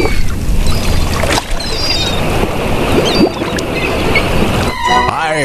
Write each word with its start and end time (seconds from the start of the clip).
Thank 0.00 0.30
you. 0.30 0.39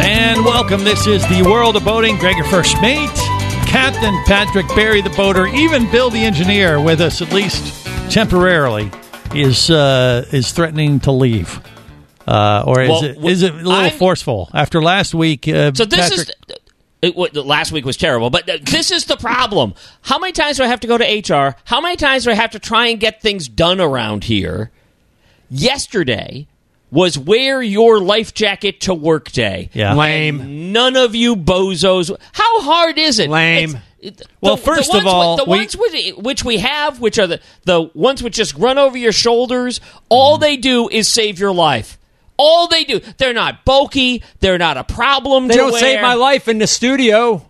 And 0.00 0.44
welcome. 0.44 0.84
This 0.84 1.06
is 1.06 1.22
the 1.28 1.42
World 1.42 1.76
of 1.76 1.84
Boating. 1.84 2.16
Greg, 2.16 2.36
your 2.36 2.46
first 2.46 2.80
mate, 2.80 3.10
Captain 3.66 4.14
Patrick 4.26 4.66
Barry, 4.68 5.00
the 5.02 5.10
boater, 5.10 5.46
even 5.48 5.90
Bill, 5.90 6.10
the 6.10 6.20
engineer, 6.20 6.80
with 6.80 7.00
us 7.00 7.20
at 7.20 7.32
least 7.32 7.84
temporarily, 8.10 8.90
is 9.34 9.70
uh, 9.70 10.24
is 10.32 10.52
threatening 10.52 11.00
to 11.00 11.12
leave. 11.12 11.60
Uh, 12.26 12.62
or 12.66 12.82
is 12.82 12.88
Well, 12.90 13.04
it 13.04 13.16
it 13.16 13.50
a 13.50 13.54
little 13.56 13.72
I'm- 13.72 13.90
forceful 13.98 14.50
after 14.54 14.82
last 14.82 15.14
week? 15.14 15.48
Uh, 15.48 15.72
So 15.74 15.84
this 15.84 16.08
Patrick, 16.10 16.28
is. 16.28 16.56
It, 17.00 17.14
wa- 17.16 17.28
last 17.34 17.70
week 17.70 17.84
was 17.84 17.96
terrible, 17.96 18.28
but 18.28 18.46
this 18.62 18.90
is 18.90 19.04
the 19.04 19.16
problem. 19.16 19.74
How 20.02 20.18
many 20.18 20.32
times 20.32 20.56
do 20.56 20.64
I 20.64 20.66
have 20.66 20.80
to 20.80 20.88
go 20.88 20.98
to 20.98 21.04
HR? 21.04 21.54
How 21.64 21.80
many 21.80 21.94
times 21.96 22.24
do 22.24 22.30
I 22.30 22.34
have 22.34 22.50
to 22.50 22.58
try 22.58 22.88
and 22.88 22.98
get 22.98 23.22
things 23.22 23.46
done 23.48 23.80
around 23.80 24.24
here? 24.24 24.72
Yesterday 25.48 26.47
was 26.90 27.18
wear 27.18 27.60
your 27.62 27.98
life 28.00 28.32
jacket 28.34 28.80
to 28.82 28.94
work 28.94 29.30
day. 29.32 29.70
Yeah. 29.72 29.94
Lame. 29.94 30.72
None 30.72 30.96
of 30.96 31.14
you 31.14 31.36
bozos. 31.36 32.14
How 32.32 32.62
hard 32.62 32.98
is 32.98 33.18
it? 33.18 33.28
Lame. 33.30 33.70
It's- 34.00 34.20
it- 34.20 34.26
Well, 34.40 34.56
the- 34.56 34.62
first 34.62 34.92
the 34.92 34.98
of 34.98 35.06
all, 35.06 35.36
with, 35.36 35.44
the 35.44 35.50
we- 35.50 35.58
ones 35.58 35.76
which, 35.76 36.12
which 36.16 36.44
we 36.44 36.58
have, 36.58 37.00
which 37.00 37.18
are 37.18 37.26
the 37.26 37.40
the 37.64 37.90
ones 37.94 38.22
which 38.22 38.36
just 38.36 38.54
run 38.54 38.78
over 38.78 38.96
your 38.96 39.12
shoulders, 39.12 39.80
all 40.08 40.34
Mm-hmm. 40.36 40.42
they 40.42 40.56
do 40.56 40.88
is 40.88 41.08
save 41.08 41.38
your 41.38 41.52
life. 41.52 41.98
All 42.36 42.68
they 42.68 42.84
do, 42.84 43.00
they're 43.18 43.34
not 43.34 43.64
bulky. 43.64 44.22
They're 44.38 44.58
not 44.58 44.76
a 44.76 44.84
problem. 44.84 45.48
They 45.48 45.54
to 45.54 45.58
don't 45.60 45.72
wear. 45.72 45.80
save 45.80 46.00
my 46.00 46.14
life 46.14 46.46
in 46.46 46.58
the 46.58 46.68
studio. 46.68 47.44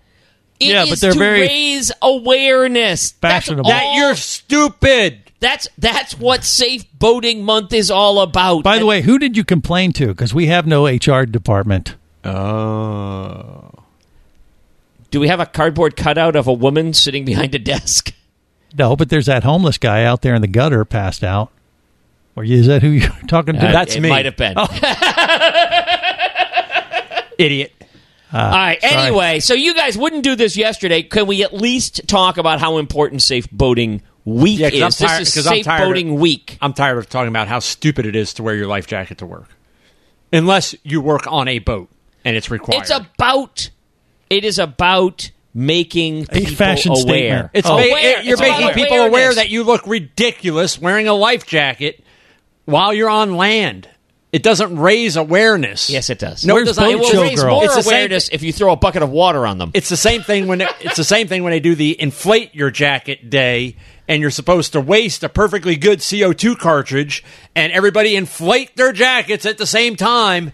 It 0.58 0.68
Yeah, 0.70 0.84
is 0.84 0.90
but 0.90 1.00
they're 1.00 1.12
to 1.12 1.18
very 1.18 1.40
raise 1.42 1.92
awareness. 2.00 3.12
fashionable. 3.12 3.68
That 3.70 3.94
you're 3.96 4.14
stupid. 4.16 5.27
That's 5.40 5.68
that's 5.78 6.18
what 6.18 6.44
Safe 6.44 6.84
Boating 6.98 7.44
Month 7.44 7.72
is 7.72 7.90
all 7.90 8.20
about. 8.20 8.64
by 8.64 8.78
the 8.78 8.86
way, 8.86 9.02
who 9.02 9.18
did 9.18 9.36
you 9.36 9.44
complain 9.44 9.92
to? 9.92 10.08
Because 10.08 10.34
we 10.34 10.46
have 10.46 10.66
no 10.66 10.86
HR 10.86 11.24
department. 11.24 11.94
Oh. 12.24 13.70
do 15.10 15.20
we 15.20 15.28
have 15.28 15.40
a 15.40 15.46
cardboard 15.46 15.96
cutout 15.96 16.36
of 16.36 16.46
a 16.46 16.52
woman 16.52 16.92
sitting 16.92 17.24
behind 17.24 17.54
a 17.54 17.58
desk? 17.58 18.12
No, 18.76 18.96
but 18.96 19.08
there's 19.08 19.26
that 19.26 19.44
homeless 19.44 19.78
guy 19.78 20.04
out 20.04 20.22
there 20.22 20.34
in 20.34 20.42
the 20.42 20.48
gutter, 20.48 20.84
passed 20.84 21.24
out. 21.24 21.50
Or 22.36 22.44
is 22.44 22.66
that 22.66 22.82
who 22.82 22.88
you're 22.88 23.10
talking 23.28 23.54
to? 23.54 23.66
Uh, 23.66 23.72
That's 23.72 23.96
it 23.96 24.00
me. 24.00 24.10
Might 24.10 24.26
have 24.26 24.36
been. 24.36 24.54
Oh. 24.56 24.66
Idiot. 27.38 27.72
All 28.32 28.50
right. 28.50 28.78
Anyway, 28.82 29.40
so 29.40 29.54
you 29.54 29.74
guys 29.74 29.96
wouldn't 29.96 30.22
do 30.22 30.36
this 30.36 30.56
yesterday. 30.56 31.02
Can 31.02 31.26
we 31.26 31.42
at 31.42 31.54
least 31.54 32.06
talk 32.06 32.36
about 32.36 32.60
how 32.60 32.78
important 32.78 33.22
Safe 33.22 33.50
Boating 33.50 34.02
Week 34.28 34.58
Yeah, 34.58 34.70
'cause 34.70 34.80
I'm 34.82 34.88
is? 34.88 34.96
tired- 34.98 35.20
this 35.22 35.28
is 35.28 35.34
'cause 35.34 35.46
I'm 35.46 35.52
Safe 35.54 35.64
tired 35.64 35.82
of- 35.82 35.88
Boating 35.88 36.18
Week. 36.20 36.58
I'm 36.60 36.72
tired 36.72 36.98
of 36.98 37.08
talking 37.08 37.28
about 37.28 37.48
how 37.48 37.58
stupid 37.60 38.04
it 38.06 38.14
is 38.14 38.34
to 38.34 38.42
wear 38.42 38.54
your 38.54 38.66
life 38.66 38.86
jacket 38.86 39.18
to 39.18 39.26
work. 39.26 39.48
Unless 40.32 40.74
you 40.82 41.00
work 41.00 41.26
on 41.26 41.48
a 41.48 41.58
boat 41.60 41.88
and 42.24 42.36
it's 42.36 42.50
required. 42.50 42.82
It's 42.82 42.90
about. 42.90 43.70
It 44.28 44.44
is 44.44 44.58
about 44.58 45.30
making 45.54 46.24
A 46.24 46.26
people 46.34 46.54
fashion 46.54 46.92
aware. 46.92 47.00
statement. 47.02 47.50
It's 47.54 47.66
Oh. 47.68 47.72
ma- 47.78 47.82
Aware. 47.82 48.18
it- 48.20 48.24
you're 48.24 48.34
It's 48.34 48.42
about 48.42 48.60
making 48.60 48.74
people 48.84 48.98
aware 49.00 49.34
that 49.34 49.48
you 49.48 49.64
look 49.64 49.86
ridiculous 49.86 50.78
wearing 50.78 51.08
a 51.08 51.14
life 51.14 51.46
jacket 51.46 52.04
while 52.66 52.92
you're 52.92 53.08
on 53.08 53.36
land. 53.36 53.88
It 54.30 54.42
doesn't 54.42 54.78
raise 54.78 55.16
awareness. 55.16 55.88
Yes, 55.88 56.10
it 56.10 56.18
does. 56.18 56.44
No, 56.44 56.52
Where's 56.54 56.68
it 56.68 56.74
doesn't. 56.76 56.90
It 56.90 56.98
will 56.98 57.10
Show 57.10 57.22
raise 57.22 57.42
girl. 57.42 57.54
more 57.54 57.64
It's 57.64 57.76
the 57.76 57.82
same- 57.82 57.92
awareness 57.94 58.28
if 58.30 58.42
you 58.42 58.52
throw 58.52 58.72
a 58.72 58.76
bucket 58.76 59.02
of 59.02 59.10
water 59.10 59.46
on 59.46 59.56
them. 59.56 59.70
It's 59.72 59.88
the 59.88 59.96
same 59.96 60.22
thing 60.22 60.46
when 60.46 60.60
it, 60.60 60.68
it's 60.80 60.96
the 60.98 61.04
same 61.04 61.28
thing 61.28 61.42
when 61.44 61.52
they 61.52 61.60
do 61.60 61.74
the 61.74 61.98
inflate 62.00 62.54
your 62.54 62.70
jacket 62.70 63.30
day, 63.30 63.76
and 64.06 64.20
you're 64.20 64.30
supposed 64.30 64.72
to 64.74 64.82
waste 64.82 65.24
a 65.24 65.30
perfectly 65.30 65.76
good 65.76 66.00
CO2 66.00 66.58
cartridge, 66.58 67.24
and 67.54 67.72
everybody 67.72 68.16
inflate 68.16 68.76
their 68.76 68.92
jackets 68.92 69.46
at 69.46 69.56
the 69.56 69.66
same 69.66 69.96
time. 69.96 70.52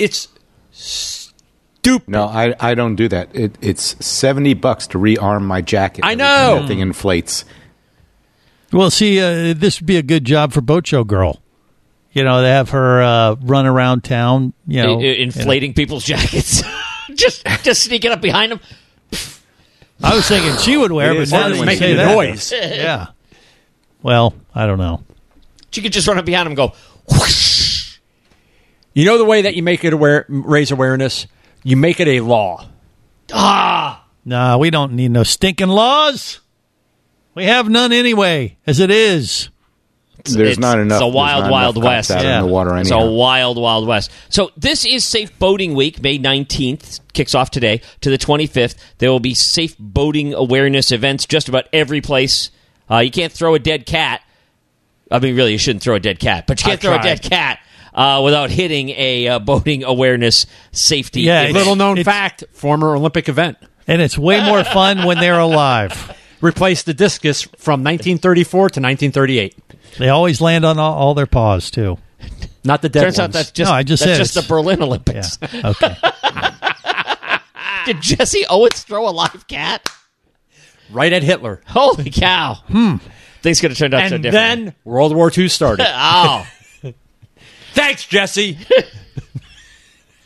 It's 0.00 0.26
stupid. 0.72 2.08
No, 2.08 2.24
I, 2.24 2.54
I 2.58 2.74
don't 2.74 2.96
do 2.96 3.08
that. 3.08 3.34
It, 3.34 3.56
it's 3.60 4.04
seventy 4.04 4.54
bucks 4.54 4.88
to 4.88 4.98
rearm 4.98 5.42
my 5.42 5.60
jacket. 5.60 6.04
I 6.04 6.12
every 6.12 6.18
time 6.24 6.54
know. 6.56 6.60
that 6.62 6.68
thing 6.68 6.80
inflates. 6.80 7.44
Well, 8.72 8.90
see, 8.90 9.20
uh, 9.20 9.54
this 9.54 9.80
would 9.80 9.86
be 9.86 9.96
a 9.96 10.02
good 10.02 10.24
job 10.24 10.52
for 10.52 10.60
Boat 10.60 10.86
Show 10.86 11.04
Girl. 11.04 11.40
You 12.12 12.24
know, 12.24 12.40
they 12.42 12.48
have 12.50 12.70
her 12.70 13.02
uh, 13.02 13.36
run 13.42 13.66
around 13.66 14.02
town. 14.02 14.52
You 14.66 14.82
know, 14.82 14.98
I- 15.00 15.02
I- 15.04 15.16
inflating 15.16 15.74
people's 15.74 16.04
jackets, 16.04 16.62
just 17.14 17.44
just 17.62 17.82
sneaking 17.84 18.10
up 18.12 18.20
behind 18.20 18.52
them. 18.52 18.60
I 20.02 20.14
was 20.14 20.26
thinking 20.28 20.56
she 20.58 20.76
would 20.76 20.92
wear, 20.92 21.10
It 21.10 21.14
but 21.14 21.22
is 21.22 21.32
now 21.32 21.40
hard 21.40 21.52
that 21.52 21.56
you 21.58 21.62
it's 21.64 21.78
say 21.78 21.80
making 21.86 21.96
that, 21.96 22.14
noise. 22.14 22.52
yeah. 22.52 23.06
Well, 24.02 24.32
I 24.54 24.66
don't 24.66 24.78
know. 24.78 25.02
She 25.70 25.82
could 25.82 25.92
just 25.92 26.06
run 26.06 26.18
up 26.18 26.24
behind 26.24 26.46
them 26.46 26.52
and 26.52 26.56
go. 26.56 26.72
Whoosh. 27.10 27.98
You 28.94 29.04
know 29.04 29.18
the 29.18 29.24
way 29.24 29.42
that 29.42 29.54
you 29.56 29.62
make 29.62 29.84
it 29.84 29.92
aware, 29.92 30.24
raise 30.28 30.70
awareness. 30.70 31.26
You 31.64 31.76
make 31.76 31.98
it 32.00 32.08
a 32.08 32.20
law. 32.20 32.66
Ah, 33.32 34.04
Nah, 34.24 34.56
we 34.58 34.70
don't 34.70 34.92
need 34.92 35.10
no 35.10 35.22
stinking 35.24 35.68
laws. 35.68 36.40
We 37.34 37.44
have 37.44 37.68
none 37.68 37.92
anyway, 37.92 38.56
as 38.66 38.78
it 38.80 38.90
is. 38.90 39.50
There's 40.34 40.52
It's- 40.52 40.58
not 40.58 40.78
enough. 40.78 40.96
It's 41.00 41.04
a 41.04 41.08
wild, 41.08 41.50
wild 41.50 41.82
west. 41.82 42.10
cops 42.10 42.22
Yeah. 42.22 42.38
in 42.40 42.46
the 42.46 42.52
water 42.52 42.76
It's 42.78 42.90
a 42.90 42.98
wild, 42.98 43.56
wild 43.58 43.86
west. 43.86 44.10
So 44.28 44.50
this 44.56 44.84
is 44.84 45.04
Safe 45.04 45.36
Boating 45.38 45.74
Week, 45.74 46.02
May 46.02 46.18
19th, 46.18 47.00
kicks 47.12 47.34
off 47.34 47.50
today 47.50 47.80
to 48.00 48.10
the 48.10 48.18
25th. 48.18 48.74
There 48.98 49.10
will 49.10 49.20
be 49.20 49.34
safe 49.34 49.74
boating 49.78 50.34
awareness 50.34 50.92
events 50.92 51.26
just 51.26 51.48
about 51.48 51.64
every 51.72 52.00
place. 52.00 52.50
Uh, 52.90 52.98
you 52.98 53.10
can't 53.10 53.32
throw 53.32 53.54
a 53.54 53.58
dead 53.58 53.86
cat. 53.86 54.20
I 55.10 55.18
mean, 55.18 55.34
really, 55.36 55.52
you 55.52 55.58
shouldn't 55.58 55.82
throw 55.82 55.94
a 55.94 56.00
dead 56.00 56.18
cat, 56.18 56.46
but 56.46 56.60
you 56.60 56.66
can't 56.66 56.78
I 56.78 56.82
throw 56.82 56.94
a 56.96 57.02
dead 57.02 57.22
cat 57.22 57.60
uh, 57.94 58.20
without 58.24 58.50
hitting 58.50 58.90
a 58.90 59.26
uh, 59.28 59.38
boating 59.38 59.82
awareness 59.84 60.46
safety. 60.72 61.22
Yeah, 61.22 61.42
event. 61.42 61.54
Little 61.56 61.76
known 61.76 61.98
It's- 61.98 62.04
fact: 62.14 62.44
former 62.52 62.94
Olympic 62.94 63.28
event. 63.28 63.56
And 63.86 64.02
it's 64.02 64.18
way 64.18 64.44
more 64.44 64.64
fun 64.64 65.04
when 65.06 65.18
they're 65.18 65.38
alive. 65.38 66.14
Replaced 66.42 66.84
the 66.86 66.92
discus 66.94 67.42
from 67.56 67.82
1934 67.82 68.58
to 68.60 68.62
1938. 68.80 69.56
They 69.98 70.08
always 70.08 70.40
land 70.40 70.64
on 70.64 70.78
all, 70.78 70.94
all 70.94 71.14
their 71.14 71.26
paws, 71.26 71.70
too. 71.70 71.98
Not 72.64 72.82
the 72.82 72.88
dead 72.88 73.02
Turns 73.02 73.18
out 73.18 73.24
ones. 73.24 73.34
that's 73.34 73.50
just 73.52 73.68
No, 73.70 73.74
I 73.74 73.82
just 73.82 74.02
that's 74.04 74.12
said 74.16 74.22
just 74.22 74.34
the 74.34 74.40
it's- 74.40 74.48
Berlin 74.48 74.78
Yeah. 74.78 74.84
Olympics. 74.86 75.38
Okay. 75.42 75.96
Did 77.86 78.00
Jesse 78.02 78.44
Owens 78.50 78.82
throw 78.82 79.08
a 79.08 79.10
live 79.10 79.46
cat? 79.46 79.88
right 80.90 81.12
at 81.12 81.22
Hitler. 81.22 81.60
Holy 81.66 82.10
cow! 82.10 82.54
Hmm. 82.68 82.96
Things 83.42 83.60
could 83.60 83.70
have 83.70 83.78
turned 83.78 83.92
out 83.94 84.08
so 84.08 84.14
And 84.16 84.22
different. 84.22 84.64
then 84.66 84.74
World 84.84 85.14
War 85.14 85.30
II 85.36 85.48
started. 85.48 85.86
oh. 85.88 86.46
Thanks, 87.74 88.06
Jesse. 88.06 88.58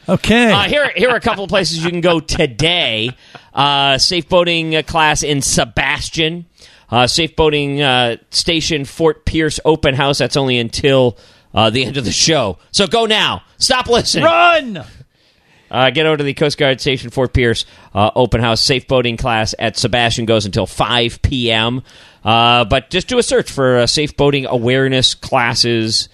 Okay. 0.09 0.50
Uh, 0.53 0.62
here, 0.65 0.91
here 0.97 1.10
are 1.10 1.16
a 1.16 1.21
couple 1.21 1.44
of 1.44 1.49
places 1.50 1.84
you 1.84 1.91
can 1.91 2.00
go 2.00 2.19
today. 2.21 3.10
Uh, 3.54 3.99
safe 3.99 4.28
boating 4.28 4.75
uh, 4.75 4.83
class 4.83 5.22
in 5.22 5.43
Sebastian. 5.43 6.47
Uh, 6.92 7.06
safe 7.06 7.34
boating 7.34 7.80
uh, 7.80 8.16
station 8.30 8.84
Fort 8.84 9.25
Pierce 9.25 9.58
open 9.64 9.94
house. 9.94 10.19
That's 10.19 10.36
only 10.36 10.58
until 10.58 11.16
uh, 11.54 11.70
the 11.70 11.84
end 11.86 11.97
of 11.97 12.04
the 12.04 12.12
show. 12.12 12.59
So 12.71 12.86
go 12.86 13.06
now. 13.06 13.42
Stop 13.56 13.89
listening. 13.89 14.24
Run! 14.24 14.84
Uh, 15.71 15.89
get 15.89 16.04
over 16.04 16.18
to 16.18 16.24
the 16.24 16.34
Coast 16.34 16.59
Guard 16.59 16.83
Station 16.83 17.09
Fort 17.09 17.33
Pierce 17.33 17.65
uh, 17.94 18.10
open 18.15 18.42
house 18.42 18.60
safe 18.60 18.86
boating 18.86 19.16
class 19.16 19.54
at 19.59 19.78
Sebastian 19.78 20.27
goes 20.27 20.44
until 20.44 20.66
5 20.66 21.22
p.m. 21.22 21.83
Uh, 22.22 22.66
but 22.66 22.91
just 22.91 23.09
do 23.09 23.16
a 23.16 23.22
search 23.22 23.50
for 23.50 23.78
uh, 23.78 23.86
safe 23.86 24.15
boating 24.15 24.45
awareness 24.45 25.15
classes 25.15 26.10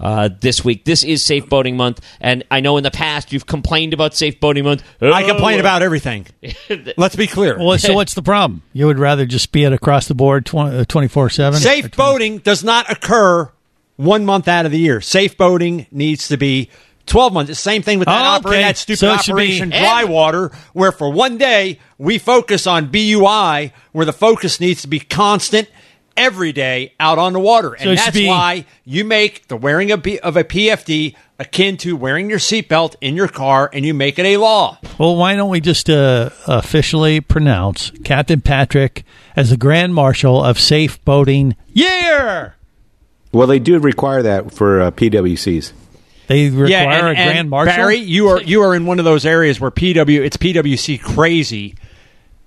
uh, 0.00 0.28
this 0.40 0.64
week. 0.64 0.84
This 0.84 1.02
is 1.04 1.24
Safe 1.24 1.48
Boating 1.48 1.76
Month, 1.76 2.00
and 2.20 2.44
I 2.50 2.60
know 2.60 2.76
in 2.76 2.82
the 2.84 2.90
past 2.90 3.32
you've 3.32 3.46
complained 3.46 3.94
about 3.94 4.14
Safe 4.14 4.38
Boating 4.40 4.64
Month. 4.64 4.82
I 5.00 5.22
Oh, 5.24 5.26
complain 5.28 5.60
about 5.60 5.82
everything. 5.82 6.26
Let's 6.96 7.16
be 7.16 7.26
clear. 7.26 7.58
Well, 7.58 7.78
so 7.78 7.94
what's 7.94 8.14
the 8.14 8.22
problem? 8.22 8.62
You 8.72 8.86
would 8.86 8.98
rather 8.98 9.26
just 9.26 9.52
be 9.52 9.64
it 9.64 9.72
across 9.72 10.06
the 10.08 10.14
board 10.14 10.48
uh, 10.54 10.84
24 10.84 11.30
7? 11.30 11.60
Safe 11.60 11.90
boating 11.92 12.38
does 12.38 12.62
not 12.64 12.90
occur 12.90 13.50
one 13.96 14.24
month 14.26 14.48
out 14.48 14.66
of 14.66 14.72
the 14.72 14.78
year. 14.78 15.00
Safe 15.00 15.36
boating 15.38 15.86
needs 15.90 16.28
to 16.28 16.36
be 16.36 16.68
12 17.06 17.32
months. 17.32 17.48
The 17.48 17.54
same 17.54 17.82
thing 17.82 17.98
with 17.98 18.06
that, 18.06 18.36
Oh, 18.36 18.40
oper- 18.42 18.50
okay. 18.50 18.60
that 18.62 18.76
stupid 18.76 18.98
So 18.98 19.14
it 19.14 19.22
should 19.22 19.36
be 19.36 19.42
Operation 19.44 19.72
ev- 19.72 19.80
Dry 19.82 20.04
Water, 20.04 20.50
where 20.74 20.92
for 20.92 21.10
one 21.10 21.38
day 21.38 21.78
we 21.96 22.18
focus 22.18 22.66
on 22.66 22.88
BUI, 22.88 23.72
where 23.92 24.04
the 24.04 24.12
focus 24.12 24.60
needs 24.60 24.82
to 24.82 24.88
be 24.88 25.00
constant 25.00 25.70
every 26.16 26.52
day 26.52 26.94
out 26.98 27.18
on 27.18 27.32
the 27.32 27.40
water. 27.40 27.74
And 27.74 27.90
it 27.90 27.96
should 27.98 28.06
that's 28.06 28.16
be- 28.16 28.26
why 28.28 28.64
you 28.84 29.04
make 29.04 29.48
the 29.48 29.56
wearing 29.56 29.90
of, 29.92 30.02
B- 30.02 30.18
of 30.18 30.36
a 30.36 30.44
PFD 30.44 31.14
akin 31.38 31.76
to 31.78 31.94
wearing 31.96 32.30
your 32.30 32.38
seatbelt 32.38 32.94
in 33.00 33.14
your 33.16 33.28
car 33.28 33.68
and 33.72 33.84
you 33.84 33.92
make 33.92 34.18
it 34.18 34.24
a 34.24 34.36
law. 34.38 34.78
Well, 34.98 35.16
why 35.16 35.36
don't 35.36 35.50
we 35.50 35.60
just 35.60 35.90
uh, 35.90 36.30
officially 36.46 37.20
pronounce 37.20 37.90
Captain 38.04 38.40
Patrick 38.40 39.04
as 39.36 39.50
the 39.50 39.56
Grand 39.58 39.94
Marshal 39.94 40.42
of 40.42 40.58
Safe 40.58 41.02
Boating 41.04 41.54
Year? 41.74 42.54
Well, 43.32 43.46
they 43.46 43.58
do 43.58 43.78
require 43.78 44.22
that 44.22 44.52
for 44.52 44.80
uh, 44.80 44.90
PWCs. 44.92 45.72
They 46.28 46.48
require 46.48 46.68
yeah, 46.68 46.82
and, 46.98 47.06
a 47.06 47.10
and 47.20 47.30
Grand 47.30 47.50
Marshal. 47.50 47.76
Barry, 47.76 47.96
you 47.98 48.28
are 48.28 48.40
you 48.42 48.62
are 48.62 48.74
in 48.74 48.86
one 48.86 48.98
of 48.98 49.04
those 49.04 49.24
areas 49.26 49.60
where 49.60 49.70
PW 49.70 50.24
it's 50.24 50.36
PWC 50.38 51.00
crazy. 51.02 51.76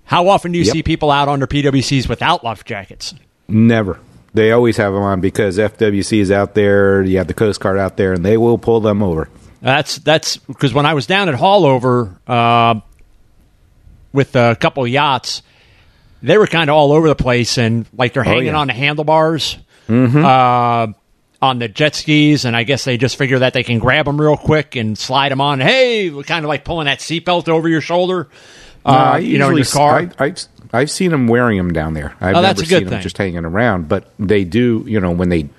How 0.04 0.28
often 0.28 0.52
do 0.52 0.58
you 0.58 0.66
Yep. 0.66 0.74
see 0.74 0.84
people 0.84 1.12
out 1.12 1.28
under 1.30 1.46
PWCs 1.48 2.10
without 2.10 2.44
life 2.44 2.66
jackets? 2.66 3.14
Never. 3.50 4.00
They 4.34 4.52
always 4.52 4.78
have 4.78 4.94
them 4.94 5.02
on 5.02 5.22
because 5.22 5.58
FWC 5.58 6.20
is 6.20 6.32
out 6.32 6.54
there. 6.54 7.02
You 7.02 7.18
have 7.18 7.28
the 7.28 7.34
Coast 7.34 7.60
Guard 7.60 7.78
out 7.78 7.98
there, 7.98 8.14
and 8.14 8.24
they 8.24 8.38
will 8.38 8.58
pull 8.58 8.80
them 8.80 9.02
over. 9.02 9.28
That's 9.62 9.98
that's 9.98 10.38
because 10.38 10.74
when 10.74 10.86
I 10.86 10.94
was 10.94 11.08
down 11.08 11.28
at 11.30 11.36
Haulover 11.36 12.16
uh, 12.28 12.80
with 14.14 14.36
a 14.36 14.56
couple 14.60 14.84
of 14.84 14.90
yachts, 14.90 15.42
they 16.22 16.38
were 16.38 16.48
kind 16.48 16.70
of 16.70 16.76
all 16.76 16.92
over 16.92 17.08
the 17.08 17.16
place 17.16 17.58
and 17.58 17.86
like 17.94 18.14
they're 18.14 18.24
hanging 18.24 18.48
yeah. 18.48 18.58
on 18.58 18.68
the 18.68 18.74
handlebars, 18.74 19.58
uh, 19.90 20.88
on 21.42 21.60
the 21.60 21.68
jet 21.68 21.96
skis, 21.96 22.46
and 22.46 22.56
I 22.56 22.64
guess 22.64 22.84
they 22.86 22.98
just 22.98 23.18
figure 23.18 23.40
that 23.40 23.54
they 23.54 23.64
can 23.64 23.80
grab 23.80 24.06
them 24.06 24.20
real 24.20 24.38
quick 24.38 24.76
and 24.76 24.98
slide 24.98 25.32
them 25.32 25.42
on. 25.42 25.60
Hey, 25.60 26.10
kind 26.24 26.46
of 26.46 26.50
like 26.50 26.64
pulling 26.64 26.86
that 26.86 27.00
seatbelt 27.00 27.50
over 27.50 27.68
your 27.68 27.82
shoulder, 27.82 28.30
uh, 28.86 28.92
No, 28.92 28.98
I 28.98 29.18
you 29.20 29.38
know, 29.40 29.50
in 29.50 29.58
your 29.58 29.66
car. 29.66 30.00
I, 30.20 30.26
I've, 30.26 30.46
I've 30.72 30.92
seen 30.92 31.12
them 31.12 31.28
wearing 31.28 31.58
them 31.58 31.74
down 31.74 31.94
there. 31.94 32.16
I've 32.22 32.36
Oh, 32.36 32.42
never 32.42 32.64
seen 32.64 32.80
them 32.84 32.90
thing. 32.90 33.02
just 33.02 33.18
hanging 33.18 33.46
around, 33.46 33.88
but 33.90 34.12
they 34.20 34.44
do. 34.44 34.84
You 34.88 35.00
know, 35.00 35.12
when 35.12 35.30
they 35.30 35.50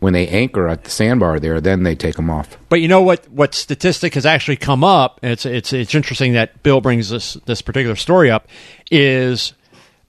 when 0.00 0.12
they 0.12 0.28
anchor 0.28 0.68
at 0.68 0.84
the 0.84 0.90
sandbar 0.90 1.40
there, 1.40 1.60
then 1.62 1.82
they 1.82 1.94
take 1.94 2.16
them 2.16 2.28
off. 2.28 2.58
But 2.68 2.82
you 2.82 2.88
know 2.88 3.00
what? 3.00 3.26
What 3.30 3.54
statistic 3.54 4.14
has 4.14 4.26
actually 4.26 4.56
come 4.56 4.84
up? 4.84 5.20
It's 5.22 5.46
it's 5.46 5.72
it's 5.72 5.94
interesting 5.94 6.34
that 6.34 6.62
Bill 6.62 6.80
brings 6.82 7.08
this 7.08 7.34
this 7.46 7.62
particular 7.62 7.96
story 7.96 8.30
up. 8.30 8.46
Is 8.90 9.54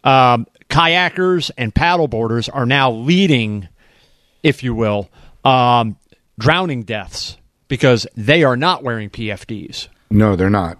um, 0.03 0.47
kayakers 0.69 1.49
and 1.57 1.73
paddleboarders 1.73 2.49
are 2.53 2.65
now 2.65 2.91
leading, 2.91 3.69
if 4.43 4.63
you 4.63 4.75
will, 4.75 5.09
um, 5.45 5.95
drowning 6.37 6.83
deaths 6.83 7.37
because 7.69 8.05
they 8.15 8.43
are 8.43 8.57
not 8.57 8.83
wearing 8.83 9.09
PFDs. 9.09 9.87
No, 10.11 10.35
they're 10.35 10.49
not. 10.49 10.77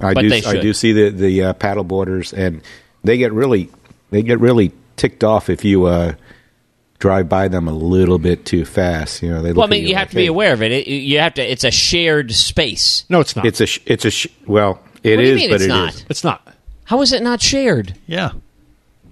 I 0.00 0.14
But 0.14 0.22
do. 0.22 0.28
they 0.30 0.42
I 0.44 0.60
do 0.60 0.72
see 0.72 0.92
the 0.92 1.10
the 1.10 1.42
uh, 1.44 1.52
paddle 1.54 1.84
boarders, 1.84 2.32
and 2.32 2.62
they 3.04 3.18
get 3.18 3.32
really 3.32 3.70
they 4.10 4.22
get 4.22 4.40
really 4.40 4.72
ticked 4.96 5.22
off 5.24 5.48
if 5.50 5.64
you 5.64 5.84
uh, 5.86 6.14
drive 6.98 7.28
by 7.28 7.48
them 7.48 7.68
a 7.68 7.72
little 7.72 8.18
bit 8.18 8.44
too 8.44 8.64
fast. 8.64 9.22
You 9.22 9.30
know, 9.30 9.42
they. 9.42 9.48
Look 9.50 9.58
Well, 9.58 9.66
I 9.66 9.70
mean, 9.70 9.82
you 9.82 9.88
like, 9.94 9.98
have 9.98 10.08
to 10.10 10.16
be 10.16 10.22
"Hey." 10.22 10.26
aware 10.28 10.52
of 10.52 10.62
it. 10.62 10.72
it. 10.72 10.86
You 10.88 11.18
have 11.20 11.34
to. 11.34 11.42
It's 11.42 11.64
a 11.64 11.70
shared 11.70 12.32
space. 12.32 13.04
No, 13.08 13.20
it's 13.20 13.36
not. 13.36 13.44
It's 13.46 13.60
a. 13.60 13.66
sh- 13.66 13.80
It's 13.86 14.04
a. 14.04 14.10
Sh- 14.10 14.28
well, 14.46 14.80
it 15.02 15.18
is, 15.18 15.18
What 15.18 15.22
do 15.22 15.28
you 15.28 15.34
mean 15.36 15.50
but 15.50 15.54
it's 15.56 15.64
it 15.64 15.68
not? 15.68 15.94
is. 15.94 16.04
it's 16.08 16.24
not. 16.24 16.54
How 16.84 17.00
is 17.02 17.12
it 17.12 17.22
not 17.22 17.40
shared? 17.40 17.94
Yeah. 18.06 18.32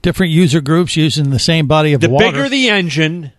Different 0.03 0.33
user 0.33 0.61
groups 0.61 0.97
using 0.97 1.31
the 1.31 1.39
same 1.39 1.67
body 1.67 1.93
of 1.93 2.01
The 2.01 2.09
water. 2.09 2.27
The 2.27 2.33
bigger 2.33 2.49
the 2.49 2.69
engine, 2.71 3.33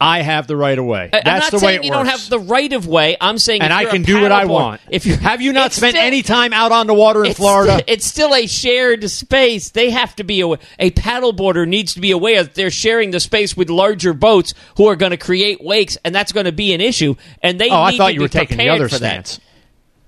I 0.00 0.22
have 0.22 0.46
the 0.46 0.56
right 0.56 0.78
of 0.78 0.84
way. 0.84 1.10
I- 1.12 1.22
That's 1.24 1.26
I'm 1.28 1.38
not 1.38 1.50
the 1.50 1.58
saying 1.58 1.66
way 1.70 1.74
it 1.76 1.84
you 1.84 1.90
works. 1.90 1.98
don't 1.98 2.06
have 2.20 2.30
the 2.30 2.38
right 2.38 2.72
of 2.72 2.86
way. 2.86 3.16
I'm 3.20 3.36
saying, 3.38 3.62
and 3.62 3.72
if 3.72 3.76
I 3.76 3.80
you're 3.82 3.90
a 3.90 3.92
can 3.94 4.02
do 4.02 4.20
what 4.20 4.30
I 4.30 4.44
want. 4.44 4.80
If 4.90 5.06
you 5.06 5.16
have 5.16 5.40
you 5.42 5.52
not 5.52 5.72
spent 5.72 5.94
still- 5.96 6.06
any 6.06 6.22
time 6.22 6.52
out 6.52 6.70
on 6.70 6.86
the 6.86 6.94
water 6.94 7.24
in 7.24 7.30
it's 7.30 7.38
Florida? 7.38 7.72
Still, 7.78 7.84
it's 7.88 8.04
still 8.06 8.34
a 8.34 8.46
shared 8.46 9.10
space. 9.10 9.70
They 9.70 9.90
have 9.90 10.14
to 10.16 10.24
be 10.24 10.40
aware. 10.40 10.58
A 10.78 10.92
paddleboarder 10.92 11.66
needs 11.66 11.94
to 11.94 12.00
be 12.00 12.12
aware 12.12 12.44
that 12.44 12.54
they're 12.54 12.70
sharing 12.70 13.10
the 13.10 13.18
space 13.18 13.56
with 13.56 13.70
larger 13.70 14.12
boats 14.12 14.54
who 14.76 14.86
are 14.86 14.94
going 14.96 15.10
to 15.10 15.16
create 15.16 15.62
wakes, 15.64 15.98
and 16.04 16.14
that's 16.14 16.30
going 16.30 16.46
to 16.46 16.52
be 16.52 16.72
an 16.74 16.80
issue. 16.80 17.16
And 17.42 17.58
they 17.60 17.68
oh, 17.70 17.82
I 17.82 17.96
thought 17.96 18.08
to 18.08 18.14
you 18.14 18.20
were 18.20 18.28
taking 18.28 18.58
the 18.58 18.68
other 18.68 18.88
for 18.88 18.98
that. 19.00 19.26
stance. 19.26 19.40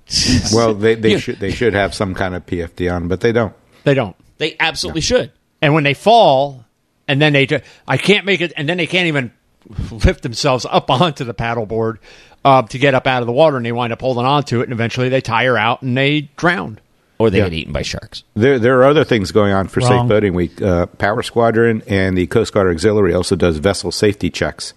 Well, 0.53 0.75
they 0.75 0.97
they 0.97 1.19
should 1.19 1.39
they 1.39 1.53
should 1.53 1.75
have 1.75 1.95
some 1.95 2.15
kind 2.15 2.35
of 2.35 2.45
PFD 2.47 2.93
on, 2.93 3.07
but 3.09 3.21
they 3.21 3.31
don't. 3.33 3.55
They 3.85 3.95
don't. 3.95 4.17
They 4.39 4.57
absolutely 4.59 5.03
should. 5.03 5.31
And 5.63 5.75
when 5.75 5.85
they 5.85 5.95
fall, 5.95 6.65
and 7.07 7.21
then 7.23 7.33
they, 7.33 7.47
I 7.87 7.97
can't 7.97 8.25
make 8.27 8.41
it, 8.41 8.53
and 8.57 8.69
then 8.69 8.77
they 8.77 8.87
can't 8.87 9.07
even 9.07 9.33
lift 9.91 10.23
themselves 10.23 10.67
up 10.69 10.91
onto 10.91 11.25
the 11.25 11.35
paddleboard 11.35 11.99
uh, 12.45 12.63
to 12.63 12.79
get 12.79 12.95
up 12.95 13.07
out 13.07 13.23
of 13.23 13.27
the 13.27 13.33
water, 13.33 13.57
and 13.57 13.65
they 13.67 13.73
wind 13.73 13.93
up 13.93 14.01
holding 14.01 14.25
onto 14.27 14.61
it, 14.61 14.65
and 14.65 14.73
eventually 14.73 15.09
they 15.09 15.21
tire 15.21 15.57
out 15.59 15.83
and 15.83 15.97
they 15.97 16.23
drown. 16.37 16.79
Or 17.19 17.29
they 17.29 17.37
Yeah. 17.39 17.45
get 17.45 17.53
eaten 17.53 17.73
by 17.75 17.83
sharks. 17.83 18.25
There, 18.35 18.59
there 18.59 18.79
are 18.81 18.85
other 18.85 19.05
things 19.05 19.31
going 19.31 19.53
on 19.53 19.69
for 19.69 19.81
Wrong. 19.81 19.91
Safe 20.05 20.09
Boating 20.09 20.33
Week. 20.33 20.63
Uh, 20.63 20.87
Power 20.87 21.23
Squadron 21.23 21.83
and 21.87 22.17
the 22.17 22.27
Coast 22.29 22.55
Guard 22.55 22.67
Auxiliary 22.75 23.13
also 23.13 23.37
does 23.37 23.59
vessel 23.59 23.93
safety 23.93 24.31
checks. 24.31 24.73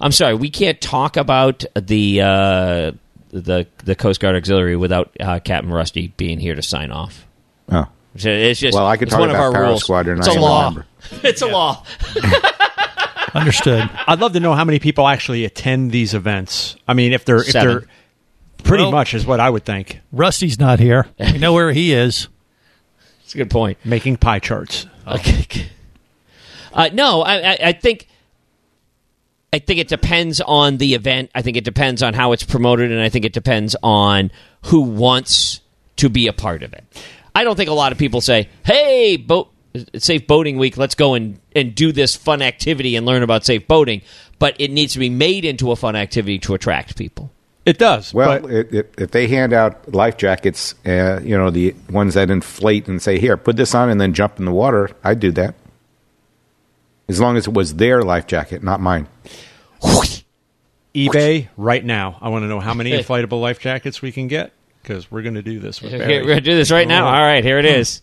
I'm 0.00 0.10
sorry, 0.10 0.34
we 0.34 0.48
can't 0.48 0.80
talk 0.80 1.18
about 1.18 1.64
the 1.74 2.22
uh, 2.22 2.92
the 3.30 3.66
the 3.84 3.94
Coast 3.94 4.20
Guard 4.20 4.36
Auxiliary 4.36 4.74
without 4.74 5.14
uh, 5.20 5.38
Captain 5.40 5.70
Rusty 5.70 6.08
being 6.16 6.38
here 6.40 6.54
to 6.54 6.62
sign 6.62 6.90
off. 6.92 7.26
Oh, 7.70 7.86
So 8.16 8.30
It's 8.30 8.58
just 8.58 8.74
Well, 8.74 8.86
I 8.86 8.96
could 8.96 9.10
talk 9.10 9.20
about 9.20 9.36
our 9.36 9.52
Power 9.52 9.62
rules. 9.66 9.82
Squadron, 9.82 10.18
It's 10.18 10.28
I 10.28 10.34
a 10.34 10.40
law. 10.40 10.58
remember. 10.68 10.86
It's 11.24 11.42
a 11.42 11.46
law. 11.46 11.84
Understood. 13.34 13.88
I'd 14.06 14.20
love 14.20 14.32
to 14.34 14.40
know 14.40 14.54
how 14.54 14.64
many 14.64 14.78
people 14.78 15.06
actually 15.08 15.44
attend 15.44 15.90
these 15.90 16.14
events. 16.14 16.76
I 16.86 16.94
mean, 16.94 17.12
if 17.12 17.24
they're 17.24 17.38
if 17.42 17.46
Seven. 17.50 17.68
they're 17.68 17.86
pretty 18.64 18.84
Well- 18.84 18.92
much 18.92 19.14
is 19.14 19.24
what 19.26 19.40
I 19.40 19.48
would 19.50 19.64
think. 19.64 20.00
Rusty's 20.12 20.58
not 20.58 20.78
here. 20.80 21.06
We 21.18 21.38
know 21.38 21.52
where 21.52 21.72
he 21.72 21.92
is. 21.92 22.28
It's 23.24 23.34
a 23.34 23.38
good 23.38 23.50
point. 23.50 23.78
Making 23.82 24.18
pie 24.18 24.40
charts. 24.40 24.86
Okay. 25.06 25.66
Uh, 26.74 26.88
no, 26.92 27.20
I, 27.20 27.52
I, 27.52 27.58
I 27.64 27.72
think 27.72 28.08
I 29.52 29.58
think 29.58 29.78
it 29.78 29.88
depends 29.88 30.40
on 30.40 30.78
the 30.78 30.94
event. 30.94 31.30
I 31.34 31.42
think 31.42 31.58
it 31.58 31.64
depends 31.64 32.02
on 32.02 32.14
how 32.14 32.32
it's 32.32 32.42
promoted, 32.44 32.90
and 32.90 32.98
I 32.98 33.10
think 33.10 33.26
it 33.26 33.34
depends 33.34 33.76
on 33.82 34.30
who 34.62 34.80
wants 34.80 35.60
to 35.96 36.08
be 36.08 36.28
a 36.28 36.32
part 36.32 36.62
of 36.62 36.72
it. 36.72 36.82
I 37.34 37.44
don't 37.44 37.56
think 37.56 37.68
a 37.68 37.74
lot 37.74 37.92
of 37.92 37.98
people 37.98 38.22
say, 38.22 38.48
"Hey, 38.64 39.18
boat 39.18 39.51
safe 39.96 40.26
boating 40.26 40.58
week, 40.58 40.76
let's 40.76 40.94
go 40.94 41.14
and 41.14 41.38
and 41.54 41.74
do 41.74 41.92
this 41.92 42.16
fun 42.16 42.42
activity 42.42 42.96
and 42.96 43.06
learn 43.06 43.22
about 43.22 43.44
safe 43.44 43.66
boating." 43.66 44.02
But 44.38 44.56
it 44.58 44.70
needs 44.70 44.92
to 44.94 44.98
be 44.98 45.10
made 45.10 45.44
into 45.44 45.70
a 45.70 45.76
fun 45.76 45.94
activity 45.96 46.38
to 46.40 46.54
attract 46.54 46.96
people. 46.96 47.30
It 47.64 47.78
does. 47.78 48.12
well, 48.12 48.40
but 48.40 48.50
it, 48.50 48.74
it, 48.74 48.94
if 48.98 49.10
they 49.12 49.28
hand 49.28 49.52
out 49.52 49.94
life 49.94 50.16
jackets, 50.16 50.74
uh, 50.84 51.20
you 51.22 51.38
know 51.38 51.50
the 51.50 51.74
ones 51.90 52.14
that 52.14 52.28
inflate 52.30 52.88
and 52.88 53.00
say, 53.00 53.18
"Here, 53.20 53.36
put 53.36 53.56
this 53.56 53.74
on," 53.74 53.88
and 53.88 54.00
then 54.00 54.14
jump 54.14 54.38
in 54.38 54.44
the 54.46 54.52
water, 54.52 54.90
I'd 55.04 55.20
do 55.20 55.30
that. 55.32 55.54
As 57.08 57.20
long 57.20 57.36
as 57.36 57.46
it 57.46 57.54
was 57.54 57.74
their 57.76 58.02
life 58.02 58.26
jacket, 58.26 58.62
not 58.62 58.80
mine. 58.80 59.06
eBay 60.94 61.48
right 61.56 61.84
now. 61.84 62.18
I 62.20 62.28
want 62.28 62.42
to 62.42 62.48
know 62.48 62.60
how 62.60 62.74
many 62.74 62.90
inflatable 62.98 63.40
life 63.40 63.58
jackets 63.60 64.02
we 64.02 64.12
can 64.12 64.28
get 64.28 64.52
because 64.82 65.10
we're 65.10 65.22
going 65.22 65.34
to 65.34 65.42
do 65.42 65.58
this 65.58 65.80
with 65.80 65.94
Okay, 65.94 66.04
Barry. 66.04 66.22
we're 66.22 66.28
gonna 66.28 66.40
do 66.40 66.54
this 66.56 66.70
right 66.70 66.88
now. 66.88 67.06
All 67.06 67.12
right, 67.22 67.44
here 67.44 67.58
it 67.58 67.64
is. 67.64 68.02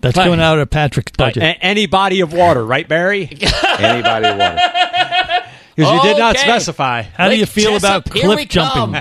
That's 0.00 0.16
Fine. 0.16 0.26
going 0.28 0.40
out 0.40 0.58
of 0.58 0.70
Patrick's 0.70 1.12
budget. 1.12 1.42
A- 1.42 1.62
any 1.64 1.86
body 1.86 2.20
of 2.20 2.32
water, 2.32 2.64
right, 2.64 2.88
Barry? 2.88 3.26
Because 3.30 3.52
Anybody 3.78 4.26
water. 4.38 4.58
Because 5.76 5.94
you 5.94 6.02
did 6.10 6.18
not 6.18 6.36
Okay. 6.36 6.44
specify. 6.44 7.02
How 7.02 7.28
do 7.30 7.36
you 7.38 7.46
feel 7.46 7.74
about 7.76 8.04
Jessup, 8.04 8.14
here 8.18 8.28
we 8.28 8.36
cliff 8.44 8.48
jumping? 8.50 8.96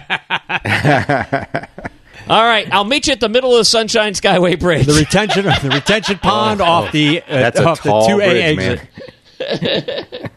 All 2.29 2.43
right, 2.45 2.67
I'll 2.71 2.85
meet 2.85 3.07
you 3.07 3.13
at 3.13 3.19
the 3.19 3.27
middle 3.27 3.51
of 3.51 3.57
the 3.57 3.65
Sunshine 3.65 4.13
Skyway 4.13 4.57
Bridge. 4.59 4.85
The 4.85 4.93
retention, 4.93 5.45
the 5.45 5.71
retention 5.73 6.19
pond 6.19 6.61
off 6.61 6.91
the 6.93 7.21
uh, 7.21 7.25
That's 7.27 7.59
a 7.59 7.65
off 7.65 7.81
the 7.83 8.05
two 8.07 8.21
A 8.21 8.79
exit. 9.49 10.29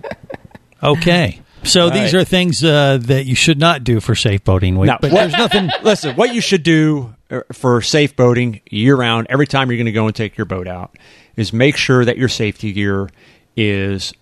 Okay. 0.82 1.40
So 1.64 1.90
these 1.90 2.12
right. 2.12 2.22
are 2.22 2.24
things 2.24 2.64
uh, 2.64 2.98
that 3.02 3.24
you 3.26 3.36
should 3.36 3.58
not 3.60 3.84
do 3.84 4.00
for 4.00 4.14
safe 4.16 4.42
boating 4.42 4.78
week. 4.78 4.88
Now, 4.88 4.98
but 5.00 5.12
what- 5.12 5.20
there's 5.20 5.32
nothing. 5.34 5.70
Listen, 5.82 6.16
what 6.16 6.34
you 6.34 6.40
should 6.40 6.62
do 6.64 7.14
for 7.52 7.80
safe 7.82 8.16
boating 8.16 8.60
year 8.70 8.96
round, 8.96 9.26
every 9.30 9.46
time 9.46 9.70
you're 9.70 9.78
going 9.78 9.86
to 9.86 9.92
go 9.92 10.06
and 10.06 10.14
take 10.14 10.36
your 10.36 10.44
boat 10.44 10.66
out, 10.66 10.96
is 11.36 11.52
make 11.52 11.76
sure 11.76 12.04
that 12.04 12.16
your 12.16 12.28
safety 12.28 12.72
gear 12.72 13.08
is 13.56 14.12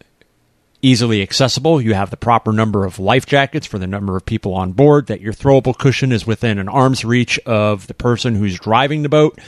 easily 0.83 1.23
accessible. 1.23 1.81
You 1.81 1.95
have 1.95 2.11
the 2.11 2.17
proper 2.17 2.52
number 2.52 2.85
of 2.85 2.99
life 2.99 3.26
jackets 3.26 3.67
for 3.67 3.79
the 3.79 3.87
number 3.87 4.17
of 4.17 4.25
people 4.25 4.55
on 4.55 4.73
board, 4.73 5.07
that 5.07 5.21
your 5.21 5.33
throwable 5.33 5.76
cushion 5.76 6.12
is 6.12 6.26
within 6.26 6.59
an 6.59 6.69
arm's 6.69 7.05
reach 7.05 7.38
of 7.40 7.87
the 7.87 7.95
person 7.95 8.35
who's 8.35 8.59
driving 8.59 9.02
the 9.02 9.09
boat. 9.09 9.38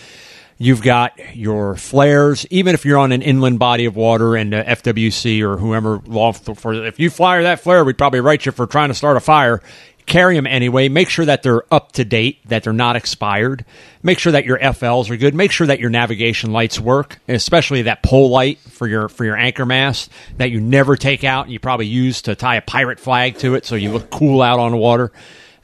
You've 0.58 0.82
got 0.82 1.18
your 1.34 1.74
flares, 1.76 2.46
even 2.50 2.74
if 2.74 2.84
you're 2.84 2.98
on 2.98 3.10
an 3.10 3.22
inland 3.22 3.58
body 3.58 3.86
of 3.86 3.96
water 3.96 4.36
and 4.36 4.54
uh, 4.54 4.62
FWC 4.62 5.42
or 5.42 5.56
whoever 5.56 6.00
law 6.06 6.32
for 6.32 6.74
if 6.84 7.00
you 7.00 7.10
fire 7.10 7.42
that 7.42 7.60
flare, 7.60 7.84
we'd 7.84 7.98
probably 7.98 8.20
write 8.20 8.46
you 8.46 8.52
for 8.52 8.66
trying 8.66 8.88
to 8.88 8.94
start 8.94 9.16
a 9.16 9.20
fire. 9.20 9.60
Carry 10.06 10.34
them 10.34 10.46
anyway. 10.46 10.88
Make 10.88 11.08
sure 11.08 11.24
that 11.24 11.42
they're 11.42 11.62
up 11.72 11.92
to 11.92 12.04
date, 12.04 12.40
that 12.48 12.64
they're 12.64 12.72
not 12.72 12.96
expired. 12.96 13.64
Make 14.02 14.18
sure 14.18 14.32
that 14.32 14.44
your 14.44 14.58
FLs 14.58 15.10
are 15.10 15.16
good. 15.16 15.34
Make 15.34 15.52
sure 15.52 15.66
that 15.66 15.80
your 15.80 15.90
navigation 15.90 16.52
lights 16.52 16.80
work, 16.80 17.18
especially 17.28 17.82
that 17.82 18.02
pole 18.02 18.28
light 18.28 18.58
for 18.58 18.86
your 18.86 19.08
for 19.08 19.24
your 19.24 19.36
anchor 19.36 19.64
mast 19.64 20.10
that 20.38 20.50
you 20.50 20.60
never 20.60 20.96
take 20.96 21.24
out 21.24 21.44
and 21.44 21.52
you 21.52 21.60
probably 21.60 21.86
use 21.86 22.22
to 22.22 22.34
tie 22.34 22.56
a 22.56 22.62
pirate 22.62 22.98
flag 22.98 23.38
to 23.38 23.54
it 23.54 23.64
so 23.64 23.74
you 23.74 23.92
look 23.92 24.10
cool 24.10 24.42
out 24.42 24.58
on 24.58 24.72
the 24.72 24.76
water. 24.76 25.12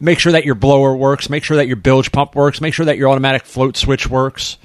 Make 0.00 0.21
sure 0.21 0.33
that 0.33 0.45
your 0.45 0.54
blower 0.54 0.95
works. 0.95 1.28
Make 1.28 1.42
sure 1.42 1.57
that 1.57 1.66
your 1.66 1.76
bilge 1.76 2.12
pump 2.12 2.37
works. 2.37 2.61
Make 2.61 2.75
sure 2.75 2.87
that 2.87 2.97
your 2.97 3.09
automatic 3.09 3.45
float 3.45 3.76
switch 3.76 4.09
works. 4.09 4.57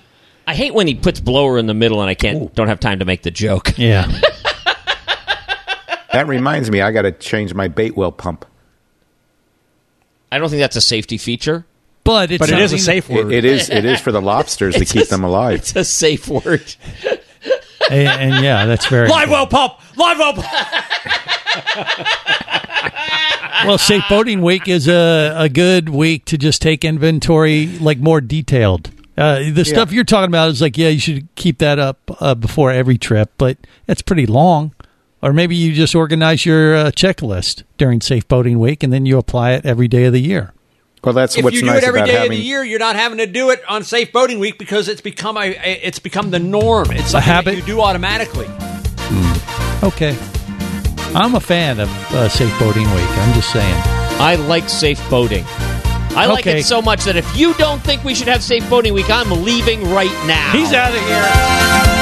I 0.46 0.54
hate 0.54 0.74
when 0.74 0.88
he 0.88 0.94
puts 0.94 1.20
blower 1.20 1.58
in 1.58 1.66
the 1.66 1.74
middle 1.74 2.02
and 2.02 2.10
I 2.10 2.14
can't 2.16 2.54
don't 2.54 2.68
have 2.68 2.80
time 2.80 3.00
to 3.00 3.06
make 3.06 3.24
the 3.24 3.32
joke. 3.32 3.78
Yeah. 3.78 4.12
That 6.14 6.28
reminds 6.28 6.70
me, 6.70 6.80
I 6.80 6.92
got 6.92 7.02
to 7.02 7.12
change 7.12 7.56
my 7.56 7.68
bait 7.68 7.98
well 7.98 8.12
pump. 8.12 8.46
I 10.34 10.40
don't 10.40 10.50
think 10.50 10.62
that's 10.62 10.76
a 10.76 10.82
safety 10.82 11.18
feature. 11.18 11.66
But 12.04 12.32
it's 12.32 12.40
But 12.40 12.50
it 12.50 12.60
is 12.60 12.74
a 12.74 12.78
something- 12.80 13.02
safe 13.02 13.10
It, 13.10 13.14
word. 13.26 13.34
it 13.34 13.46
is. 13.46 13.70
It 13.70 13.86
is 13.86 14.00
for 14.02 14.12
the 14.12 14.22
lobsters 14.32 14.76
to 14.76 14.86
keep 14.86 15.04
a- 15.04 15.08
them 15.08 15.24
alive. 15.24 15.60
It's 15.60 15.76
a 15.76 15.86
safe 15.86 16.28
word. 16.28 16.64
And, 17.90 18.08
and 18.34 18.44
yeah, 18.44 18.66
that's 18.66 18.88
very 18.88 19.08
Live 19.10 19.30
well 19.30 19.48
pump. 19.48 19.74
Live 19.98 20.18
well 20.18 20.34
well. 23.66 23.78
Safe 23.78 24.04
boating 24.10 24.42
week 24.42 24.68
is 24.68 24.88
a, 24.88 25.34
a 25.38 25.50
good 25.50 25.90
week 25.90 26.26
to 26.26 26.38
just 26.38 26.62
take 26.62 26.84
inventory, 26.86 27.68
like 27.80 28.00
more 28.00 28.22
detailed. 28.22 28.92
Uh, 29.18 29.52
the 29.52 29.64
stuff 29.64 29.92
you're 29.92 30.04
talking 30.04 30.30
about 30.30 30.50
is 30.50 30.62
like, 30.62 30.78
yeah, 30.78 30.90
you 30.90 31.00
should 31.00 31.28
keep 31.36 31.60
that 31.60 31.78
up 31.78 32.00
uh, 32.20 32.34
before 32.36 32.72
every 32.72 32.98
trip, 32.98 33.32
but 33.38 33.58
that's 33.86 34.02
pretty 34.02 34.26
long. 34.26 34.74
Or 35.24 35.32
maybe 35.32 35.56
you 35.56 35.72
just 35.74 35.96
organize 35.96 36.46
your 36.46 36.76
uh, 36.76 36.86
checklist 36.92 37.64
during 37.78 38.02
Safe 38.02 38.28
Boating 38.28 38.60
Week, 38.60 38.84
and 38.84 38.92
then 38.92 39.06
you 39.06 39.18
apply 39.18 39.52
it 39.54 39.66
every 39.66 39.88
day 39.88 40.04
of 40.04 40.12
the 40.12 40.20
year. 40.20 40.54
Well, 41.02 41.14
that's 41.14 41.38
If 41.38 41.46
what's 41.46 41.56
you 41.56 41.62
do 41.62 41.68
nice 41.68 41.82
it 41.82 41.88
every 41.88 42.02
about 42.02 42.08
day 42.08 42.14
having. 42.16 42.32
of 42.34 42.38
the 42.38 42.44
year, 42.44 42.62
you're 42.62 42.78
not 42.80 42.98
having 42.98 43.20
to 43.20 43.26
do 43.26 43.50
it 43.52 43.62
on 43.70 43.86
Safe 43.86 44.12
Boating 44.12 44.40
Week 44.40 44.58
because 44.60 44.90
it's 44.90 45.00
become 45.00 45.38
a, 45.38 45.42
a 45.46 45.80
it's 45.82 46.00
become 46.00 46.30
the 46.30 46.40
norm. 46.40 46.92
It's 46.92 47.14
a 47.14 47.22
habit. 47.22 47.52
that 47.52 47.56
you 47.56 47.64
do 47.66 47.80
automatically. 47.80 48.48
Okay, 49.82 50.18
I'm 51.16 51.36
a 51.36 51.40
fan 51.40 51.80
of 51.80 51.90
uh, 52.14 52.28
Safe 52.28 52.58
Boating 52.60 52.84
Week. 52.84 53.10
I'm 53.10 53.34
just 53.34 53.52
saying. 53.52 53.82
I 54.20 54.36
like 54.36 54.68
safe 54.68 55.00
boating. 55.10 55.46
I 56.16 56.26
like 56.28 56.46
it 56.48 56.66
so 56.66 56.82
much 56.82 57.06
that 57.06 57.16
if 57.16 57.38
you 57.38 57.54
don't 57.56 57.82
think 57.82 58.04
we 58.04 58.14
should 58.14 58.28
have 58.28 58.44
safe 58.44 58.70
boating 58.70 58.94
week, 58.94 59.10
I'm 59.10 59.44
leaving 59.44 59.90
right 59.92 60.12
now. 60.28 60.52
He's 60.52 60.74
out 60.74 60.94
of 60.94 61.00
here. 61.02 61.93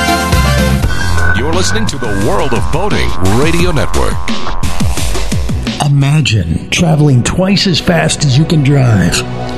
You're 1.41 1.53
listening 1.53 1.87
to 1.87 1.97
the 1.97 2.05
World 2.29 2.53
of 2.53 2.71
Boating 2.71 3.09
Radio 3.41 3.71
Network. 3.71 4.13
Imagine 5.83 6.69
traveling 6.69 7.23
twice 7.23 7.65
as 7.65 7.79
fast 7.79 8.23
as 8.25 8.37
you 8.37 8.45
can 8.45 8.61
drive. 8.61 9.19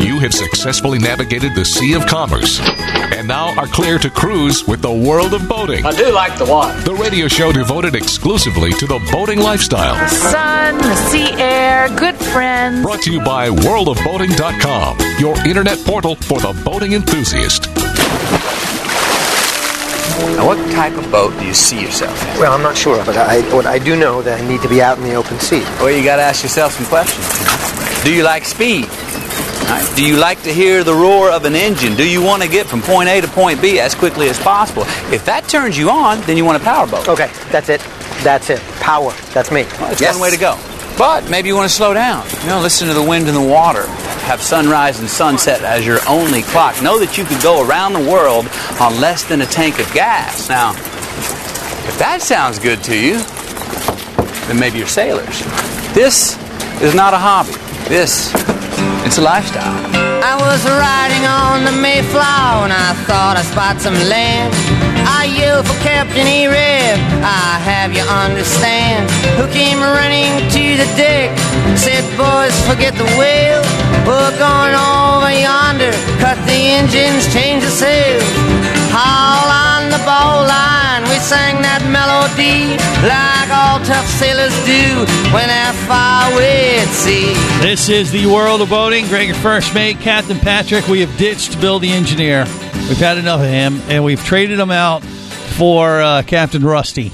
You 0.00 0.18
have 0.20 0.32
successfully 0.32 0.98
navigated 0.98 1.54
the 1.54 1.64
Sea 1.64 1.94
of 1.94 2.06
Commerce 2.06 2.60
and 2.60 3.26
now 3.26 3.54
are 3.58 3.66
clear 3.66 3.98
to 3.98 4.10
cruise 4.10 4.64
with 4.66 4.80
the 4.80 4.92
world 4.92 5.34
of 5.34 5.48
boating. 5.48 5.84
I 5.84 5.92
do 5.92 6.12
like 6.12 6.38
the 6.38 6.44
water. 6.44 6.80
The 6.82 6.94
radio 6.94 7.26
show 7.28 7.52
devoted 7.52 7.94
exclusively 7.94 8.72
to 8.74 8.86
the 8.86 8.98
boating 9.10 9.40
lifestyle. 9.40 10.08
sun, 10.08 10.78
the 10.78 10.94
sea 11.10 11.32
air, 11.32 11.88
good 11.96 12.14
friends. 12.16 12.82
Brought 12.82 13.02
to 13.02 13.12
you 13.12 13.20
by 13.20 13.48
worldofboating.com, 13.48 14.98
your 15.18 15.36
internet 15.46 15.78
portal 15.84 16.14
for 16.14 16.40
the 16.40 16.52
boating 16.64 16.92
enthusiast. 16.92 17.66
Now, 20.36 20.46
what 20.46 20.56
type 20.72 20.96
of 20.96 21.10
boat 21.10 21.36
do 21.40 21.44
you 21.44 21.54
see 21.54 21.80
yourself 21.80 22.22
in? 22.34 22.40
Well, 22.40 22.52
I'm 22.52 22.62
not 22.62 22.76
sure, 22.76 23.04
but 23.04 23.16
I, 23.16 23.40
what 23.54 23.66
I 23.66 23.78
do 23.78 23.96
know 23.96 24.22
that 24.22 24.40
I 24.40 24.48
need 24.48 24.62
to 24.62 24.68
be 24.68 24.80
out 24.80 24.98
in 24.98 25.04
the 25.04 25.14
open 25.14 25.38
sea. 25.40 25.62
Well, 25.80 25.90
you 25.90 26.04
got 26.04 26.16
to 26.16 26.22
ask 26.22 26.42
yourself 26.42 26.72
some 26.72 26.86
questions. 26.86 27.26
Do 28.04 28.12
you 28.12 28.24
like 28.24 28.44
speed? 28.44 28.86
Right. 28.86 29.92
Do 29.94 30.04
you 30.04 30.16
like 30.16 30.42
to 30.42 30.52
hear 30.52 30.82
the 30.82 30.92
roar 30.92 31.30
of 31.30 31.44
an 31.44 31.54
engine? 31.54 31.94
Do 31.94 32.08
you 32.08 32.20
want 32.20 32.42
to 32.42 32.48
get 32.48 32.66
from 32.66 32.82
point 32.82 33.08
A 33.08 33.20
to 33.20 33.28
point 33.28 33.62
B 33.62 33.78
as 33.78 33.94
quickly 33.94 34.28
as 34.28 34.38
possible? 34.40 34.82
If 35.12 35.24
that 35.26 35.48
turns 35.48 35.78
you 35.78 35.88
on, 35.88 36.20
then 36.22 36.36
you 36.36 36.44
want 36.44 36.60
a 36.60 36.64
power 36.64 36.86
boat. 36.86 37.08
Okay, 37.08 37.30
that's 37.50 37.68
it. 37.68 37.80
That's 38.24 38.50
it. 38.50 38.60
Power. 38.80 39.12
That's 39.32 39.52
me. 39.52 39.62
Well, 39.78 39.94
that's 39.94 40.02
one 40.02 40.20
way 40.20 40.30
to 40.30 40.36
go. 40.36 40.58
But 40.98 41.30
maybe 41.30 41.48
you 41.48 41.54
want 41.54 41.70
to 41.70 41.74
slow 41.74 41.94
down. 41.94 42.26
You 42.42 42.48
know, 42.48 42.60
listen 42.60 42.88
to 42.88 42.94
the 42.94 43.02
wind 43.02 43.28
and 43.28 43.36
the 43.36 43.48
water. 43.48 43.86
Have 44.26 44.42
sunrise 44.42 44.98
and 44.98 45.08
sunset 45.08 45.62
as 45.62 45.86
your 45.86 46.00
only 46.08 46.42
clock. 46.42 46.82
Know 46.82 46.98
that 46.98 47.16
you 47.16 47.24
could 47.24 47.40
go 47.40 47.66
around 47.66 47.92
the 47.92 48.10
world 48.10 48.48
on 48.80 49.00
less 49.00 49.24
than 49.24 49.42
a 49.42 49.46
tank 49.46 49.78
of 49.78 49.90
gas. 49.94 50.48
Now, 50.48 50.72
if 50.72 51.98
that 51.98 52.20
sounds 52.20 52.58
good 52.58 52.82
to 52.84 52.98
you, 52.98 53.18
then 54.48 54.58
maybe 54.58 54.78
you're 54.78 54.88
sailors. 54.88 55.40
This 55.94 56.36
is 56.82 56.94
not 56.94 57.14
a 57.14 57.18
hobby. 57.18 57.61
This, 57.88 58.32
it's 59.04 59.18
a 59.18 59.22
lifestyle. 59.22 59.74
I 60.22 60.34
was 60.38 60.64
riding 60.64 61.24
on 61.26 61.64
the 61.64 61.74
Mayflower 61.76 62.64
and 62.64 62.72
I 62.72 62.94
thought 63.04 63.36
I 63.36 63.42
spot 63.42 63.80
some 63.80 63.98
land. 64.08 64.54
I 65.04 65.26
yelled 65.26 65.66
for 65.66 65.76
Captain 65.82 66.26
E-Rib, 66.26 66.96
I 67.26 67.58
have 67.60 67.92
you 67.92 68.06
understand. 68.06 69.10
Who 69.36 69.50
came 69.50 69.82
running 69.82 70.30
to 70.54 70.64
the 70.78 70.88
deck, 70.96 71.34
said, 71.76 72.06
boys, 72.16 72.54
forget 72.64 72.94
the 72.94 73.08
whale. 73.18 73.66
We're 74.06 74.34
going 74.38 74.74
over 74.78 75.30
yonder, 75.34 75.92
cut 76.22 76.38
the 76.46 76.60
engines, 76.78 77.26
change 77.34 77.62
the 77.66 77.74
sails. 77.74 78.24
Haul 78.94 79.48
on 79.50 79.71
the 79.92 80.02
bow 80.04 80.44
line, 80.48 81.02
we 81.04 81.18
sang 81.20 81.60
that 81.62 81.84
melody 81.92 82.76
like 83.04 83.50
all 83.52 83.78
tough 83.84 84.06
sailors 84.08 84.54
do 84.64 85.04
when 85.34 85.46
they're 85.48 85.72
far 85.86 86.32
away 86.32 86.78
at 86.80 86.88
sea. 86.88 87.34
This 87.60 87.88
is 87.88 88.10
the 88.10 88.26
world 88.26 88.62
of 88.62 88.70
boating. 88.70 89.06
Greg, 89.08 89.28
your 89.28 89.36
first 89.36 89.74
mate, 89.74 89.98
Captain 90.00 90.38
Patrick. 90.38 90.88
We 90.88 91.00
have 91.00 91.14
ditched 91.18 91.60
Bill 91.60 91.78
the 91.78 91.90
engineer. 91.92 92.44
We've 92.88 92.96
had 92.96 93.18
enough 93.18 93.40
of 93.40 93.46
him, 93.46 93.80
and 93.88 94.02
we've 94.04 94.22
traded 94.24 94.58
him 94.58 94.70
out 94.70 95.02
for 95.04 96.00
uh, 96.00 96.22
Captain 96.22 96.64
Rusty. 96.64 97.12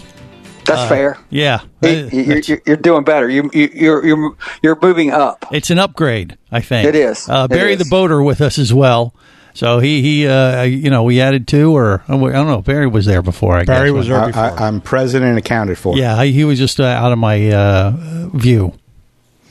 That's 0.64 0.82
Uh, 0.82 0.88
fair. 0.88 1.18
Yeah, 1.30 1.60
You- 1.82 2.08
You're, 2.12 2.38
you're, 2.38 2.60
you're 2.66 2.76
doing 2.76 3.02
better. 3.04 3.28
You, 3.28 3.50
you, 3.52 3.70
you're 3.74 4.06
you're 4.06 4.36
you're 4.62 4.78
moving 4.80 5.10
up. 5.10 5.46
it's 5.50 5.70
an 5.70 5.78
upgrade. 5.78 6.36
I 6.52 6.60
think 6.60 6.86
It 6.88 6.94
is. 6.94 7.28
Uh, 7.28 7.48
Barry 7.48 7.72
is. 7.72 7.78
the 7.78 7.86
boater 7.90 8.22
with 8.22 8.40
us 8.40 8.58
as 8.58 8.72
well. 8.72 9.14
So 9.58 9.80
he 9.80 10.02
he 10.02 10.24
uh, 10.28 10.62
you 10.62 10.88
know 10.88 11.02
we 11.02 11.20
added 11.20 11.48
two 11.48 11.76
or 11.76 12.04
I 12.06 12.12
don't 12.16 12.46
know. 12.46 12.62
Barry 12.62 12.86
was 12.86 13.06
there 13.06 13.22
before. 13.22 13.56
I 13.58 13.64
Barry 13.64 13.88
guess. 13.88 13.96
was 13.96 14.06
there 14.06 14.20
I- 14.20 14.26
before. 14.28 14.42
I- 14.60 14.66
I'm 14.68 14.80
present 14.80 15.24
and 15.24 15.36
accounted 15.36 15.76
for. 15.78 15.96
Yeah, 15.98 16.22
he 16.22 16.44
was 16.44 16.60
just 16.60 16.78
uh, 16.78 16.84
out 16.84 17.10
of 17.10 17.18
my 17.18 17.50
uh, 17.50 17.92
view, 18.34 18.74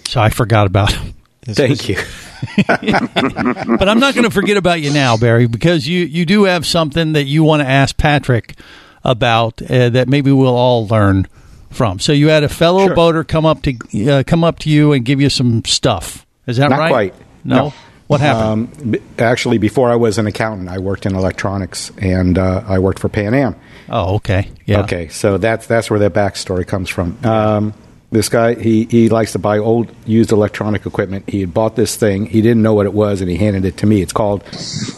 so 0.07 0.21
I 0.21 0.29
forgot 0.29 0.65
about 0.65 0.93
him. 0.93 1.13
Thank 1.45 1.89
you. 1.89 1.97
but 2.67 3.89
I'm 3.89 3.99
not 3.99 4.13
going 4.13 4.23
to 4.23 4.31
forget 4.31 4.55
about 4.55 4.79
you 4.79 4.93
now, 4.93 5.17
Barry, 5.17 5.45
because 5.45 5.85
you, 5.89 6.05
you 6.05 6.25
do 6.25 6.45
have 6.45 6.65
something 6.65 7.11
that 7.11 7.23
you 7.25 7.43
want 7.43 7.61
to 7.63 7.67
ask 7.67 7.97
Patrick 7.97 8.55
about 9.03 9.61
uh, 9.61 9.89
that 9.89 10.07
maybe 10.07 10.31
we'll 10.31 10.55
all 10.55 10.87
learn 10.87 11.27
from. 11.69 11.99
So 11.99 12.13
you 12.13 12.29
had 12.29 12.45
a 12.45 12.49
fellow 12.49 12.95
boater 12.95 13.25
come 13.25 13.45
up 13.45 13.61
to 13.63 14.09
uh, 14.09 14.23
come 14.25 14.45
up 14.45 14.59
to 14.59 14.69
you 14.69 14.93
and 14.93 15.03
give 15.03 15.19
you 15.19 15.29
some 15.29 15.65
stuff. 15.65 16.25
Is 16.45 16.55
that 16.57 16.69
Not 16.69 16.79
right? 16.79 16.89
quite. 16.89 17.15
No. 17.43 17.73
What 18.07 18.21
happened? 18.21 18.73
Um, 18.81 18.91
b- 18.91 19.01
actually, 19.19 19.57
before 19.57 19.91
I 19.91 19.95
was 19.95 20.17
an 20.17 20.27
accountant, 20.27 20.69
I 20.69 20.79
worked 20.79 21.05
in 21.05 21.15
electronics 21.15 21.91
and 21.97 22.37
uh, 22.37 22.63
I 22.65 22.79
worked 22.79 22.99
for 22.99 23.09
Pan 23.09 23.33
Am. 23.33 23.55
Oh, 23.89 24.15
okay. 24.15 24.49
Yeah. 24.65 24.81
Okay, 24.81 25.09
so 25.09 25.37
that's 25.37 25.67
that's 25.67 25.89
where 25.89 25.99
that 25.99 26.13
backstory 26.13 26.65
comes 26.65 26.89
from. 26.89 27.17
Um, 27.25 27.73
this 28.09 28.29
guy, 28.29 28.55
he, 28.55 28.85
he 28.85 29.09
likes 29.09 29.33
to 29.33 29.39
buy 29.39 29.57
old 29.57 29.93
used 30.05 30.31
electronic 30.31 30.85
equipment. 30.85 31.29
He 31.29 31.41
had 31.41 31.53
bought 31.53 31.75
this 31.75 31.97
thing. 31.97 32.25
He 32.25 32.41
didn't 32.41 32.61
know 32.61 32.73
what 32.73 32.85
it 32.85 32.93
was, 32.93 33.19
and 33.19 33.29
he 33.29 33.35
handed 33.35 33.65
it 33.65 33.77
to 33.77 33.85
me. 33.85 34.01
It's 34.01 34.13
called 34.13 34.43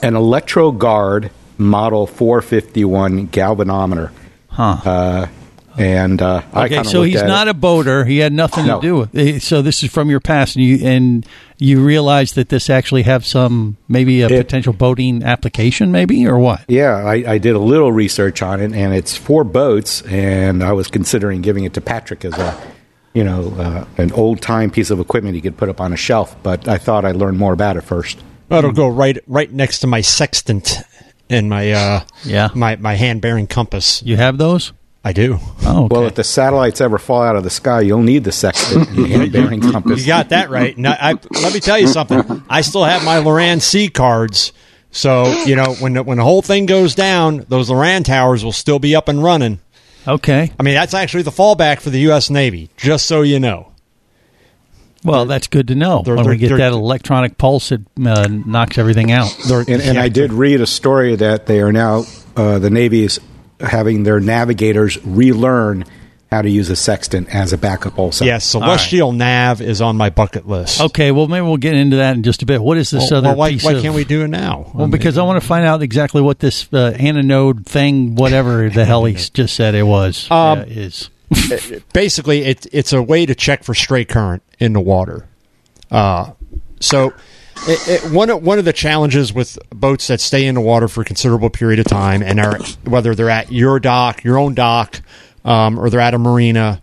an 0.04 0.16
Electro 0.16 0.72
Guard 0.72 1.32
Model 1.58 2.06
451 2.06 3.30
galvanometer. 3.30 4.12
Huh. 4.50 4.78
Uh, 4.86 5.28
and 5.80 6.22
uh, 6.22 6.42
I 6.54 6.66
Okay, 6.66 6.84
so 6.84 7.04
he's 7.04 7.24
not 7.24 7.48
a 7.48 7.54
boater. 7.54 8.06
He 8.06 8.18
had 8.20 8.34
nothing 8.34 8.66
No. 8.68 8.80
to 8.80 8.88
do 8.88 8.96
with. 8.98 9.16
it. 9.16 9.42
So 9.42 9.62
this 9.62 9.82
is 9.84 9.92
from 9.92 10.10
your 10.10 10.20
past, 10.20 10.56
and 10.56 10.64
you 10.66 10.78
and 10.86 11.26
you 11.58 11.84
realize 11.84 12.34
that 12.34 12.50
this 12.50 12.70
actually 12.70 13.04
have 13.04 13.26
some 13.26 13.78
maybe 13.88 14.22
a 14.22 14.28
potential 14.30 14.74
boating 14.74 15.24
application, 15.24 15.92
maybe 15.92 16.26
or 16.28 16.38
what? 16.38 16.62
Yeah, 16.68 16.96
I, 16.96 17.34
I 17.34 17.38
did 17.38 17.56
a 17.56 17.60
little 17.60 17.92
research 17.92 18.42
on 18.42 18.60
it, 18.62 18.74
and 18.74 18.94
it's 18.94 19.16
four 19.16 19.44
boats, 19.44 20.02
and 20.04 20.64
I 20.64 20.72
was 20.74 20.88
considering 20.88 21.42
giving 21.42 21.64
it 21.64 21.74
to 21.74 21.82
Patrick 21.82 22.24
as 22.26 22.34
a, 22.38 22.56
you 23.14 23.24
know, 23.24 23.54
uh, 23.58 23.86
an 23.98 24.12
old 24.14 24.42
time 24.42 24.70
piece 24.72 24.90
of 24.92 25.00
equipment 25.00 25.36
he 25.36 25.42
could 25.42 25.58
put 25.58 25.70
up 25.70 25.82
on 25.82 25.94
a 25.94 25.98
shelf. 25.98 26.36
But 26.44 26.68
I 26.68 26.78
thought 26.78 27.06
I'd 27.06 27.16
learn 27.16 27.38
more 27.38 27.54
about 27.54 27.78
it 27.78 27.82
first. 27.82 28.20
It'll 28.52 28.72
go 28.72 28.88
right 28.88 29.18
right 29.28 29.52
next 29.52 29.80
to 29.80 29.88
my 29.88 30.02
sextant 30.02 30.78
and 31.30 31.50
my 31.50 31.72
uh, 31.72 32.02
yeah 32.24 32.50
my 32.56 32.78
my 32.78 32.96
hand 32.96 33.22
bearing 33.22 33.46
compass. 33.48 34.02
You 34.02 34.16
have 34.18 34.38
those? 34.40 34.74
I 35.04 35.14
do. 35.14 35.38
Oh, 35.64 35.88
well, 35.90 36.06
if 36.08 36.16
the 36.16 36.24
satellites 36.26 36.82
ever 36.82 36.98
fall 36.98 37.22
out 37.22 37.38
of 37.38 37.44
the 37.44 37.50
sky, 37.50 37.82
you'll 37.82 38.02
need 38.04 38.26
the 38.26 38.32
sextant 38.34 38.90
and 38.98 39.32
bearing 39.32 39.62
compass. 39.62 40.02
You 40.02 40.08
got 40.08 40.30
that 40.30 40.50
right. 40.50 40.76
And 40.76 40.86
I, 40.88 40.98
I, 41.12 41.14
let 41.42 41.54
me 41.54 41.62
tell 41.62 41.78
you 41.80 41.88
something. 41.88 42.44
I 42.50 42.62
still 42.62 42.84
have 42.84 43.06
my 43.06 43.18
Loran 43.18 43.62
C 43.62 43.88
cards. 43.88 44.52
So 44.92 45.32
you 45.46 45.56
know 45.56 45.74
when 45.76 45.94
the, 45.94 46.04
when 46.04 46.18
the 46.18 46.24
whole 46.24 46.42
thing 46.42 46.66
goes 46.66 46.96
down, 46.96 47.46
those 47.48 47.70
Loran 47.70 48.04
towers 48.04 48.44
will 48.44 48.52
still 48.52 48.80
be 48.80 48.96
up 48.96 49.08
and 49.08 49.24
running. 49.24 49.60
Okay. 50.08 50.52
I 50.60 50.64
mean 50.64 50.74
that's 50.74 50.94
actually 50.94 51.24
the 51.24 51.32
fallback 51.32 51.80
for 51.80 51.92
the 51.92 52.00
U.S. 52.02 52.30
Navy. 52.30 52.70
Just 52.76 53.06
so 53.06 53.22
you 53.22 53.40
know. 53.40 53.72
Well, 55.04 55.26
that's 55.26 55.48
good 55.48 55.70
to 55.70 55.76
know. 55.76 56.02
they're- 56.04 56.16
when 56.16 56.28
we 56.28 56.38
they're- 56.38 56.50
get 56.50 56.58
that 56.58 56.74
electronic 56.74 57.38
pulse, 57.38 57.72
it 57.72 57.82
uh, 58.06 58.28
knocks 58.28 58.78
everything 58.78 59.12
out. 59.12 59.34
And, 59.50 59.70
and 59.82 59.98
I 59.98 60.10
did 60.10 60.34
read 60.34 60.60
a 60.60 60.68
story 60.68 61.16
that 61.16 61.46
they 61.46 61.62
are 61.62 61.72
now 61.72 62.04
uh, 62.36 62.60
the 62.60 62.70
Navy 62.70 63.04
is 63.04 63.20
having 63.60 64.04
their 64.04 64.20
navigators 64.20 65.04
relearn 65.06 65.86
how 66.32 66.44
to 66.44 66.50
use 66.50 66.70
a 66.70 66.76
sextant 66.76 67.34
as 67.34 67.54
a 67.54 67.58
backup 67.58 67.98
also. 67.98 68.24
Yes, 68.24 68.46
Celestial 68.46 69.12
Nav 69.14 69.62
is 69.62 69.82
on 69.82 69.98
my 69.98 70.12
bucket 70.12 70.48
list. 70.48 70.80
Okay, 70.80 71.12
well, 71.12 71.28
maybe 71.28 71.44
we'll 71.44 71.58
get 71.58 71.74
into 71.74 71.98
that 71.98 72.16
in 72.16 72.22
just 72.22 72.44
a 72.44 72.46
bit. 72.46 72.62
What 72.62 72.78
is 72.78 72.92
this 72.92 73.10
Well, 73.10 73.18
other 73.18 73.30
well, 73.30 73.38
why- 73.38 73.50
piece 73.52 73.64
why 73.64 73.72
of- 73.74 73.82
can't 73.82 73.96
we 73.96 74.04
do 74.04 74.24
it 74.24 74.28
now? 74.28 74.70
Well, 74.76 74.88
because 74.88 75.18
I 75.18 75.24
want 75.24 75.42
to 75.42 75.48
find 75.48 75.66
out 75.66 75.82
exactly 75.82 76.22
what 76.22 76.38
this 76.38 76.72
uh, 76.72 76.96
anonode 77.00 77.66
thing, 77.66 78.14
whatever 78.16 78.70
the 78.70 78.86
hell 78.86 79.06
he 79.06 79.14
just 79.34 79.56
said 79.56 79.74
it 79.74 79.84
was, 79.84 80.30
Um, 80.30 80.60
uh, 80.60 80.64
is. 80.68 81.10
basically 81.94 82.44
it, 82.44 82.68
it's 82.72 82.94
a 82.94 83.02
way 83.02 83.26
to 83.26 83.34
check 83.36 83.64
for 83.64 83.74
stray 83.74 84.06
current 84.06 84.44
in 84.60 84.74
the 84.74 84.82
water. 84.82 85.28
Uh, 85.92 86.32
so 86.80 87.14
it, 87.68 88.04
it, 88.06 88.12
one 88.12 88.30
of, 88.30 88.44
one 88.44 88.60
of 88.60 88.66
the 88.66 88.74
challenges 88.74 89.34
with 89.34 89.58
boats 89.70 90.08
that 90.08 90.22
stay 90.22 90.46
in 90.46 90.56
the 90.56 90.62
water 90.62 90.88
for 90.88 91.02
a 91.02 91.06
considerable 91.06 91.50
period 91.50 91.80
of 91.80 91.86
time 91.86 92.22
and 92.22 92.40
are 92.40 92.58
whether 92.86 93.16
they're 93.16 93.30
at 93.30 93.52
your 93.52 93.80
dock, 93.80 94.24
your 94.24 94.38
own 94.38 94.54
dock, 94.54 95.02
um, 95.46 95.80
or 95.80 95.90
they're 95.90 96.00
at 96.00 96.14
a 96.14 96.20
marina, 96.20 96.82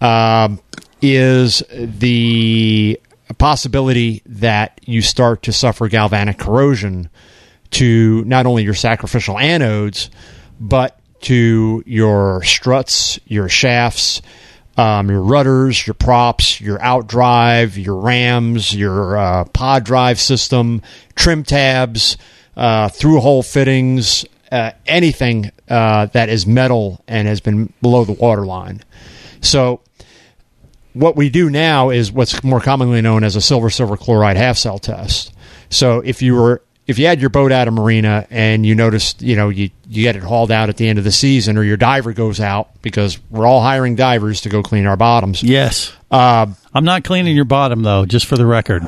um, 0.00 0.60
is 1.00 1.62
the 1.70 3.00
possibility 3.38 4.22
that 4.26 4.80
you 4.84 5.02
start 5.02 5.42
to 5.42 5.52
suffer 5.52 5.88
galvanic 5.88 6.38
corrosion 6.38 7.08
to 7.70 8.22
not 8.24 8.46
only 8.46 8.62
your 8.62 8.74
sacrificial 8.74 9.36
anodes, 9.36 10.10
but 10.60 10.98
to 11.22 11.82
your 11.86 12.42
struts, 12.42 13.18
your 13.26 13.48
shafts, 13.48 14.22
um, 14.76 15.10
your 15.10 15.22
rudders, 15.22 15.86
your 15.86 15.94
props, 15.94 16.60
your 16.60 16.78
outdrive, 16.78 17.82
your 17.82 17.96
rams, 17.96 18.74
your 18.74 19.16
uh, 19.16 19.44
pod 19.44 19.84
drive 19.84 20.18
system, 20.20 20.82
trim 21.14 21.42
tabs, 21.42 22.16
uh, 22.56 22.88
through 22.88 23.20
hole 23.20 23.42
fittings, 23.42 24.24
uh, 24.50 24.72
anything 24.86 25.50
uh, 25.68 26.06
that 26.06 26.28
is 26.28 26.46
metal 26.46 27.02
and 27.08 27.26
has 27.28 27.40
been 27.40 27.72
below 27.80 28.04
the 28.04 28.12
waterline. 28.12 28.82
So 29.40 29.80
what 30.92 31.16
we 31.16 31.30
do 31.30 31.48
now 31.50 31.90
is 31.90 32.12
what's 32.12 32.44
more 32.44 32.60
commonly 32.60 33.00
known 33.00 33.24
as 33.24 33.36
a 33.36 33.40
silver 33.40 33.70
silver 33.70 33.96
chloride 33.96 34.36
half 34.36 34.56
cell 34.56 34.78
test. 34.78 35.32
So 35.70 36.00
if 36.00 36.20
you 36.20 36.34
were 36.34 36.62
if 36.86 36.98
you 36.98 37.06
had 37.06 37.20
your 37.20 37.30
boat 37.30 37.52
out 37.52 37.68
of 37.68 37.74
marina 37.74 38.26
and 38.30 38.66
you 38.66 38.74
noticed, 38.74 39.22
you 39.22 39.36
know, 39.36 39.48
you, 39.48 39.70
you 39.88 40.02
get 40.02 40.16
it 40.16 40.22
hauled 40.22 40.50
out 40.50 40.68
at 40.68 40.76
the 40.76 40.88
end 40.88 40.98
of 40.98 41.04
the 41.04 41.12
season 41.12 41.56
or 41.56 41.62
your 41.62 41.76
diver 41.76 42.12
goes 42.12 42.40
out 42.40 42.82
because 42.82 43.18
we're 43.30 43.46
all 43.46 43.60
hiring 43.60 43.94
divers 43.94 44.40
to 44.42 44.48
go 44.48 44.62
clean 44.62 44.86
our 44.86 44.96
bottoms. 44.96 45.42
Yes. 45.42 45.92
Uh, 46.10 46.46
I'm 46.74 46.84
not 46.84 47.04
cleaning 47.04 47.36
your 47.36 47.44
bottom, 47.44 47.82
though, 47.82 48.04
just 48.04 48.26
for 48.26 48.36
the 48.36 48.46
record. 48.46 48.82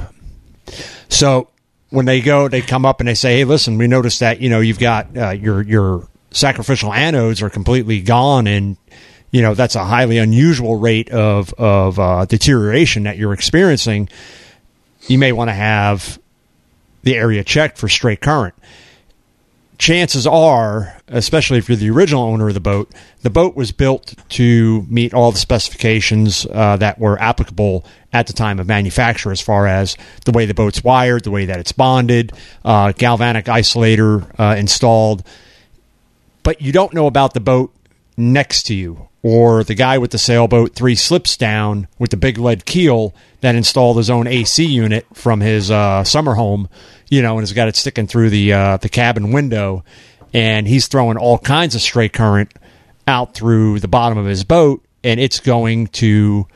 So 1.09 1.48
when 1.90 2.07
they 2.07 2.20
go, 2.20 2.48
they 2.48 2.61
come 2.61 2.85
up 2.85 3.00
and 3.00 3.09
they 3.09 3.14
say, 3.14 3.37
"Hey, 3.37 3.44
listen, 3.44 3.78
we 3.78 3.87
noticed 3.87 4.20
that 4.20 4.40
you 4.40 4.50
know 4.50 4.61
you've 4.61 4.78
got 4.78 5.16
uh, 5.16 5.30
your 5.30 5.62
your 5.62 6.09
sacrificial 6.33 6.90
anodes 6.90 7.40
are 7.42 7.50
completely 7.50 8.00
gone, 8.00 8.46
and 8.46 8.76
you 9.30 9.42
know 9.42 9.54
that's 9.54 9.76
a 9.76 9.85
highly 9.85 10.18
unusual 10.18 10.76
rate 10.76 11.11
of 11.11 11.52
of 11.54 11.98
uh, 11.98 12.24
deterioration 12.24 13.04
that 13.04 13.16
you're 13.16 13.33
experiencing. 13.33 14.09
You 15.07 15.18
may 15.18 15.33
want 15.33 15.50
to 15.50 15.54
have 15.54 16.18
the 17.05 17.17
area 17.17 17.45
checked 17.45 17.79
for 17.79 17.88
stray 17.88 18.17
current." 18.17 18.55
chances 19.79 20.27
are, 20.27 20.97
especially 21.09 21.59
if 21.59 21.69
you're 21.69 21.77
the 21.77 21.90
original 21.90 22.23
owner 22.23 22.49
of 22.49 22.55
the 22.55 22.61
boat, 22.61 22.93
the 23.23 23.31
boat 23.31 23.57
was 23.57 23.73
built 23.73 24.14
to 24.31 24.83
meet 24.88 25.12
all 25.12 25.33
the 25.33 25.38
specifications 25.38 26.47
uh, 26.51 26.77
that 26.77 26.99
were 26.99 27.21
applicable 27.21 27.85
at 28.12 28.27
the 28.27 28.33
time 28.33 28.61
of 28.61 28.67
manufacture, 28.67 29.33
as 29.33 29.40
far 29.40 29.67
as 29.67 29.97
the 30.25 30.33
way 30.33 30.47
the 30.47 30.55
boat's 30.55 30.85
wired, 30.85 31.25
the 31.25 31.31
way 31.31 31.47
that 31.47 31.59
it's 31.59 31.73
bonded, 31.73 32.33
uh, 32.64 32.93
galvanic 32.93 33.47
isolator 33.47 34.29
uh, 34.38 34.57
installed. 34.57 35.27
But 36.43 36.61
you 36.61 36.73
don't 36.73 36.95
know 36.95 37.07
about 37.07 37.35
the 37.35 37.40
boat 37.40 37.75
next 38.17 38.64
to 38.64 38.75
you, 38.75 39.09
or 39.25 39.65
the 39.65 39.75
guy 39.75 39.97
with 39.97 40.11
the 40.11 40.19
sailboat 40.19 40.75
three 40.75 40.95
slips 40.95 41.35
down 41.39 41.89
with 41.99 42.11
the 42.11 42.17
big 42.17 42.37
lead 42.37 42.67
keel 42.67 43.15
that 43.41 43.55
installed 43.55 43.97
his 43.97 44.11
own 44.11 44.27
AC 44.27 44.63
unit 44.63 45.07
from 45.15 45.41
his 45.41 45.71
uh, 45.71 46.05
summer 46.05 46.35
home, 46.35 46.69
you 47.09 47.23
know, 47.23 47.33
and 47.33 47.41
has 47.41 47.55
got 47.55 47.67
it 47.67 47.75
sticking 47.75 48.07
through 48.07 48.29
the 48.29 48.53
uh, 48.53 48.77
the 48.77 48.91
cabin 48.91 49.33
window, 49.33 49.83
and 50.35 50.69
he's 50.69 50.89
throwing 50.89 51.17
all 51.17 51.39
kinds 51.39 51.75
of 51.75 51.81
stray 51.81 52.11
current 52.11 52.53
out 53.09 53.33
through 53.33 53.81
the 53.81 53.89
bottom 53.89 54.19
of 54.19 54.27
his 54.27 54.45
boat, 54.45 54.85
and 55.03 55.19
it's 55.19 55.41
going 55.41 55.87
to 55.87 56.47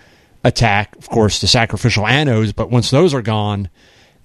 attack, 0.44 0.94
of 0.96 1.08
course, 1.08 1.40
the 1.40 1.46
sacrificial 1.46 2.04
anodes. 2.04 2.54
But 2.54 2.70
once 2.70 2.90
those 2.90 3.14
are 3.14 3.22
gone, 3.22 3.70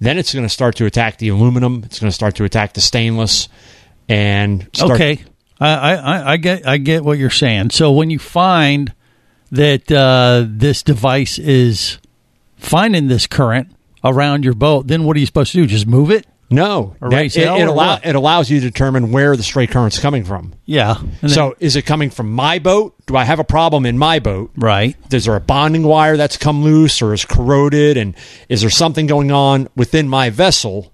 then 0.00 0.18
it's 0.18 0.34
going 0.34 0.44
to 0.44 0.50
start 0.50 0.76
to 0.76 0.84
attack 0.84 1.16
the 1.16 1.28
aluminum. 1.28 1.82
It's 1.86 1.98
going 1.98 2.10
to 2.10 2.14
start 2.14 2.34
to 2.36 2.44
attack 2.44 2.74
the 2.74 2.82
stainless, 2.82 3.48
and 4.06 4.68
start, 4.74 4.92
okay, 4.92 5.24
I, 5.60 5.94
I 5.94 6.32
I 6.32 6.36
get 6.36 6.66
I 6.66 6.76
get 6.78 7.04
what 7.04 7.18
you're 7.18 7.30
saying. 7.30 7.70
So 7.70 7.92
when 7.92 8.10
you 8.10 8.18
find 8.18 8.92
that 9.50 9.90
uh, 9.90 10.44
this 10.48 10.82
device 10.82 11.38
is 11.38 11.98
finding 12.56 13.06
this 13.08 13.26
current 13.26 13.68
around 14.02 14.44
your 14.44 14.54
boat, 14.54 14.86
then 14.88 15.04
what 15.04 15.16
are 15.16 15.20
you 15.20 15.26
supposed 15.26 15.52
to 15.52 15.58
do? 15.58 15.66
Just 15.66 15.86
move 15.86 16.10
it? 16.10 16.26
No, 16.50 16.94
That- 17.00 17.24
it, 17.24 17.34
hell, 17.34 17.56
it, 17.56 17.66
allow, 17.66 17.98
it 18.04 18.14
allows 18.14 18.50
you 18.50 18.60
to 18.60 18.66
determine 18.66 19.10
where 19.10 19.34
the 19.36 19.42
stray 19.42 19.66
current's 19.66 19.98
coming 19.98 20.24
from. 20.24 20.52
Yeah. 20.66 20.96
And 21.22 21.30
so, 21.30 21.56
is 21.58 21.74
it 21.74 21.82
coming 21.82 22.10
from 22.10 22.30
my 22.32 22.58
boat? 22.58 22.94
Do 23.06 23.16
I 23.16 23.24
have 23.24 23.38
a 23.38 23.44
problem 23.44 23.86
in 23.86 23.96
my 23.96 24.18
boat? 24.18 24.50
Right. 24.56 24.94
Is 25.12 25.24
there 25.24 25.34
a 25.36 25.40
bonding 25.40 25.84
wire 25.84 26.16
that's 26.16 26.36
come 26.36 26.62
loose 26.62 27.00
or 27.00 27.12
is 27.14 27.24
corroded? 27.24 27.96
And 27.96 28.14
is 28.48 28.60
there 28.60 28.70
something 28.70 29.06
going 29.06 29.32
on 29.32 29.68
within 29.74 30.06
my 30.08 30.30
vessel? 30.30 30.92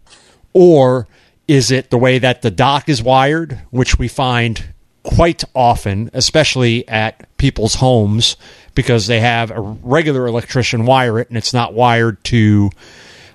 Or 0.52 1.08
is 1.50 1.72
it 1.72 1.90
the 1.90 1.98
way 1.98 2.16
that 2.20 2.42
the 2.42 2.50
dock 2.50 2.88
is 2.88 3.02
wired, 3.02 3.60
which 3.70 3.98
we 3.98 4.06
find 4.06 4.72
quite 5.02 5.42
often, 5.52 6.08
especially 6.14 6.86
at 6.88 7.26
people's 7.38 7.74
homes 7.74 8.36
because 8.76 9.08
they 9.08 9.18
have 9.18 9.50
a 9.50 9.60
regular 9.60 10.28
electrician 10.28 10.86
wire 10.86 11.18
it 11.18 11.28
and 11.28 11.36
it's 11.36 11.52
not 11.52 11.74
wired 11.74 12.22
to, 12.22 12.70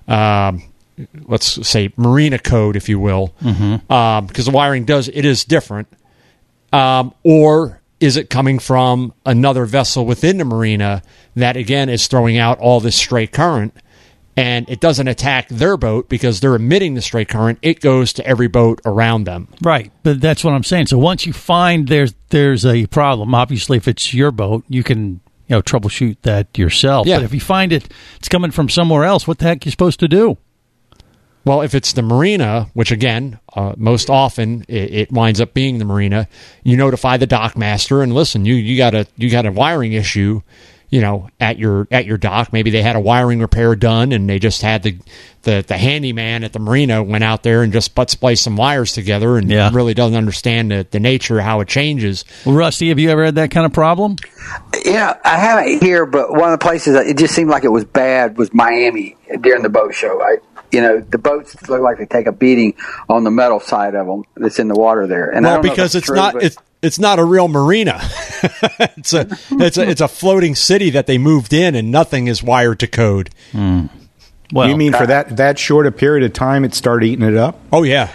um, 0.07 0.63
let's 1.27 1.67
say, 1.67 1.91
marina 1.97 2.39
code, 2.39 2.77
if 2.77 2.87
you 2.87 2.99
will, 2.99 3.33
Mhm. 3.43 3.91
um, 3.91 4.27
because 4.27 4.45
the 4.45 4.51
wiring 4.51 4.85
does 4.85 5.09
it 5.09 5.25
is 5.25 5.43
different. 5.43 5.89
Um, 6.71 7.13
or 7.23 7.81
is 7.99 8.15
it 8.15 8.29
coming 8.29 8.59
from 8.59 9.11
another 9.25 9.65
vessel 9.65 10.05
within 10.05 10.37
the 10.37 10.45
marina 10.45 11.01
that 11.35 11.57
again 11.57 11.89
is 11.89 12.07
throwing 12.07 12.37
out 12.37 12.59
all 12.59 12.79
this 12.79 12.95
stray 12.95 13.27
current? 13.27 13.73
And 14.37 14.69
it 14.69 14.81
doesn't 14.81 15.07
attack 15.07 15.47
their 15.47 15.77
boat 15.77 16.09
because 16.09 16.41
they're 16.41 16.55
emitting 16.55 16.93
the 16.95 17.01
stray 17.01 17.23
current. 17.23 17.57
It 17.61 17.79
goes 17.79 18.11
to 18.13 18.27
every 18.27 18.47
boat 18.47 18.81
around 18.85 19.23
them. 19.23 19.47
Right, 19.61 19.93
but 20.03 20.19
that's 20.19 20.43
what 20.43 20.53
I'm 20.53 20.63
saying. 20.63 20.87
So 20.87 20.97
once 20.97 21.25
you 21.25 21.31
find 21.31 21.87
there's 21.87 22.13
there's 22.29 22.65
a 22.65 22.85
problem, 22.87 23.33
obviously 23.33 23.77
if 23.77 23.87
it's 23.87 24.13
your 24.13 24.31
boat, 24.31 24.65
you 24.67 24.83
can 24.83 25.21
you 25.47 25.55
know 25.55 25.61
troubleshoot 25.61 26.17
that 26.23 26.57
yourself. 26.57 27.07
Yeah. 27.07 27.17
But 27.17 27.25
if 27.25 27.33
you 27.33 27.39
find 27.39 27.71
it 27.71 27.87
it's 28.17 28.27
coming 28.27 28.51
from 28.51 28.67
somewhere 28.67 29.05
else, 29.05 29.25
what 29.25 29.37
the 29.37 29.45
heck 29.45 29.65
are 29.65 29.67
you 29.67 29.71
supposed 29.71 30.01
to 30.01 30.07
do? 30.07 30.37
Well, 31.45 31.61
if 31.61 31.75
it's 31.75 31.93
the 31.93 32.01
marina, 32.01 32.71
which 32.73 32.91
again, 32.91 33.39
uh, 33.55 33.75
most 33.77 34.09
often 34.09 34.65
it, 34.67 34.93
it 34.93 35.11
winds 35.11 35.39
up 35.39 35.53
being 35.53 35.77
the 35.77 35.85
marina, 35.85 36.27
you 36.63 36.75
notify 36.75 37.17
the 37.17 37.27
dock 37.27 37.55
master 37.55 38.01
and 38.01 38.13
listen, 38.13 38.45
you 38.45 38.55
you 38.55 38.75
got 38.77 38.95
a 38.95 39.07
you 39.15 39.29
got 39.29 39.45
a 39.45 39.51
wiring 39.51 39.93
issue, 39.93 40.41
you 40.95 41.01
know, 41.01 41.29
at 41.41 41.59
your 41.59 41.89
at 41.91 42.05
your 42.05 42.17
dock. 42.17 42.53
Maybe 42.53 42.71
they 42.71 42.81
had 42.81 42.95
a 42.95 43.01
wiring 43.01 43.41
repair 43.41 43.75
done 43.75 44.13
and 44.13 44.29
they 44.29 44.39
just 44.39 44.61
had 44.61 44.81
the 44.81 44.97
the, 45.41 45.61
the 45.67 45.77
handyman 45.77 46.45
at 46.45 46.53
the 46.53 46.59
marina 46.59 47.03
went 47.03 47.25
out 47.25 47.43
there 47.43 47.63
and 47.63 47.73
just 47.73 47.93
butt 47.93 48.09
spliced 48.09 48.41
some 48.41 48.55
wires 48.55 48.93
together 48.93 49.37
and 49.37 49.51
really 49.75 49.93
doesn't 49.93 50.17
understand 50.17 50.71
the, 50.71 50.87
the 50.89 51.01
nature 51.01 51.37
of 51.37 51.43
how 51.43 51.59
it 51.59 51.67
changes. 51.67 52.23
Well, 52.45 52.55
Rusty, 52.55 52.87
have 52.89 52.97
you 52.97 53.09
ever 53.09 53.25
had 53.25 53.35
that 53.35 53.51
kind 53.51 53.65
of 53.65 53.73
problem? 53.73 54.15
Yeah, 54.85 55.19
I 55.25 55.35
haven't 55.35 55.83
here, 55.83 56.05
but 56.05 56.31
one 56.31 56.53
of 56.53 56.57
the 56.57 56.63
places 56.63 56.93
that 56.93 57.07
it 57.07 57.17
just 57.17 57.35
seemed 57.35 57.49
like 57.49 57.65
it 57.65 57.71
was 57.71 57.83
bad 57.83 58.37
was 58.37 58.53
Miami 58.53 59.17
during 59.41 59.63
the 59.63 59.69
boat 59.69 59.93
show. 59.93 60.21
I, 60.21 60.37
you 60.71 60.81
know, 60.81 61.01
the 61.01 61.17
boats 61.17 61.55
look 61.67 61.81
like 61.81 61.97
they 61.97 62.05
take 62.05 62.25
a 62.25 62.31
beating 62.31 62.73
on 63.09 63.25
the 63.25 63.31
metal 63.31 63.59
side 63.59 63.95
of 63.95 64.07
them 64.07 64.23
that's 64.37 64.59
in 64.59 64.69
the 64.69 64.75
water 64.75 65.07
there. 65.07 65.29
And 65.29 65.45
I 65.45 65.49
well, 65.49 65.61
don't 65.61 65.71
because 65.71 65.91
that's 65.91 65.95
it's 65.95 66.05
true, 66.07 66.15
not 66.15 66.35
but- 66.35 66.43
it's 66.43 66.57
it's 66.85 66.99
not 66.99 67.19
a 67.19 67.23
real 67.23 67.47
marina. 67.47 67.99
it's 68.97 69.13
a 69.13 69.27
it's 69.51 69.77
a 69.77 69.89
it's 69.89 70.01
a 70.01 70.07
floating 70.07 70.55
city 70.55 70.89
that 70.91 71.07
they 71.07 71.17
moved 71.17 71.53
in, 71.53 71.75
and 71.75 71.91
nothing 71.91 72.27
is 72.27 72.43
wired 72.43 72.79
to 72.79 72.87
code. 72.87 73.29
Hmm. 73.51 73.87
Well, 74.51 74.69
you 74.69 74.77
mean 74.77 74.93
for 74.93 75.07
that 75.07 75.37
that 75.37 75.59
short 75.59 75.87
a 75.87 75.91
period 75.91 76.23
of 76.23 76.33
time, 76.33 76.63
it 76.63 76.73
started 76.73 77.07
eating 77.07 77.25
it 77.25 77.35
up? 77.35 77.59
Oh 77.71 77.83
yeah. 77.83 78.11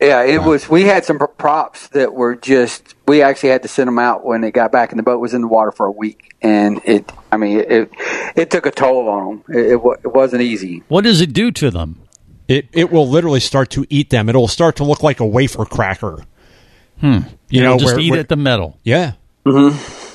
Yeah, 0.00 0.22
it 0.22 0.42
was. 0.42 0.66
We 0.66 0.84
had 0.84 1.04
some 1.04 1.18
props 1.18 1.88
that 1.88 2.14
were 2.14 2.34
just. 2.34 2.94
We 3.06 3.20
actually 3.20 3.50
had 3.50 3.62
to 3.62 3.68
send 3.68 3.86
them 3.86 3.98
out 3.98 4.24
when 4.24 4.42
it 4.44 4.52
got 4.52 4.72
back, 4.72 4.92
and 4.92 4.98
the 4.98 5.02
boat 5.02 5.20
was 5.20 5.34
in 5.34 5.42
the 5.42 5.48
water 5.48 5.72
for 5.72 5.84
a 5.84 5.90
week. 5.90 6.34
And 6.40 6.80
it, 6.86 7.12
I 7.30 7.36
mean, 7.36 7.58
it 7.58 7.90
it 8.34 8.50
took 8.50 8.64
a 8.64 8.70
toll 8.70 9.10
on 9.10 9.26
them. 9.26 9.44
It, 9.54 9.72
it, 9.72 9.80
it 10.04 10.14
wasn't 10.14 10.40
easy. 10.40 10.82
What 10.88 11.04
does 11.04 11.20
it 11.20 11.34
do 11.34 11.50
to 11.50 11.70
them? 11.70 12.00
It 12.48 12.68
it 12.72 12.90
will 12.90 13.06
literally 13.06 13.40
start 13.40 13.68
to 13.70 13.86
eat 13.90 14.08
them. 14.08 14.30
It'll 14.30 14.48
start 14.48 14.76
to 14.76 14.84
look 14.84 15.02
like 15.02 15.20
a 15.20 15.26
wafer 15.26 15.66
cracker. 15.66 16.24
Hmm. 17.00 17.18
You 17.48 17.62
It'll 17.62 17.74
know, 17.74 17.78
just 17.78 17.94
where- 17.94 18.00
eat 18.00 18.10
where- 18.10 18.20
at 18.20 18.28
the 18.28 18.36
metal. 18.36 18.76
Yeah. 18.84 19.12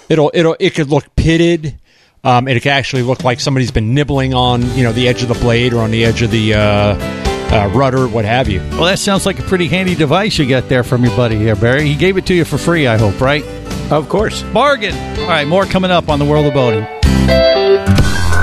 It'll 0.07 0.31
it'll 0.33 0.55
it 0.59 0.75
could 0.75 0.89
look 0.89 1.15
pitted. 1.15 1.75
Um, 2.23 2.47
it 2.47 2.59
could 2.61 2.71
actually 2.71 3.03
look 3.03 3.23
like 3.23 3.39
somebody's 3.39 3.71
been 3.71 3.93
nibbling 3.93 4.33
on 4.33 4.61
you 4.75 4.83
know 4.83 4.91
the 4.91 5.07
edge 5.07 5.21
of 5.21 5.27
the 5.27 5.33
blade 5.35 5.73
or 5.73 5.81
on 5.81 5.91
the 5.91 6.05
edge 6.05 6.21
of 6.21 6.31
the 6.31 6.53
uh, 6.55 6.59
uh, 6.59 7.71
rudder, 7.73 8.07
what 8.07 8.25
have 8.25 8.47
you. 8.49 8.59
Well, 8.71 8.85
that 8.85 8.99
sounds 8.99 9.25
like 9.25 9.37
a 9.39 9.43
pretty 9.43 9.67
handy 9.67 9.93
device 9.95 10.37
you 10.39 10.47
got 10.47 10.69
there 10.69 10.83
from 10.83 11.03
your 11.03 11.15
buddy 11.15 11.37
here, 11.37 11.55
Barry. 11.55 11.85
He 11.87 11.95
gave 11.95 12.17
it 12.17 12.25
to 12.27 12.33
you 12.33 12.45
for 12.45 12.57
free, 12.57 12.87
I 12.87 12.97
hope, 12.97 13.19
right? 13.21 13.43
Of 13.91 14.09
course. 14.09 14.41
Bargain. 14.53 14.95
All 15.21 15.27
right, 15.27 15.47
more 15.47 15.65
coming 15.65 15.91
up 15.91 16.09
on 16.09 16.17
the 16.19 16.25
world 16.25 16.45
of 16.47 16.53
boating. 16.53 16.85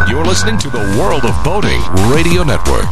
You're 0.09 0.25
listening 0.25 0.59
to 0.59 0.71
the 0.71 0.97
World 1.01 1.25
of 1.25 1.45
Boating 1.45 1.81
Radio 2.13 2.43
Network. 2.45 2.85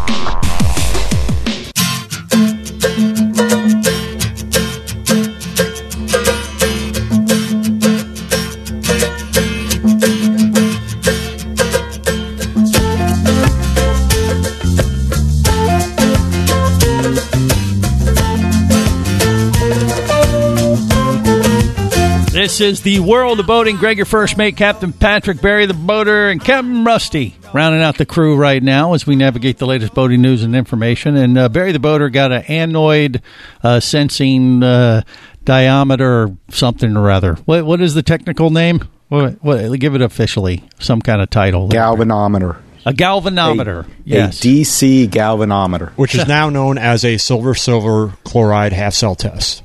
This 22.60 22.80
is 22.80 22.82
the 22.82 23.00
world 23.00 23.40
of 23.40 23.46
boating. 23.46 23.76
Greg, 23.76 23.96
your 23.96 24.04
first 24.04 24.36
mate, 24.36 24.54
Captain 24.54 24.92
Patrick, 24.92 25.40
Barry 25.40 25.64
the 25.64 25.72
boater, 25.72 26.28
and 26.28 26.44
Captain 26.44 26.84
Rusty 26.84 27.34
rounding 27.54 27.80
out 27.80 27.96
the 27.96 28.04
crew 28.04 28.36
right 28.36 28.62
now 28.62 28.92
as 28.92 29.06
we 29.06 29.16
navigate 29.16 29.56
the 29.56 29.66
latest 29.66 29.94
boating 29.94 30.20
news 30.20 30.42
and 30.42 30.54
information. 30.54 31.16
And 31.16 31.38
uh, 31.38 31.48
Barry 31.48 31.72
the 31.72 31.78
boater 31.78 32.10
got 32.10 32.32
an 32.32 32.42
anoid 32.42 33.22
uh, 33.62 33.80
sensing 33.80 34.62
uh, 34.62 35.04
diameter 35.42 36.24
or 36.24 36.36
something 36.50 36.98
or 36.98 37.10
other. 37.10 37.36
What 37.46 37.64
what 37.64 37.80
is 37.80 37.94
the 37.94 38.02
technical 38.02 38.50
name? 38.50 38.86
What, 39.08 39.42
what 39.42 39.80
give 39.80 39.94
it 39.94 40.02
officially 40.02 40.62
some 40.78 41.00
kind 41.00 41.22
of 41.22 41.30
title? 41.30 41.70
Galvanometer. 41.70 42.60
A 42.84 42.92
galvanometer. 42.92 43.88
yes. 44.04 44.38
A 44.38 44.46
DC 44.46 45.08
galvanometer. 45.08 45.92
Which 45.92 46.14
is 46.14 46.28
now 46.28 46.50
known 46.50 46.76
as 46.76 47.06
a 47.06 47.16
silver 47.16 47.54
silver 47.54 48.12
chloride 48.24 48.74
half 48.74 48.92
cell 48.92 49.14
test. 49.14 49.62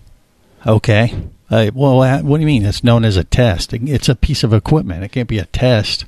Okay. 0.65 1.13
Uh, 1.55 1.71
well, 1.73 2.01
uh, 2.01 2.21
what 2.21 2.35
do 2.35 2.41
you 2.41 2.47
mean? 2.47 2.65
It's 2.65 2.83
known 2.83 3.05
as 3.05 3.15
a 3.15 3.23
test. 3.23 3.71
It's 3.71 4.09
a 4.09 4.15
piece 4.15 4.43
of 4.43 4.53
equipment. 4.53 5.05
It 5.05 5.13
can't 5.13 5.29
be 5.29 5.39
a 5.39 5.45
test. 5.45 6.03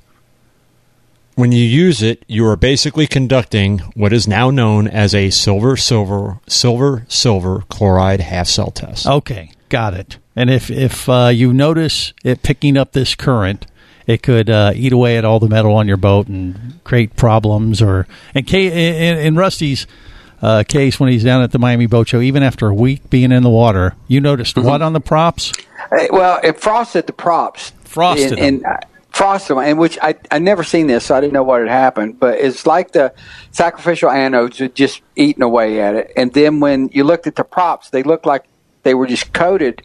When 1.35 1.53
you 1.53 1.63
use 1.63 2.01
it, 2.01 2.25
you 2.27 2.45
are 2.47 2.57
basically 2.57 3.07
conducting 3.07 3.77
what 3.95 4.11
is 4.11 4.27
now 4.27 4.49
known 4.49 4.89
as 4.89 5.15
a 5.15 5.29
silver 5.29 5.77
silver 5.77 6.41
silver 6.47 7.05
silver 7.07 7.63
chloride 7.69 8.19
half 8.19 8.47
cell 8.47 8.71
test. 8.71 9.07
Okay, 9.07 9.51
got 9.69 9.93
it. 9.93 10.17
And 10.35 10.49
if 10.49 10.69
if 10.69 11.07
uh, 11.07 11.27
you 11.33 11.53
notice 11.53 12.11
it 12.25 12.43
picking 12.43 12.75
up 12.75 12.91
this 12.91 13.15
current, 13.15 13.67
it 14.05 14.21
could 14.21 14.49
uh, 14.49 14.73
eat 14.75 14.91
away 14.91 15.17
at 15.17 15.23
all 15.23 15.39
the 15.39 15.47
metal 15.47 15.75
on 15.75 15.87
your 15.87 15.95
boat 15.95 16.27
and 16.27 16.83
create 16.83 17.15
problems. 17.15 17.81
Or 17.81 18.05
ca- 18.33 18.71
in, 18.71 19.17
in 19.17 19.35
Rusty's 19.37 19.87
uh, 20.41 20.63
case, 20.67 20.99
when 20.99 21.11
he's 21.11 21.23
down 21.23 21.41
at 21.41 21.51
the 21.51 21.59
Miami 21.59 21.85
Boat 21.87 22.07
Show, 22.07 22.21
even 22.21 22.43
after 22.43 22.67
a 22.67 22.73
week 22.73 23.09
being 23.09 23.31
in 23.31 23.43
the 23.43 23.49
water, 23.49 23.95
you 24.07 24.21
noticed 24.21 24.57
what 24.57 24.81
on 24.81 24.93
the 24.93 24.99
props? 24.99 25.51
Well, 26.09 26.39
it 26.43 26.59
frosted 26.59 27.07
the 27.07 27.13
props. 27.13 27.71
Frosted 27.85 28.33
and, 28.33 28.39
and 28.39 28.65
uh, 28.65 28.77
frosted 29.09 29.57
them, 29.57 29.63
and 29.63 29.79
which 29.79 29.97
I 30.01 30.15
I 30.29 30.39
never 30.39 30.63
seen 30.63 30.87
this, 30.87 31.05
so 31.05 31.15
I 31.15 31.21
didn't 31.21 31.33
know 31.33 31.43
what 31.43 31.61
had 31.61 31.69
happened. 31.69 32.19
But 32.19 32.39
it's 32.39 32.67
like 32.67 32.91
the 32.91 33.13
sacrificial 33.51 34.09
anodes 34.09 34.57
had 34.57 34.75
just 34.75 35.01
eaten 35.15 35.41
away 35.41 35.81
at 35.81 35.95
it, 35.95 36.11
and 36.15 36.33
then 36.33 36.59
when 36.59 36.89
you 36.89 37.03
looked 37.03 37.27
at 37.27 37.35
the 37.35 37.43
props, 37.43 37.89
they 37.89 38.03
looked 38.03 38.25
like 38.25 38.43
they 38.83 38.93
were 38.93 39.07
just 39.07 39.33
coated. 39.33 39.81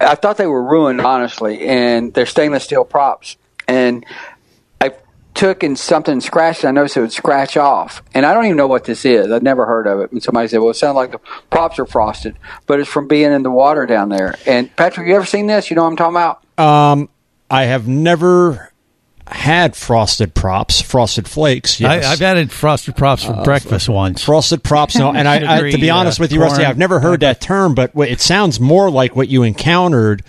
I 0.00 0.16
thought 0.16 0.36
they 0.36 0.46
were 0.46 0.64
ruined, 0.64 1.00
honestly, 1.00 1.60
and 1.60 2.12
they're 2.12 2.26
stainless 2.26 2.64
steel 2.64 2.84
props. 2.84 3.36
And 3.68 4.04
took 5.42 5.64
and 5.64 5.76
something 5.76 6.20
scratched, 6.20 6.62
and 6.62 6.68
I 6.68 6.80
noticed 6.80 6.96
it 6.96 7.00
would 7.00 7.12
scratch 7.12 7.56
off. 7.56 8.00
And 8.14 8.24
I 8.24 8.32
don't 8.32 8.44
even 8.44 8.56
know 8.56 8.68
what 8.68 8.84
this 8.84 9.04
is. 9.04 9.32
I'd 9.32 9.42
never 9.42 9.66
heard 9.66 9.88
of 9.88 9.98
it. 9.98 10.12
And 10.12 10.22
somebody 10.22 10.46
said, 10.46 10.58
well, 10.58 10.70
it 10.70 10.74
sounds 10.74 10.94
like 10.94 11.10
the 11.10 11.18
props 11.50 11.80
are 11.80 11.84
frosted, 11.84 12.36
but 12.68 12.78
it's 12.78 12.88
from 12.88 13.08
being 13.08 13.32
in 13.32 13.42
the 13.42 13.50
water 13.50 13.84
down 13.84 14.08
there. 14.08 14.36
And 14.46 14.74
Patrick, 14.76 15.08
you 15.08 15.16
ever 15.16 15.26
seen 15.26 15.48
this? 15.48 15.68
You 15.68 15.74
know 15.74 15.82
what 15.82 15.90
I'm 15.90 15.96
talking 15.96 16.14
about? 16.14 16.60
Um, 16.64 17.08
I 17.50 17.64
have 17.64 17.88
never 17.88 18.72
had 19.26 19.74
frosted 19.74 20.32
props, 20.32 20.80
frosted 20.80 21.26
flakes. 21.26 21.80
Yes. 21.80 22.04
I, 22.04 22.12
I've 22.12 22.22
added 22.22 22.52
frosted 22.52 22.94
props 22.94 23.24
for 23.24 23.42
breakfast 23.42 23.88
once. 23.88 24.22
Frosted 24.22 24.62
props, 24.62 24.94
no. 24.94 25.12
And 25.12 25.26
I, 25.26 25.66
I, 25.66 25.70
to 25.72 25.78
be 25.78 25.90
honest 25.90 26.20
uh, 26.20 26.22
with 26.22 26.32
you, 26.32 26.40
Rusty. 26.40 26.64
I've 26.64 26.78
never 26.78 27.00
heard 27.00 27.20
that 27.20 27.40
term, 27.40 27.74
but 27.74 27.90
it 27.96 28.20
sounds 28.20 28.60
more 28.60 28.92
like 28.92 29.16
what 29.16 29.28
you 29.28 29.42
encountered 29.42 30.22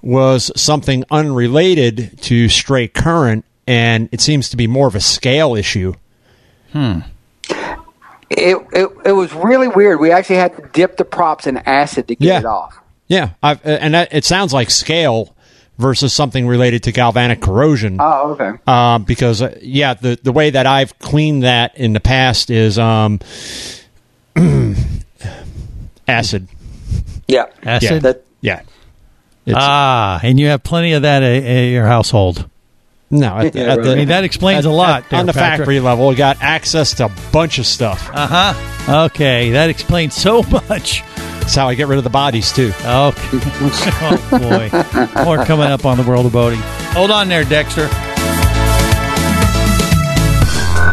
was 0.00 0.50
something 0.56 1.04
unrelated 1.10 2.18
to 2.22 2.48
stray 2.48 2.88
current, 2.88 3.44
and 3.66 4.08
it 4.12 4.20
seems 4.20 4.48
to 4.50 4.56
be 4.56 4.66
more 4.66 4.86
of 4.88 4.94
a 4.94 5.00
scale 5.00 5.54
issue. 5.54 5.94
Hmm. 6.72 7.00
It, 8.30 8.56
it 8.72 8.88
it 9.04 9.12
was 9.12 9.32
really 9.32 9.68
weird. 9.68 10.00
We 10.00 10.10
actually 10.10 10.36
had 10.36 10.56
to 10.56 10.68
dip 10.72 10.96
the 10.96 11.04
props 11.04 11.46
in 11.46 11.58
acid 11.58 12.08
to 12.08 12.16
get 12.16 12.26
Yeah. 12.26 12.38
it 12.40 12.44
off. 12.46 12.76
Yeah, 13.06 13.30
I've, 13.42 13.64
uh, 13.64 13.68
and 13.68 13.94
that, 13.94 14.14
it 14.14 14.24
sounds 14.24 14.52
like 14.54 14.70
scale 14.70 15.36
versus 15.78 16.12
something 16.12 16.46
related 16.46 16.84
to 16.84 16.92
galvanic 16.92 17.42
corrosion. 17.42 17.98
Oh, 18.00 18.30
okay. 18.32 18.58
Um, 18.66 19.04
because 19.04 19.42
uh, 19.42 19.56
yeah, 19.60 19.94
the 19.94 20.18
the 20.22 20.32
way 20.32 20.50
that 20.50 20.66
I've 20.66 20.98
cleaned 20.98 21.42
that 21.42 21.76
in 21.76 21.92
the 21.92 22.00
past 22.00 22.50
is 22.50 22.78
um, 22.78 23.20
acid. 26.08 26.48
Yeah, 27.28 27.46
Acid? 27.62 28.02
Yeah. 28.04 28.12
yeah. 28.40 28.60
It's- 29.46 29.56
ah, 29.58 30.20
and 30.22 30.38
you 30.40 30.46
have 30.48 30.62
plenty 30.62 30.92
of 30.94 31.02
that 31.02 31.22
at, 31.22 31.42
at 31.44 31.62
your 31.64 31.86
household. 31.86 32.48
No, 33.16 33.36
at 33.38 33.52
the, 33.52 33.58
Yeah, 33.60 33.64
at 33.72 33.78
really. 33.78 33.82
the- 33.88 33.92
I 33.92 33.96
mean, 33.96 34.08
that 34.08 34.24
explains 34.24 34.66
at- 34.66 34.70
a 34.70 34.74
lot 34.74 35.04
at- 35.04 35.10
there, 35.10 35.20
on 35.20 35.26
the 35.26 35.32
Patrick. 35.32 35.58
factory 35.60 35.80
level, 35.80 36.08
we 36.08 36.14
got 36.16 36.38
access 36.40 36.94
to 36.94 37.06
a 37.06 37.12
bunch 37.32 37.58
of 37.58 37.66
stuff. 37.66 38.10
Uh 38.12 38.26
huh. 38.26 39.04
Okay, 39.06 39.50
that 39.52 39.70
explains 39.70 40.14
so 40.14 40.42
much. 40.68 41.02
That's 41.40 41.54
how 41.54 41.68
I 41.68 41.74
get 41.74 41.86
rid 41.88 41.98
of 41.98 42.04
the 42.04 42.10
bodies 42.10 42.50
too. 42.52 42.72
Okay. 42.84 43.38
oh 44.00 44.28
boy, 45.14 45.24
more 45.24 45.44
coming 45.44 45.66
up 45.68 45.84
on 45.86 45.96
the 45.96 46.02
world 46.02 46.26
of 46.26 46.32
boating. 46.32 46.58
Hold 46.92 47.10
on 47.10 47.28
there, 47.28 47.44
Dexter. 47.44 47.88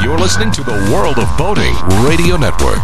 You're 0.03 0.17
listening 0.19 0.51
to 0.53 0.63
the 0.63 0.73
World 0.93 1.17
of 1.19 1.37
Boating 1.37 1.73
Radio 2.03 2.35
Network. 2.35 2.79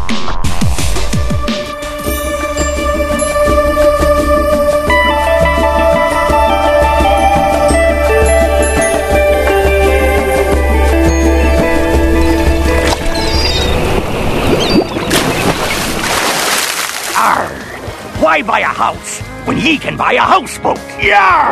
Why 18.38 18.43
buy 18.43 18.60
a 18.60 18.65
house 18.65 19.19
when 19.47 19.58
ye 19.58 19.80
can 19.80 19.97
buy 19.97 20.13
a 20.13 20.21
houseboat? 20.21 20.78
Yeah! 21.02 21.50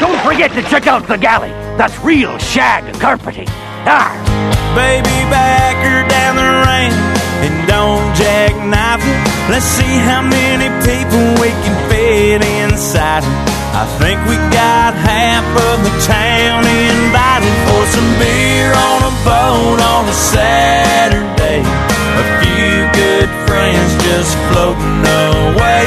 Don't 0.00 0.18
forget 0.24 0.50
to 0.52 0.62
check 0.62 0.86
out 0.86 1.06
the 1.06 1.18
galley. 1.18 1.50
That's 1.76 1.92
real 2.00 2.38
shag 2.38 2.88
carpeting. 2.94 3.46
Arr! 3.84 4.08
Baby, 4.72 5.16
back 5.28 5.76
her 5.84 6.08
down 6.08 6.36
the 6.36 6.48
ramp 6.64 6.96
and 7.44 7.68
don't 7.68 8.08
jackknife 8.16 9.04
her. 9.04 9.52
Let's 9.52 9.66
see 9.66 10.00
how 10.08 10.22
many 10.24 10.72
people 10.80 11.20
we 11.44 11.52
can 11.60 11.76
fit 11.92 12.40
inside 12.64 13.22
her. 13.22 13.36
I 13.76 13.84
think 14.00 14.24
we 14.32 14.36
got 14.48 14.96
half 14.96 15.44
of 15.44 15.76
the 15.84 15.92
town 16.08 16.64
invited 16.64 17.52
for 17.68 17.84
some 17.92 18.10
beer 18.16 18.72
on 18.72 19.00
a 19.04 19.14
boat 19.28 19.76
on 19.76 20.08
a 20.08 20.12
Saturday. 20.14 20.87
Just 24.08 24.32
floating 24.48 25.04
away. 25.04 25.84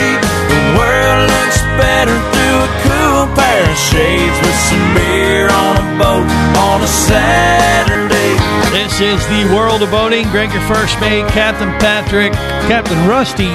The 0.54 0.62
world 0.78 1.26
looks 1.26 1.60
better 1.82 2.14
through 2.14 2.60
a 2.62 2.72
cool 2.86 3.26
pair 3.34 3.66
of 3.66 3.78
shades 3.90 4.38
with 4.46 4.58
some 4.70 4.86
beer 4.94 5.50
on 5.50 5.74
a 5.82 5.86
boat 5.98 6.28
on 6.62 6.82
a 6.84 6.88
Saturday. 6.88 8.38
This 8.70 9.02
is 9.02 9.20
the 9.28 9.54
world 9.56 9.82
of 9.82 9.90
boating. 9.90 10.30
Greg, 10.30 10.52
your 10.54 10.62
first 10.62 11.00
mate, 11.02 11.28
Captain 11.30 11.70
Patrick, 11.80 12.32
Captain 12.70 13.08
Rusty, 13.08 13.50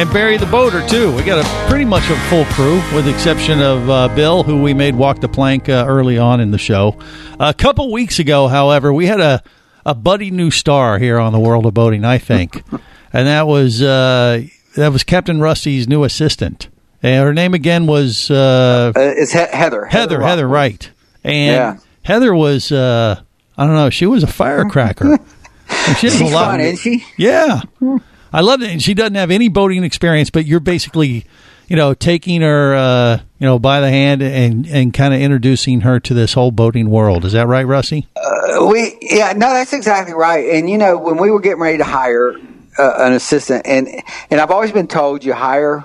and 0.00 0.10
Barry 0.12 0.38
the 0.38 0.46
boater 0.46 0.86
too. 0.88 1.14
We 1.14 1.22
got 1.22 1.44
a 1.44 1.68
pretty 1.68 1.84
much 1.84 2.08
a 2.08 2.16
full 2.30 2.46
crew, 2.46 2.76
with 2.94 3.04
the 3.04 3.10
exception 3.10 3.60
of 3.60 3.90
uh, 3.90 4.08
Bill, 4.16 4.42
who 4.42 4.62
we 4.62 4.72
made 4.72 4.94
walk 4.94 5.20
the 5.20 5.28
plank 5.28 5.68
uh, 5.68 5.84
early 5.86 6.16
on 6.16 6.40
in 6.40 6.52
the 6.52 6.58
show. 6.58 6.96
A 7.38 7.52
couple 7.52 7.92
weeks 7.92 8.18
ago, 8.18 8.48
however, 8.48 8.92
we 8.94 9.06
had 9.06 9.20
a 9.20 9.42
a 9.84 9.94
buddy 9.94 10.32
new 10.32 10.50
star 10.50 10.98
here 10.98 11.16
on 11.16 11.32
the 11.32 11.38
world 11.38 11.64
of 11.64 11.74
boating. 11.74 12.04
I 12.04 12.18
think, 12.18 12.64
and 13.12 13.26
that 13.26 13.46
was 13.46 13.82
uh, 13.82 14.42
that 14.76 14.92
was 14.92 15.04
Captain 15.04 15.40
Rusty's 15.40 15.88
new 15.88 16.04
assistant. 16.04 16.68
And 17.02 17.22
her 17.24 17.32
name 17.34 17.54
again 17.54 17.86
was 17.86 18.30
uh, 18.30 18.92
Uh, 18.96 19.00
it's 19.16 19.32
he- 19.32 19.38
Heather. 19.38 19.84
Heather. 19.84 20.20
Heather, 20.22 20.48
right? 20.48 20.90
And 21.24 21.54
Yeah. 21.54 21.76
Heather 22.02 22.34
was 22.34 22.72
uh, 22.72 23.20
I 23.56 23.66
don't 23.66 23.74
know. 23.74 23.90
She 23.90 24.06
was 24.06 24.22
a 24.22 24.26
firecracker. 24.28 25.18
She 25.68 25.94
She's 26.08 26.20
a 26.20 26.24
lot 26.26 26.52
fun, 26.52 26.60
isn't 26.60 26.76
she? 26.76 27.04
Yeah, 27.16 27.60
I 28.32 28.40
love 28.40 28.62
it. 28.62 28.70
And 28.70 28.80
she 28.80 28.94
doesn't 28.94 29.16
have 29.16 29.32
any 29.32 29.48
boating 29.48 29.82
experience, 29.82 30.30
but 30.30 30.46
you're 30.46 30.60
basically, 30.60 31.24
you 31.66 31.74
know, 31.74 31.92
taking 31.92 32.40
her, 32.42 32.74
uh, 32.76 33.18
you 33.40 33.46
know, 33.48 33.58
by 33.58 33.80
the 33.80 33.88
hand 33.90 34.22
and 34.22 34.64
and 34.68 34.94
kind 34.94 35.12
of 35.12 35.20
introducing 35.20 35.80
her 35.80 35.98
to 36.00 36.14
this 36.14 36.34
whole 36.34 36.52
boating 36.52 36.88
world. 36.88 37.24
Is 37.24 37.32
that 37.32 37.48
right, 37.48 37.66
Rusty? 37.66 38.06
Uh, 38.14 38.66
we 38.66 38.96
yeah 39.02 39.32
no 39.32 39.52
that's 39.52 39.72
exactly 39.72 40.14
right 40.14 40.50
and 40.54 40.70
you 40.70 40.78
know 40.78 40.96
when 40.96 41.16
we 41.18 41.30
were 41.32 41.40
getting 41.40 41.60
ready 41.60 41.78
to 41.78 41.84
hire 41.84 42.34
uh, 42.78 42.94
an 42.98 43.12
assistant 43.12 43.62
and 43.66 43.88
and 44.30 44.40
I've 44.40 44.50
always 44.50 44.72
been 44.72 44.88
told 44.88 45.24
you 45.24 45.32
hire 45.32 45.84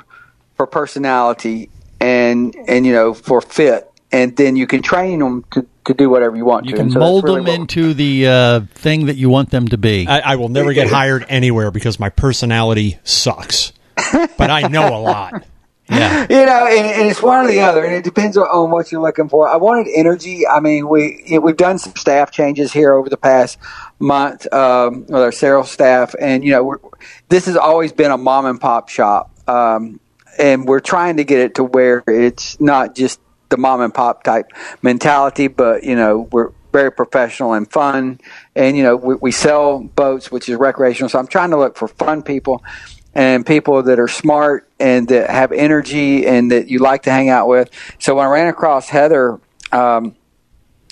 for 0.56 0.68
personality 0.68 1.70
and 2.00 2.56
and 2.68 2.86
you 2.86 2.94
know 2.94 3.14
for 3.14 3.42
fit 3.42 3.90
and 4.12 4.36
then 4.36 4.56
you 4.58 4.68
can 4.68 4.82
train 4.82 5.20
them 5.20 5.46
to, 5.52 5.66
to 5.86 5.94
do 5.94 6.10
whatever 6.10 6.36
you 6.36 6.44
want 6.44 6.66
You 6.66 6.72
to 6.72 6.78
can 6.78 6.92
so 6.92 7.00
mold 7.00 7.24
really 7.24 7.38
them 7.38 7.46
what- 7.46 7.60
into 7.62 7.94
the 7.94 8.28
uh, 8.28 8.60
thing 8.76 9.06
that 9.06 9.16
you 9.16 9.30
want 9.30 9.52
them 9.52 9.68
to 9.70 9.78
be. 9.78 10.06
I, 10.08 10.20
I 10.34 10.36
will 10.36 10.50
never 10.50 10.74
get 10.74 10.90
hired 10.90 11.26
anywhere 11.30 11.72
because 11.72 12.00
my 12.00 12.10
personality 12.10 13.00
sucks. 13.04 13.72
But 14.38 14.50
I 14.50 14.68
know 14.68 14.96
a 14.96 15.00
lot. 15.00 15.44
Yeah. 15.92 16.22
you 16.30 16.46
know, 16.46 16.68
and, 16.68 16.86
and 16.88 17.10
it's 17.10 17.22
one 17.22 17.46
or 17.46 17.48
the 17.48 17.60
other, 17.60 17.84
and 17.84 17.94
it 17.94 18.04
depends 18.04 18.38
on, 18.38 18.72
what 18.72 18.92
you're 18.92 19.02
looking 19.02 19.28
for. 19.28 19.48
I 19.48 19.58
wanted 19.58 19.88
energy. 19.94 20.48
I 20.48 20.60
mean, 20.60 20.88
we 20.88 21.38
we've 21.42 21.58
done 21.58 21.80
some 21.80 21.96
staff 21.96 22.32
changes 22.32 22.72
here 22.72 22.94
over 22.94 23.10
the 23.10 23.18
past 23.18 23.58
month 24.00 24.52
um, 24.54 25.02
with 25.02 25.22
our 25.22 25.32
sales 25.32 25.70
staff, 25.70 26.16
and 26.20 26.44
you 26.46 26.52
know, 26.52 26.80
this 27.28 27.46
has 27.48 27.58
always 27.58 27.92
been 27.92 28.12
a 28.12 28.18
mom 28.18 28.46
and 28.46 28.62
pop 28.62 28.88
shop, 28.88 29.32
um, 29.50 30.00
and 30.40 30.66
we're 30.66 30.80
trying 30.80 31.18
to 31.18 31.24
get 31.26 31.40
it 31.40 31.56
to 31.56 31.64
where 31.64 32.04
it's 32.08 32.60
not 32.62 32.96
just 32.96 33.20
the 33.50 33.58
mom 33.58 33.82
and 33.82 33.94
pop 33.94 34.24
type 34.24 34.52
mentality, 34.82 35.48
but 35.48 35.84
you 35.84 35.96
know, 35.96 36.30
we're 36.32 36.52
very 36.72 36.92
professional 36.92 37.54
and 37.54 37.70
fun, 37.70 38.22
and 38.56 38.78
you 38.78 38.84
know, 38.84 38.96
we, 38.96 39.16
we 39.16 39.32
sell 39.32 39.84
boats, 39.84 40.32
which 40.32 40.48
is 40.48 40.56
recreational. 40.56 41.10
So 41.10 41.20
I'm 41.20 41.28
trying 41.28 41.50
to 41.50 41.58
look 41.58 41.76
for 41.76 41.90
fun 41.90 42.22
people 42.22 42.64
and 43.14 43.46
people 43.46 43.84
that 43.84 44.00
are 44.00 44.08
smart 44.08 44.70
and 44.80 45.08
that 45.10 45.30
have 45.30 45.52
energy 45.52 46.26
and 46.26 46.52
that 46.52 46.70
you 46.70 46.80
like 46.80 47.04
to 47.04 47.12
hang 47.12 47.30
out 47.30 47.48
with. 47.48 47.70
So 48.00 48.16
when 48.16 48.26
I 48.26 48.30
ran 48.30 48.48
across 48.48 48.90
Heather, 48.90 49.40
um, 49.72 50.16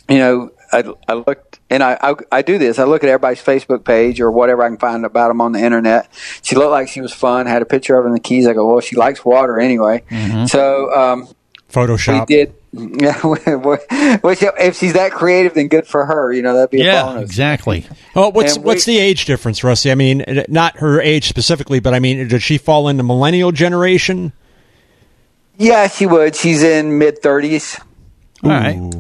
you 0.10 0.18
know, 0.18 0.52
I, 0.72 0.84
I 1.08 1.14
looked 1.14 1.60
and 1.70 1.82
I, 1.82 1.98
I 2.02 2.16
I 2.32 2.42
do 2.42 2.58
this. 2.58 2.80
I 2.80 2.84
look 2.84 3.04
at 3.04 3.10
everybody's 3.10 3.42
Facebook 3.42 3.84
page 3.84 4.20
or 4.20 4.32
whatever 4.32 4.64
I 4.64 4.68
can 4.68 4.78
find 4.78 5.06
about 5.06 5.30
them 5.30 5.42
on 5.42 5.52
the 5.52 5.60
internet. 5.60 6.10
She 6.42 6.56
looked 6.56 6.72
like 6.72 6.88
she 6.90 7.02
was 7.02 7.14
fun. 7.14 7.46
Had 7.46 7.62
a 7.62 7.66
picture 7.66 7.98
of 7.98 8.04
her 8.04 8.08
in 8.08 8.14
the 8.14 8.20
keys. 8.20 8.48
I 8.48 8.54
go, 8.54 8.68
well, 8.68 8.80
she 8.80 8.96
likes 8.96 9.24
water 9.24 9.60
anyway. 9.60 10.04
So 10.48 10.94
um, 10.94 11.28
Photoshop. 11.72 12.28
we 12.28 12.36
did. 12.36 12.56
Yeah, 12.74 13.20
which 13.24 14.40
if 14.44 14.78
she's 14.78 14.94
that 14.94 15.12
creative, 15.12 15.56
then 15.56 15.70
good 15.70 15.88
for 15.88 16.06
her. 16.06 16.32
You 16.32 16.42
know, 16.44 16.54
that'd 16.54 16.70
be 16.70 16.82
a 16.82 16.86
Yeah, 16.86 17.04
bonus. 17.04 17.24
exactly. 17.24 17.86
Oh, 18.16 18.30
what's 18.30 18.58
we- 18.58 18.64
what's 18.64 18.86
the 18.86 19.00
age 19.00 19.26
difference, 19.26 19.64
Rusty? 19.64 19.92
I 19.92 19.96
mean, 19.96 20.22
uh, 20.22 20.44
not 20.48 20.78
her 20.78 21.02
age 21.02 21.28
specifically, 21.28 21.80
but 21.80 21.94
I 21.96 22.00
mean, 22.00 22.28
does 22.28 22.44
she 22.44 22.58
fall 22.60 22.88
into 22.88 23.02
millennial 23.04 23.52
generation? 23.52 24.34
Yeah, 25.58 25.88
she 25.88 26.06
would. 26.06 26.36
She's 26.36 26.62
in 26.64 26.98
mid 27.00 27.22
thirties. 27.24 27.80
All 28.44 28.52
right. 28.52 28.94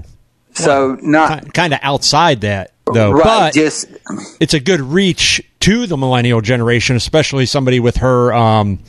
So 0.54 0.98
not 1.02 1.54
kind 1.54 1.74
of 1.74 1.80
outside 1.84 2.42
that 2.42 2.72
though. 2.92 3.12
Right, 3.12 3.24
but 3.24 3.54
just 3.54 3.86
it's 4.40 4.54
a 4.56 4.60
good 4.60 4.82
reach 4.82 5.42
to 5.62 5.86
the 5.88 5.96
millennial 5.96 6.42
generation, 6.42 6.96
especially 6.96 7.46
somebody 7.46 7.80
with 7.80 7.98
her 7.98 8.34
um, 8.34 8.80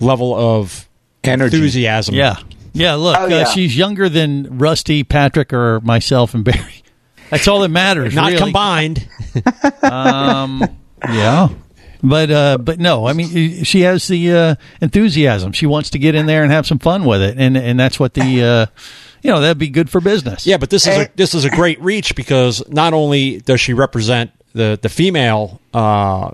level 0.00 0.34
of 0.34 0.86
enthusiasm. 1.24 2.14
Yeah. 2.14 2.36
Yeah, 2.72 2.94
look, 2.94 3.16
Oh, 3.18 3.26
yeah. 3.26 3.36
Uh, 3.38 3.44
she's 3.46 3.76
younger 3.76 4.08
than 4.08 4.58
Rusty, 4.58 5.04
Patrick, 5.04 5.52
or 5.52 5.80
myself 5.80 6.34
and 6.34 6.44
Barry. 6.44 6.82
That's 7.30 7.46
all 7.48 7.60
that 7.60 7.68
matters. 7.68 8.14
Not 8.14 8.32
really. 8.32 8.38
combined. 8.38 9.08
um, 9.82 10.62
yeah. 11.08 11.48
But 12.02 12.30
uh, 12.30 12.58
but 12.58 12.78
no, 12.78 13.06
I 13.08 13.12
mean 13.12 13.64
she 13.64 13.80
has 13.80 14.06
the 14.06 14.32
uh, 14.32 14.54
enthusiasm. 14.80 15.52
She 15.52 15.66
wants 15.66 15.90
to 15.90 15.98
get 15.98 16.14
in 16.14 16.26
there 16.26 16.44
and 16.44 16.52
have 16.52 16.64
some 16.66 16.78
fun 16.78 17.04
with 17.04 17.20
it, 17.20 17.36
and 17.38 17.56
and 17.56 17.78
that's 17.78 17.98
what 17.98 18.14
the 18.14 18.42
uh, 18.42 18.66
you 19.20 19.30
know 19.32 19.40
that'd 19.40 19.58
be 19.58 19.68
good 19.68 19.90
for 19.90 20.00
business. 20.00 20.46
Yeah, 20.46 20.58
but 20.58 20.70
this 20.70 20.86
is 20.86 20.96
a, 20.96 21.10
this 21.16 21.34
is 21.34 21.44
a 21.44 21.50
great 21.50 21.80
reach 21.80 22.14
because 22.14 22.62
not 22.68 22.94
only 22.94 23.40
does 23.40 23.60
she 23.60 23.74
represent 23.74 24.30
the 24.52 24.78
the 24.80 24.88
female 24.88 25.60
uh, 25.74 26.30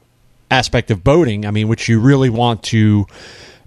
aspect 0.51 0.91
of 0.91 1.03
boating, 1.03 1.47
I 1.47 1.51
mean, 1.51 1.67
which 1.69 1.89
you 1.89 1.99
really 1.99 2.29
want 2.29 2.63
to 2.65 3.07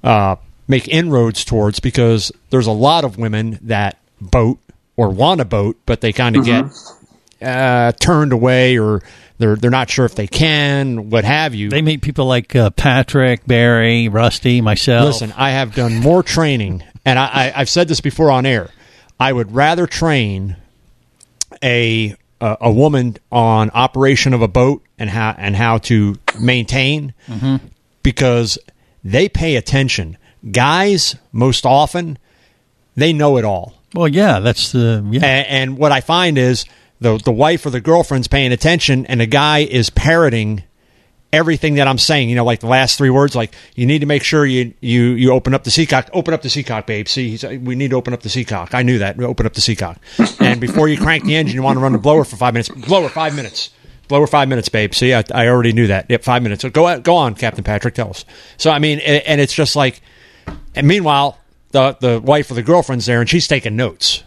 uh, 0.04 0.36
make 0.68 0.88
inroads 0.88 1.46
towards, 1.46 1.80
because 1.80 2.32
there's 2.50 2.68
a 2.68 2.72
lot 2.72 3.04
of 3.06 3.18
women 3.18 3.60
that 3.64 3.98
boat 4.20 4.60
or 4.96 5.10
want 5.10 5.40
to 5.40 5.46
boat, 5.46 5.78
but 5.86 6.02
they 6.02 6.12
kind 6.14 6.36
of 6.36 6.44
Mm-hmm. 6.46 6.68
get 7.40 7.48
uh, 7.48 7.92
turned 7.94 8.34
away 8.34 8.78
or 8.80 9.02
they're 9.38 9.56
they're 9.56 9.70
not 9.70 9.90
sure 9.90 10.06
if 10.06 10.16
they 10.16 10.26
can, 10.28 11.12
what 11.12 11.24
have 11.24 11.54
you. 11.54 11.70
They 11.70 11.84
meet 11.84 12.02
people 12.02 12.26
like 12.26 12.56
uh, 12.56 12.72
Patrick, 12.72 13.46
Barry, 13.46 14.08
Rusty, 14.10 14.62
myself. 14.62 15.06
Listen, 15.06 15.32
I 15.38 15.52
have 15.52 15.76
done 15.76 15.96
more 15.98 16.24
training, 16.24 16.84
and 17.06 17.20
I, 17.20 17.26
I, 17.26 17.54
I've 17.58 17.70
said 17.70 17.88
this 17.88 18.02
before 18.02 18.32
on 18.32 18.48
air. 18.48 18.70
I 19.20 19.32
would 19.32 19.54
rather 19.54 19.86
train 19.86 20.56
a 21.64 22.16
a, 22.42 22.58
a 22.62 22.72
woman 22.72 23.18
on 23.32 23.70
operation 23.72 24.34
of 24.34 24.42
a 24.42 24.48
boat 24.48 24.84
and 25.00 25.10
how 25.10 25.36
and 25.38 25.56
how 25.56 25.78
to 25.80 26.16
maintain 26.40 27.14
Mhm. 27.28 27.62
because 28.04 28.58
they 29.04 29.30
pay 29.30 29.56
attention. 29.56 30.18
Guys, 30.52 31.16
most 31.32 31.66
often, 31.66 32.18
they 32.96 33.14
know 33.14 33.38
it 33.38 33.46
all. 33.46 33.74
Well, 33.94 34.08
yeah, 34.08 34.40
that's 34.40 34.72
the 34.72 35.06
yeah. 35.10 35.26
And, 35.26 35.48
and 35.48 35.78
what 35.78 35.92
I 35.92 36.02
find 36.02 36.38
is 36.38 36.66
the 37.00 37.18
the 37.18 37.32
wife 37.32 37.66
or 37.66 37.70
the 37.70 37.82
girlfriend's 37.82 38.28
paying 38.28 38.52
attention, 38.52 39.06
and 39.06 39.20
the 39.20 39.26
guy 39.26 39.60
is 39.60 39.90
parroting 39.90 40.64
everything 41.34 41.76
that 41.76 41.88
I'm 41.88 41.98
saying. 41.98 42.30
You 42.30 42.36
know, 42.36 42.46
like 42.46 42.60
the 42.60 42.68
last 42.68 42.98
three 42.98 43.10
words, 43.10 43.36
like 43.36 43.54
you 43.76 43.86
need 43.86 44.00
to 44.00 44.06
make 44.06 44.24
sure 44.24 44.46
you 44.46 44.74
you 44.82 45.12
you 45.12 45.32
open 45.32 45.54
up 45.54 45.64
the 45.64 45.72
seacock. 45.72 46.10
Open 46.14 46.34
up 46.34 46.42
the 46.42 46.50
seacock, 46.50 46.88
babe. 46.88 47.08
See, 47.08 47.32
he's, 47.32 47.44
we 47.44 47.76
need 47.76 47.92
to 47.92 47.96
open 47.96 48.14
up 48.14 48.22
the 48.22 48.30
seacock. 48.30 48.74
I 48.74 48.84
knew 48.84 49.00
that. 49.00 49.20
Open 49.20 49.46
up 49.46 49.54
the 49.54 49.62
seacock. 49.62 50.00
and 50.40 50.60
before 50.60 50.88
you 50.88 50.98
crank 50.98 51.24
the 51.24 51.36
engine, 51.36 51.56
you 51.56 51.64
want 51.64 51.78
to 51.78 51.82
run 51.82 51.94
the 51.94 51.98
blower 51.98 52.24
for 52.24 52.36
five 52.36 52.54
minutes. 52.54 52.70
Blower 52.70 53.10
five 53.10 53.36
minutes. 53.36 53.72
Blower 54.08 54.28
five 54.28 54.48
minutes, 54.48 54.70
babe. 54.70 54.94
See, 54.94 55.14
I, 55.14 55.24
I 55.34 55.48
already 55.48 55.74
knew 55.74 55.88
that. 55.88 56.10
Yep, 56.10 56.24
five 56.24 56.42
minutes. 56.42 56.62
So 56.62 56.70
go 56.70 57.00
go 57.00 57.16
on, 57.16 57.36
Captain 57.36 57.64
Patrick. 57.64 57.94
Tell 57.94 58.10
us. 58.10 58.26
So 58.58 58.72
I 58.72 58.80
mean, 58.80 59.00
and, 59.00 59.24
and 59.26 59.42
it's 59.42 59.54
just 59.54 59.76
like, 59.76 60.02
and 60.76 60.88
meanwhile, 60.88 61.38
the 61.72 61.98
the 62.00 62.20
wife 62.22 62.50
or 62.52 62.54
the 62.56 62.64
girlfriend's 62.64 63.06
there, 63.06 63.20
and 63.22 63.30
she's 63.30 63.48
taking 63.48 63.76
notes. 63.76 64.24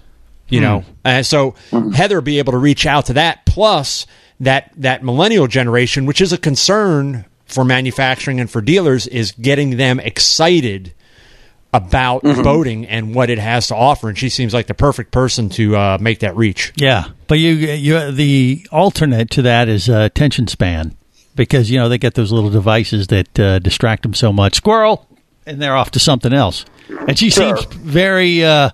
You 0.48 0.58
Hmm. 0.58 0.64
know, 0.64 0.84
and 1.04 1.24
so 1.24 1.54
Heather 1.94 2.20
be 2.20 2.38
able 2.38 2.52
to 2.52 2.58
reach 2.58 2.84
out 2.86 3.06
to 3.06 3.12
that 3.14 3.46
plus 3.46 4.06
that 4.40 4.72
that 4.76 5.04
millennial 5.04 5.46
generation, 5.46 6.06
which 6.06 6.20
is 6.20 6.32
a 6.32 6.38
concern 6.38 7.24
for 7.46 7.64
manufacturing 7.64 8.40
and 8.40 8.50
for 8.50 8.60
dealers, 8.60 9.06
is 9.06 9.32
getting 9.32 9.76
them 9.76 10.00
excited 10.00 10.92
about 11.72 12.22
boating 12.22 12.84
and 12.86 13.14
what 13.14 13.30
it 13.30 13.38
has 13.38 13.68
to 13.68 13.76
offer. 13.76 14.08
And 14.08 14.18
she 14.18 14.28
seems 14.28 14.52
like 14.52 14.66
the 14.66 14.74
perfect 14.74 15.12
person 15.12 15.48
to 15.50 15.76
uh, 15.76 15.98
make 16.00 16.18
that 16.20 16.36
reach. 16.36 16.72
Yeah, 16.76 17.04
but 17.28 17.38
you 17.38 17.52
you 17.52 18.10
the 18.10 18.66
alternate 18.72 19.30
to 19.30 19.42
that 19.42 19.68
is 19.68 19.88
uh, 19.88 20.00
attention 20.00 20.48
span 20.48 20.96
because 21.36 21.70
you 21.70 21.78
know 21.78 21.88
they 21.88 21.98
get 21.98 22.14
those 22.14 22.32
little 22.32 22.50
devices 22.50 23.06
that 23.08 23.38
uh, 23.38 23.58
distract 23.60 24.02
them 24.02 24.14
so 24.14 24.32
much. 24.32 24.56
Squirrel, 24.56 25.06
and 25.46 25.60
they're 25.60 25.76
off 25.76 25.90
to 25.92 25.98
something 25.98 26.32
else. 26.32 26.64
And 27.06 27.18
she 27.18 27.30
Sure. 27.30 27.56
seems 27.56 27.74
very. 27.74 28.44
Uh, 28.44 28.70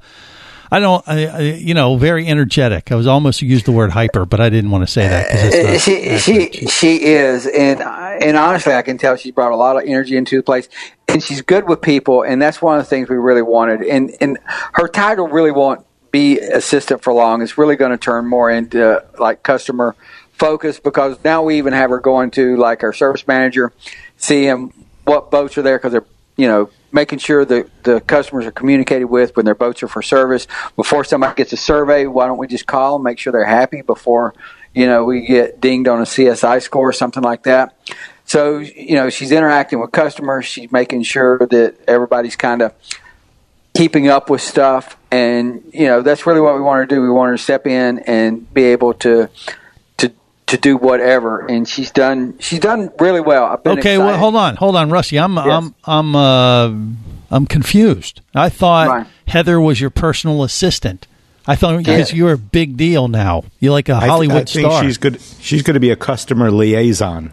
I 0.69 0.81
don't, 0.81 1.07
I, 1.07 1.27
I, 1.27 1.41
you 1.41 1.75
know, 1.75 1.97
very 1.97 2.27
energetic. 2.27 2.91
I 2.91 2.97
was 2.97 3.07
almost 3.07 3.41
used 3.41 3.67
the 3.67 3.73
word 3.73 3.93
hyper, 3.93 4.25
but 4.25 4.41
I 4.41 4.51
didn't 4.51 4.71
want 4.73 4.83
to 4.83 4.93
say 4.93 5.07
that 5.07 5.73
not. 5.73 5.81
she 5.81 6.19
she 6.19 6.67
she 6.67 7.05
is, 7.05 7.47
and 7.47 7.81
and 7.81 8.37
honestly, 8.37 8.73
I 8.75 8.83
can 8.83 8.99
tell 8.99 9.15
she 9.17 9.31
brought 9.31 9.53
a 9.53 9.57
lot 9.57 9.77
of 9.77 9.85
energy 9.87 10.17
into 10.17 10.37
the 10.37 10.43
place, 10.43 10.69
and 11.07 11.23
she's 11.23 11.41
good 11.41 11.69
with 11.69 11.81
people, 11.83 12.23
and 12.23 12.43
that's 12.43 12.61
one 12.61 12.79
of 12.79 12.85
the 12.85 12.89
things 12.89 13.09
we 13.09 13.15
really 13.17 13.43
wanted. 13.43 13.83
And 13.83 14.11
and 14.21 14.39
her 14.73 14.89
title 14.89 15.29
really 15.29 15.53
won't 15.53 15.87
be 16.11 16.41
assistant 16.41 17.01
for 17.01 17.13
long. 17.13 17.43
It's 17.43 17.57
really 17.57 17.77
going 17.77 17.93
to 17.93 17.97
turn 17.99 18.27
more 18.27 18.51
into 18.51 19.05
like 19.21 19.45
customer 19.45 19.95
focus 20.33 20.81
because 20.81 21.17
now 21.25 21.45
we 21.45 21.59
even 21.59 21.75
have 21.75 21.91
her 21.91 22.01
going 22.01 22.33
to 22.33 22.57
like 22.57 22.83
our 22.83 22.93
service 22.93 23.27
manager, 23.29 23.73
see 24.17 24.45
him 24.45 24.73
what 25.05 25.31
boats 25.31 25.57
are 25.57 25.63
there 25.63 25.79
because 25.79 25.93
they're 25.93 26.05
you 26.37 26.47
know 26.47 26.71
making 26.93 27.19
sure 27.19 27.45
that 27.45 27.83
the 27.83 28.01
customers 28.01 28.47
are 28.47 28.53
communicated 28.53 29.07
with 29.07 29.37
when 29.37 29.45
their 29.45 29.55
boats 29.55 29.83
are 29.83 29.89
for 29.89 30.03
service. 30.03 30.47
Before 30.77 31.05
somebody 31.05 31.35
gets 31.35 31.53
a 31.53 31.57
survey 31.57 32.07
why 32.07 32.27
don't 32.27 32.39
we 32.39 32.47
just 32.47 32.67
call 32.67 32.99
them 32.99 33.05
make 33.05 33.19
sure 33.19 33.33
they're 33.33 33.45
happy 33.45 33.83
before 33.83 34.35
you 34.75 34.87
know 34.87 35.05
we 35.05 35.27
get 35.27 35.61
dinged 35.61 35.89
on 35.89 36.01
a 36.01 36.05
csi 36.05 36.63
score 36.63 36.89
or 36.89 36.93
something 36.93 37.23
like 37.23 37.45
that? 37.45 37.75
So 38.25 38.59
you 38.59 38.95
know 38.95 39.11
she's 39.11 39.33
interacting 39.33 39.81
with 39.81 39.93
customers. 39.93 40.45
She's 40.47 40.71
making 40.73 41.03
sure 41.05 41.39
that 41.39 41.77
everybody's 41.87 42.37
kind 42.37 42.63
of 42.63 42.75
keeping 43.77 44.09
up 44.09 44.31
with 44.31 44.41
stuff. 44.41 44.97
And 45.11 45.63
you 45.73 45.87
know 45.87 46.03
that's 46.03 46.27
really 46.27 46.41
what 46.41 46.55
we 46.55 46.61
want 46.61 46.89
to 46.89 46.95
do. 46.95 47.01
We 47.01 47.11
want 47.11 47.37
to 47.37 47.43
step 47.43 47.67
in 47.67 48.01
and 48.01 48.53
be 48.53 48.65
able 48.65 48.95
to 48.95 49.31
to 50.47 50.57
to 50.57 50.61
do 50.63 50.77
whatever 50.77 51.47
and 51.47 51.69
she's 51.69 51.91
done 51.91 52.39
she's 52.39 52.61
done 52.61 52.91
really 52.99 53.21
well 53.21 53.45
I've 53.45 53.63
been 53.63 53.79
Okay, 53.79 53.99
well, 53.99 54.17
hold 54.17 54.37
on, 54.37 54.57
hold 54.57 54.77
on, 54.77 54.91
Rusty. 54.91 55.19
I'm, 55.19 55.39
I'm, 55.39 55.75
I'm, 55.85 56.17
uh, 56.17 56.75
I'm 57.31 57.47
confused. 57.47 58.21
I 58.35 58.49
thought 58.49 59.07
Heather 59.27 59.61
was 59.61 59.81
your 59.81 59.91
personal 59.91 60.43
assistant. 60.45 61.07
I 61.49 61.55
thought 61.55 61.79
because 61.79 62.13
you're 62.13 62.33
a 62.33 62.39
big 62.39 62.77
deal 62.77 63.09
now. 63.09 63.45
You're 63.61 63.73
like 63.73 63.89
a 63.89 64.01
Hollywood 64.01 64.37
I 64.37 64.45
think 64.45 64.67
star. 64.67 64.83
she's 64.83 64.99
good. 64.99 65.21
She's 65.41 65.63
going 65.63 65.75
to 65.75 65.81
be 65.81 65.91
a 65.91 65.97
customer 65.97 66.51
liaison. 66.51 67.33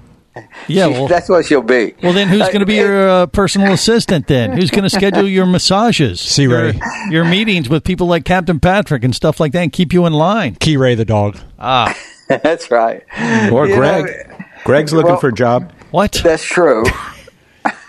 Yeah, 0.67 0.87
well, 0.87 1.07
that's 1.07 1.29
what 1.29 1.45
she'll 1.45 1.61
be. 1.61 1.93
Well, 2.01 2.13
then 2.13 2.27
who's 2.27 2.47
going 2.47 2.61
to 2.61 2.65
be 2.65 2.75
your 2.75 3.07
uh, 3.07 3.25
personal 3.27 3.71
assistant? 3.71 4.27
Then 4.27 4.53
who's 4.53 4.71
going 4.71 4.83
to 4.83 4.89
schedule 4.89 5.27
your 5.27 5.45
massages, 5.45 6.19
See, 6.21 6.43
your, 6.43 6.73
your 7.09 7.23
meetings 7.23 7.69
with 7.69 7.83
people 7.83 8.07
like 8.07 8.25
Captain 8.25 8.59
Patrick 8.59 9.03
and 9.03 9.15
stuff 9.15 9.39
like 9.39 9.51
that, 9.51 9.61
and 9.61 9.71
keep 9.71 9.93
you 9.93 10.07
in 10.07 10.13
line? 10.13 10.55
Key 10.55 10.77
Ray 10.77 10.95
the 10.95 11.05
dog. 11.05 11.37
Ah, 11.59 11.95
that's 12.43 12.71
right. 12.71 13.03
Or 13.51 13.67
You 13.67 13.75
Greg. 13.75 14.05
know, 14.05 14.45
Greg's 14.63 14.93
looking 14.93 15.11
well- 15.11 15.19
for 15.19 15.29
a 15.29 15.33
job. 15.33 15.71
What? 15.91 16.19
That's 16.23 16.43
true. 16.43 16.83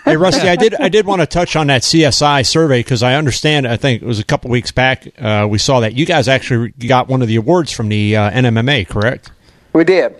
Hey 0.04 0.18
Rusty, 0.18 0.46
I 0.46 0.56
did 0.56 0.74
I 0.74 0.90
did 0.90 1.06
want 1.06 1.22
to 1.22 1.26
touch 1.26 1.56
on 1.56 1.68
that 1.68 1.80
CSI 1.80 2.44
survey 2.46 2.80
because 2.80 3.02
I 3.02 3.14
understand. 3.14 3.66
I 3.66 3.78
think 3.78 4.02
it 4.02 4.06
was 4.06 4.18
a 4.18 4.24
couple 4.24 4.50
weeks 4.50 4.70
back 4.70 5.08
uh, 5.18 5.46
we 5.50 5.56
saw 5.56 5.80
that 5.80 5.94
you 5.94 6.04
guys 6.04 6.28
actually 6.28 6.72
got 6.72 7.08
one 7.08 7.22
of 7.22 7.28
the 7.28 7.36
awards 7.36 7.72
from 7.72 7.88
the 7.88 8.14
uh, 8.14 8.30
NMMA, 8.32 8.86
correct? 8.86 9.32
We 9.72 9.82
did. 9.84 10.14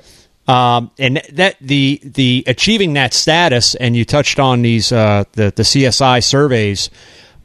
Um, 0.48 0.90
and 0.98 1.20
that 1.34 1.56
the 1.60 2.00
the 2.02 2.44
achieving 2.46 2.94
that 2.94 3.12
status, 3.12 3.74
and 3.74 3.94
you 3.94 4.06
touched 4.06 4.38
on 4.38 4.62
these 4.62 4.90
uh, 4.90 5.24
the 5.32 5.52
the 5.54 5.64
CSI 5.64 6.24
surveys, 6.24 6.88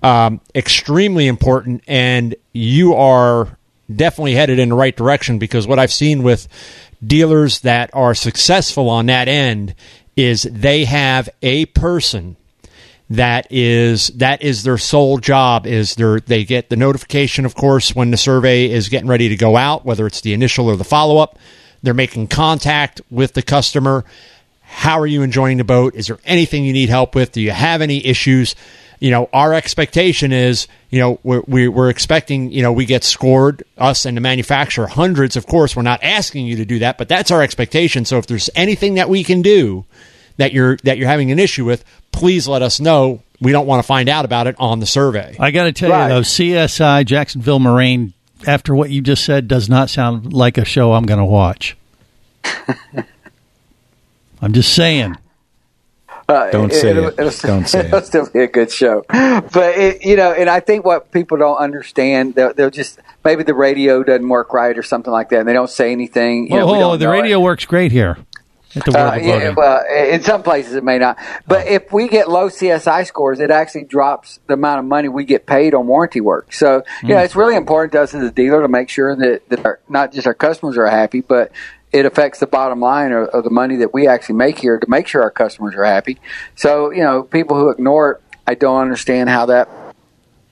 um, 0.02 0.40
extremely 0.56 1.28
important, 1.28 1.84
and 1.90 2.36
you 2.54 2.94
are 2.96 3.58
definitely 3.94 4.34
headed 4.34 4.60
in 4.60 4.70
the 4.70 4.76
right 4.76 4.96
direction 4.96 5.40
because 5.40 5.68
what 5.68 5.80
I've 5.80 5.92
seen 5.92 6.24
with 6.24 6.48
dealers 7.06 7.62
that 7.62 7.90
are 7.94 8.14
successful 8.14 8.90
on 8.90 9.08
that 9.08 9.28
end 9.28 9.76
is 10.16 10.44
they 10.44 10.86
have 10.86 11.30
a 11.42 11.66
person 11.68 12.36
that 13.10 13.48
is 13.50 14.08
that 14.10 14.44
is 14.44 14.64
their 14.64 14.78
sole 14.78 15.18
job 15.18 15.66
is 15.66 15.96
their 15.96 16.20
they 16.20 16.44
get 16.44 16.70
the 16.70 16.76
notification 16.76 17.44
of 17.44 17.56
course 17.56 17.96
when 17.96 18.12
the 18.12 18.18
survey 18.18 18.70
is 18.70 18.90
getting 18.90 19.08
ready 19.08 19.30
to 19.30 19.36
go 19.36 19.58
out 19.58 19.84
whether 19.84 20.06
it's 20.06 20.22
the 20.22 20.34
initial 20.34 20.68
or 20.68 20.76
the 20.76 20.84
follow-up. 20.84 21.38
They're 21.82 21.94
making 21.94 22.28
contact 22.28 23.02
with 23.10 23.34
the 23.34 23.42
customer. 23.42 24.04
How 24.62 25.00
are 25.00 25.08
you 25.08 25.24
enjoying 25.24 25.58
the 25.58 25.64
boat? 25.64 25.96
Is 25.96 26.08
there 26.08 26.20
anything 26.26 26.66
you 26.66 26.74
need 26.74 26.90
help 26.90 27.16
with? 27.16 27.32
Do 27.32 27.42
you 27.42 27.52
have 27.52 27.82
any 27.82 28.06
issues 28.06 28.54
you 29.00 29.12
know 29.12 29.30
our 29.34 29.54
expectation 29.54 30.32
is 30.32 30.68
you 30.90 31.00
know 31.00 31.20
we're, 31.24 31.42
we're, 31.48 31.72
we're 31.72 31.90
expecting 31.90 32.52
you 32.52 32.62
know 32.62 32.72
we 32.72 32.86
get 32.86 33.04
scored 33.04 33.64
us 33.78 34.06
and 34.06 34.18
the 34.18 34.22
manufacturer 34.22 34.88
hundreds 34.88 35.36
of 35.36 35.48
course 35.48 35.76
we're 35.76 35.82
not 35.82 36.04
asking 36.04 36.46
you 36.46 36.58
to 36.58 36.66
do 36.66 36.80
that 36.80 36.98
but 36.98 37.08
that's 37.08 37.32
our 37.32 37.42
expectation 37.42 38.06
so 38.06 38.18
if 38.18 38.28
there's 38.28 38.50
anything 38.56 38.96
that 38.96 39.10
we 39.10 39.24
can 39.24 39.42
do 39.42 39.86
that 40.38 40.52
you're 40.54 40.78
that 40.84 40.98
you're 40.98 41.08
having 41.08 41.32
an 41.32 41.40
issue 41.40 41.66
with 41.66 41.84
please 42.12 42.48
let 42.48 42.62
us 42.62 42.80
know 42.80 43.22
we 43.42 43.52
don't 43.52 43.68
want 43.68 43.82
to 43.82 43.88
find 43.88 44.10
out 44.10 44.26
about 44.26 44.48
it 44.48 44.56
on 44.60 44.80
the 44.80 44.86
survey 44.86 45.36
I 45.40 45.52
got 45.52 45.64
to 45.66 45.72
tell 45.72 45.90
you 45.90 46.10
though, 46.10 46.22
CSI 46.22 47.06
Jacksonville 47.06 47.60
Marine. 47.60 48.14
After 48.48 48.74
what 48.74 48.90
you 48.90 49.02
just 49.02 49.26
said, 49.26 49.50
does 49.50 49.68
not 49.68 49.90
sound 49.90 50.32
like 50.32 50.58
a 50.58 50.64
show 50.64 50.94
I'm 50.94 51.06
going 51.06 51.20
to 51.20 51.26
watch. 51.26 51.76
I'm 54.42 54.54
just 54.54 54.74
saying. 54.74 55.18
Uh, 56.30 56.52
Don't 56.52 56.72
say 56.72 56.92
it. 56.92 57.18
Don't 57.18 57.68
say 57.68 57.80
it'll 57.88 57.98
it. 58.00 58.06
still 58.06 58.30
be 58.30 58.40
a 58.42 58.48
good 58.48 58.72
show, 58.72 59.04
but 59.10 59.78
it, 59.78 60.06
you 60.06 60.16
know, 60.16 60.32
and 60.32 60.50
I 60.50 60.60
think 60.60 60.86
what 60.86 61.12
people 61.12 61.38
don't 61.38 61.58
understand, 61.58 62.36
they'll, 62.36 62.54
they'll 62.54 62.70
just 62.70 63.00
maybe 63.26 63.44
the 63.44 63.54
radio 63.56 64.04
doesn't 64.04 64.30
work 64.30 64.54
right 64.54 64.78
or 64.78 64.84
something 64.84 65.12
like 65.12 65.30
that, 65.30 65.40
and 65.40 65.50
they 65.50 65.54
don't 65.54 65.70
say 65.70 65.92
anything. 65.92 66.46
You 66.48 66.58
Whoa, 66.60 66.80
know, 66.80 66.92
we 66.92 66.98
the 66.98 67.06
know 67.06 67.12
it. 67.14 67.20
radio 67.22 67.40
works 67.40 67.66
great 67.66 67.92
here 67.92 68.18
at 68.76 68.86
the 68.86 68.92
World 68.92 69.14
Uh, 69.14 69.16
yeah, 69.18 69.54
well, 69.58 69.84
in 70.14 70.22
some 70.22 70.44
places 70.44 70.76
it 70.76 70.84
may 70.84 71.00
not. 71.00 71.18
But 71.48 71.66
if 71.68 71.92
we 71.92 72.08
get 72.08 72.30
low 72.30 72.50
CSI 72.50 73.08
scores, 73.08 73.40
it 73.40 73.50
actually 73.50 73.86
drops 73.86 74.40
the 74.46 74.54
amount 74.54 74.80
of 74.80 74.86
money 74.86 75.10
we 75.10 75.24
get 75.26 75.48
paid 75.48 75.74
on 75.74 75.88
warranty 75.88 76.22
work. 76.22 76.54
So, 76.54 76.84
you 77.02 77.10
know, 77.10 77.16
Mm. 77.16 77.26
it's 77.26 77.36
really 77.36 77.56
important 77.56 77.94
to 77.94 78.02
us 78.04 78.14
as 78.14 78.22
a 78.24 78.30
dealer 78.32 78.62
to 78.62 78.68
make 78.68 78.90
sure 78.90 79.16
that, 79.16 79.50
that 79.50 79.66
our, 79.66 79.80
not 79.90 80.14
just 80.14 80.28
our 80.28 80.36
customers 80.36 80.78
are 80.78 80.86
happy, 80.86 81.22
but 81.22 81.52
it 81.92 82.06
affects 82.06 82.40
the 82.40 82.48
bottom 82.48 82.80
line 82.80 83.12
of, 83.12 83.28
of 83.30 83.44
the 83.44 83.50
money 83.50 83.78
that 83.78 83.94
we 83.94 84.08
actually 84.08 84.36
make 84.36 84.60
here 84.60 84.80
to 84.80 84.90
make 84.90 85.08
sure 85.08 85.22
our 85.22 85.32
customers 85.32 85.76
are 85.76 85.86
happy. 85.86 86.20
So, 86.56 86.92
you 86.92 87.04
know, 87.04 87.24
people 87.24 87.58
who 87.58 87.70
ignore 87.70 88.14
it, 88.14 88.22
I 88.46 88.56
don't 88.56 88.82
understand 88.82 89.30
how 89.30 89.48
that 89.48 89.70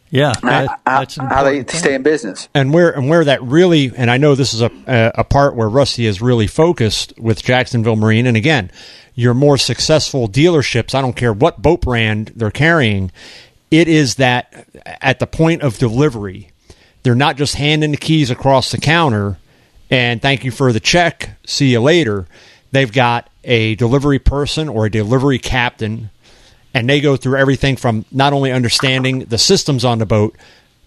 yeah, 0.09 0.33
how, 0.41 1.05
how 1.17 1.43
they 1.43 1.65
stay 1.65 1.93
in 1.93 2.03
business. 2.03 2.47
and 2.53 2.73
where 2.73 2.91
and 2.91 3.09
where 3.09 3.25
that 3.25 3.43
really 3.43 3.91
and 3.95 4.09
I 4.09 4.17
know 4.17 4.35
this 4.35 4.53
is 4.53 4.61
a, 4.61 4.71
a 4.87 5.23
part 5.25 5.55
where 5.55 5.67
Rusty 5.67 6.05
is 6.05 6.21
really 6.21 6.47
focused 6.47 7.13
with 7.19 7.43
Jacksonville 7.43 7.97
Marine 7.97 8.25
and 8.25 8.37
again 8.37 8.71
your 9.15 9.33
more 9.33 9.57
successful 9.57 10.29
dealerships 10.29 10.95
I 10.95 11.01
don't 11.01 11.15
care 11.15 11.33
what 11.33 11.61
boat 11.61 11.81
brand 11.81 12.31
they're 12.35 12.51
carrying 12.51 13.11
it 13.69 13.89
is 13.89 14.15
that 14.15 14.67
at 14.85 15.19
the 15.19 15.27
point 15.27 15.61
of 15.61 15.77
delivery 15.77 16.51
they're 17.03 17.15
not 17.15 17.35
just 17.35 17.55
handing 17.55 17.91
the 17.91 17.97
keys 17.97 18.29
across 18.29 18.71
the 18.71 18.77
counter 18.77 19.37
and 19.89 20.21
thank 20.21 20.43
you 20.43 20.51
for 20.51 20.71
the 20.73 20.79
check 20.79 21.31
see 21.45 21.71
you 21.71 21.79
later 21.79 22.27
they've 22.71 22.91
got 22.91 23.29
a 23.43 23.75
delivery 23.75 24.19
person 24.19 24.67
or 24.67 24.85
a 24.85 24.91
delivery 24.91 25.39
captain 25.39 26.09
and 26.77 26.87
they 26.87 27.01
go 27.01 27.17
through 27.17 27.39
everything 27.39 27.75
from 27.75 28.05
not 28.11 28.33
only 28.33 28.51
understanding 28.51 29.25
the 29.25 29.37
systems 29.39 29.83
on 29.83 29.97
the 29.97 30.05
boat, 30.05 30.37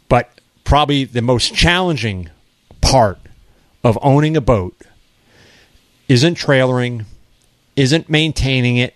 but 0.09 0.31
probably 0.63 1.05
the 1.05 1.21
most 1.21 1.53
challenging 1.53 2.31
part 2.81 3.19
of 3.83 3.99
owning 4.01 4.37
a 4.37 4.41
boat 4.41 4.81
isn't 6.07 6.39
trailering, 6.39 7.07
isn't 7.75 8.09
maintaining 8.09 8.77
it, 8.77 8.95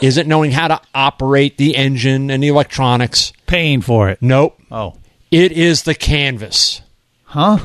isn't 0.00 0.26
knowing 0.26 0.50
how 0.50 0.68
to 0.68 0.80
operate 0.94 1.58
the 1.58 1.76
engine 1.76 2.30
and 2.30 2.42
the 2.42 2.48
electronics. 2.48 3.34
Paying 3.46 3.82
for 3.82 4.08
it. 4.08 4.16
Nope. 4.22 4.58
Oh. 4.70 4.94
It 5.30 5.52
is 5.52 5.82
the 5.82 5.94
canvas. 5.94 6.80
Huh? 7.24 7.58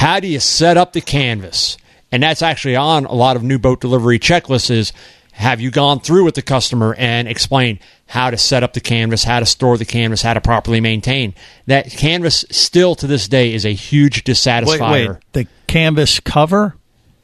How 0.00 0.18
do 0.18 0.28
you 0.28 0.40
set 0.40 0.78
up 0.78 0.94
the 0.94 1.02
canvas? 1.02 1.76
And 2.10 2.22
that's 2.22 2.40
actually 2.40 2.74
on 2.74 3.04
a 3.04 3.12
lot 3.12 3.36
of 3.36 3.42
new 3.42 3.58
boat 3.58 3.82
delivery 3.82 4.18
checklists 4.18 4.70
is 4.70 4.94
have 5.32 5.60
you 5.60 5.70
gone 5.70 6.00
through 6.00 6.24
with 6.24 6.34
the 6.34 6.40
customer 6.40 6.94
and 6.96 7.28
explained 7.28 7.80
how 8.06 8.30
to 8.30 8.38
set 8.38 8.62
up 8.62 8.72
the 8.72 8.80
canvas, 8.80 9.24
how 9.24 9.40
to 9.40 9.44
store 9.44 9.76
the 9.76 9.84
canvas, 9.84 10.22
how 10.22 10.32
to 10.32 10.40
properly 10.40 10.80
maintain. 10.80 11.34
That 11.66 11.90
canvas 11.90 12.46
still 12.50 12.94
to 12.94 13.06
this 13.06 13.28
day 13.28 13.52
is 13.52 13.66
a 13.66 13.74
huge 13.74 14.26
Wait, 14.26 14.34
dissatisfier. 14.34 15.08
wait. 15.08 15.18
The 15.34 15.46
canvas 15.66 16.18
cover? 16.18 16.76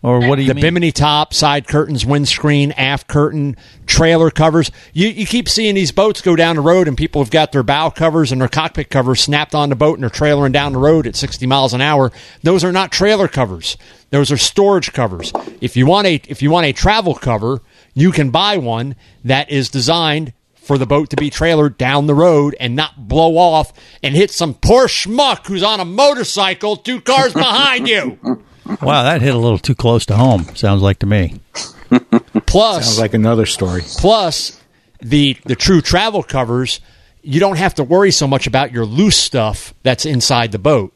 Or 0.02 0.20
what 0.20 0.36
do 0.36 0.42
you 0.42 0.48
mean? 0.48 0.48
the 0.48 0.54
mean? 0.54 0.62
bimini 0.62 0.92
top, 0.92 1.34
side 1.34 1.66
curtains, 1.66 2.06
windscreen, 2.06 2.72
aft 2.72 3.08
curtain, 3.08 3.56
trailer 3.86 4.30
covers. 4.30 4.70
You 4.92 5.08
you 5.08 5.26
keep 5.26 5.48
seeing 5.48 5.74
these 5.74 5.90
boats 5.90 6.20
go 6.20 6.36
down 6.36 6.56
the 6.56 6.62
road, 6.62 6.86
and 6.86 6.96
people 6.96 7.22
have 7.22 7.30
got 7.30 7.52
their 7.52 7.62
bow 7.62 7.90
covers 7.90 8.30
and 8.30 8.40
their 8.40 8.48
cockpit 8.48 8.90
covers 8.90 9.20
snapped 9.20 9.54
on 9.54 9.68
the 9.68 9.76
boat, 9.76 9.94
and 9.94 10.02
they're 10.02 10.10
trailering 10.10 10.52
down 10.52 10.72
the 10.72 10.78
road 10.78 11.06
at 11.06 11.16
60 11.16 11.46
miles 11.46 11.74
an 11.74 11.80
hour. 11.80 12.12
Those 12.42 12.62
are 12.62 12.72
not 12.72 12.92
trailer 12.92 13.26
covers. 13.26 13.76
Those 14.10 14.30
are 14.30 14.36
storage 14.36 14.92
covers. 14.92 15.32
If 15.60 15.76
you 15.76 15.86
want 15.86 16.06
a 16.06 16.20
if 16.28 16.42
you 16.42 16.50
want 16.50 16.66
a 16.66 16.72
travel 16.72 17.14
cover, 17.14 17.60
you 17.94 18.12
can 18.12 18.30
buy 18.30 18.58
one 18.58 18.94
that 19.24 19.50
is 19.50 19.70
designed 19.70 20.32
for 20.54 20.78
the 20.78 20.86
boat 20.86 21.10
to 21.10 21.16
be 21.16 21.30
trailered 21.30 21.78
down 21.78 22.06
the 22.06 22.14
road 22.14 22.54
and 22.58 22.74
not 22.74 23.08
blow 23.08 23.38
off 23.38 23.72
and 24.02 24.16
hit 24.16 24.30
some 24.32 24.52
poor 24.52 24.86
schmuck 24.86 25.46
who's 25.46 25.62
on 25.62 25.78
a 25.80 25.84
motorcycle 25.84 26.76
two 26.76 27.00
cars 27.00 27.32
behind 27.34 27.88
you. 27.88 28.44
Wow, 28.82 29.04
that 29.04 29.22
hit 29.22 29.34
a 29.34 29.38
little 29.38 29.58
too 29.58 29.74
close 29.74 30.06
to 30.06 30.16
home. 30.16 30.44
Sounds 30.54 30.82
like 30.82 30.98
to 31.00 31.06
me. 31.06 31.40
Plus, 32.46 32.84
Sounds 32.84 32.98
like 32.98 33.14
another 33.14 33.46
story. 33.46 33.82
Plus, 33.98 34.60
the 35.00 35.36
the 35.44 35.54
true 35.54 35.80
travel 35.80 36.22
covers, 36.22 36.80
you 37.22 37.40
don't 37.40 37.58
have 37.58 37.74
to 37.74 37.84
worry 37.84 38.10
so 38.10 38.26
much 38.26 38.46
about 38.46 38.72
your 38.72 38.84
loose 38.84 39.16
stuff 39.16 39.72
that's 39.82 40.04
inside 40.06 40.52
the 40.52 40.58
boat. 40.58 40.92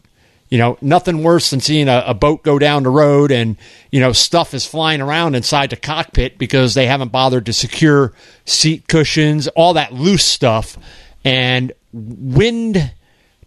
You 0.49 0.59
know, 0.59 0.79
nothing 0.81 1.23
worse 1.23 1.51
than 1.51 1.61
seeing 1.61 1.89
a, 1.89 2.03
a 2.09 2.15
boat 2.15 2.43
go 2.43 2.59
down 2.59 2.83
the 2.83 2.91
road 2.91 3.31
and 3.31 3.57
you 3.93 4.01
know 4.01 4.13
stuff 4.13 4.53
is 4.53 4.67
flying 4.67 5.01
around 5.01 5.37
inside 5.37 5.71
the 5.71 5.77
cockpit 5.77 6.39
because 6.39 6.75
they 6.75 6.87
haven't 6.87 7.13
bothered 7.13 7.47
to 7.47 7.53
secure 7.53 8.13
seat 8.47 8.89
cushions, 8.89 9.47
all 9.49 9.75
that 9.75 9.93
loose 9.93 10.25
stuff, 10.25 10.77
and 11.25 11.73
wind 11.93 12.93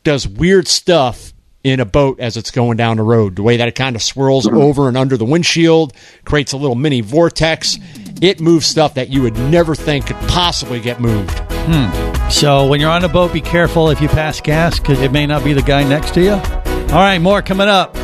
does 0.06 0.28
weird 0.28 0.68
stuff 0.68 1.33
in 1.64 1.80
a 1.80 1.86
boat 1.86 2.20
as 2.20 2.36
it's 2.36 2.52
going 2.52 2.76
down 2.78 2.98
the 2.98 3.04
road. 3.04 3.36
The 3.38 3.44
way 3.44 3.58
that 3.58 3.68
it 3.68 3.76
kind 3.76 3.96
of 3.96 4.04
swirls 4.04 4.48
over 4.48 4.88
and 4.88 4.98
under 4.98 5.18
the 5.18 5.26
windshield 5.26 5.94
creates 6.26 6.54
a 6.54 6.58
little 6.58 6.76
mini 6.76 7.02
vortex. 7.02 7.80
It 8.22 8.40
moves 8.40 8.66
stuff 8.66 8.94
that 8.96 9.10
you 9.10 9.22
would 9.22 9.38
never 9.38 9.76
think 9.76 10.08
could 10.08 10.18
possibly 10.28 10.80
get 10.80 11.00
moved. 11.00 11.38
Hmm. 11.52 12.30
So 12.30 12.68
when 12.68 12.80
you're 12.80 12.90
on 12.90 13.04
a 13.04 13.10
boat, 13.10 13.34
be 13.34 13.42
careful 13.42 13.90
if 13.90 14.02
you 14.02 14.08
pass 14.08 14.42
gas 14.42 14.80
because 14.80 15.00
it 15.02 15.12
may 15.12 15.26
not 15.26 15.44
be 15.44 15.54
the 15.54 15.62
guy 15.62 15.88
next 15.88 16.14
to 16.16 16.22
you. 16.22 16.32
All 16.32 17.00
right, 17.00 17.20
more 17.20 17.42
coming 17.42 17.68
up. 17.68 17.96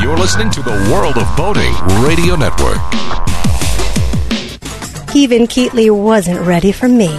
You're 0.00 0.16
listening 0.16 0.50
to 0.50 0.62
the 0.62 0.90
World 0.92 1.16
of 1.16 1.36
Boating 1.36 1.72
Radio 2.06 2.36
Network. 2.36 2.78
Even 5.14 5.46
Keatley 5.46 5.90
wasn't 5.90 6.40
ready 6.46 6.70
for 6.70 6.88
me 6.88 7.18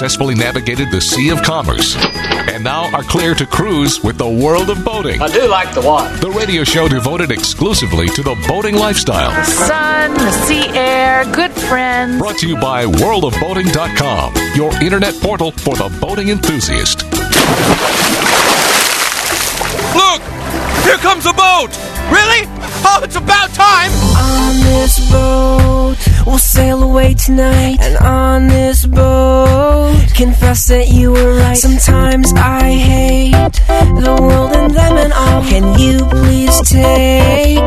successfully 0.00 0.34
navigated 0.34 0.90
the 0.90 0.98
Sea 0.98 1.28
of 1.28 1.42
Commerce 1.42 1.94
and 2.48 2.64
now 2.64 2.90
are 2.96 3.02
clear 3.02 3.34
to 3.34 3.44
cruise 3.44 4.02
with 4.02 4.16
the 4.16 4.26
world 4.26 4.70
of 4.70 4.82
boating. 4.82 5.20
I 5.20 5.28
do 5.28 5.46
like 5.46 5.74
the 5.74 5.82
water. 5.82 6.16
The 6.16 6.30
radio 6.30 6.64
show 6.64 6.88
devoted 6.88 7.30
exclusively 7.30 8.08
to 8.08 8.22
the 8.22 8.34
boating 8.48 8.76
lifestyle. 8.76 9.30
The 9.30 9.44
sun, 9.44 10.14
the 10.14 10.32
sea 10.46 10.68
air, 10.68 11.30
good 11.34 11.52
friends. 11.52 12.18
Brought 12.18 12.38
to 12.38 12.48
you 12.48 12.56
by 12.56 12.86
worldofboating.com, 12.86 14.56
your 14.56 14.72
internet 14.82 15.12
portal 15.20 15.52
for 15.52 15.76
the 15.76 15.94
boating 16.00 16.30
enthusiast. 16.30 17.02
Look! 19.92 20.22
Here 20.88 20.96
comes 20.96 21.26
a 21.26 21.34
boat! 21.34 21.76
Really? 22.08 22.48
Oh, 22.88 23.02
it's 23.04 23.16
about 23.16 23.50
time! 23.50 23.90
On 24.16 24.60
this 24.64 24.98
boat, 25.12 25.98
we'll 26.26 26.38
sail 26.38 26.82
away 26.82 27.14
tonight. 27.14 27.78
And 27.80 27.96
on 27.98 28.46
this 28.48 28.86
boat, 28.86 29.96
confess 30.14 30.68
that 30.68 30.88
you 30.88 31.12
were 31.12 31.36
right. 31.38 31.56
Sometimes 31.56 32.32
I 32.34 32.72
hate 32.72 33.52
the 34.00 34.16
world 34.20 34.52
and 34.52 34.72
them 34.74 34.96
and 34.96 35.12
all. 35.12 35.42
Can 35.44 35.78
you 35.78 35.98
please 36.06 36.56
take 36.68 37.60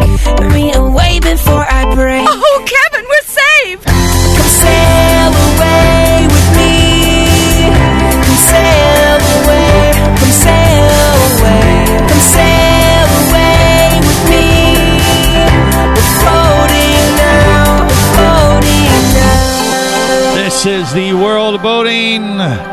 me 0.53 0.73
away 0.73 1.19
before 1.19 1.65
I 1.69 1.93
break? 1.95 2.27
Oh, 2.29 2.65
Kevin, 2.73 3.05
we're 3.09 3.21
saved! 3.21 3.85
Come 3.85 4.47
sail 4.47 5.12
This 20.63 20.87
is 20.87 20.93
the 20.93 21.11
world 21.11 21.55
of 21.55 21.61
boating. 21.61 22.21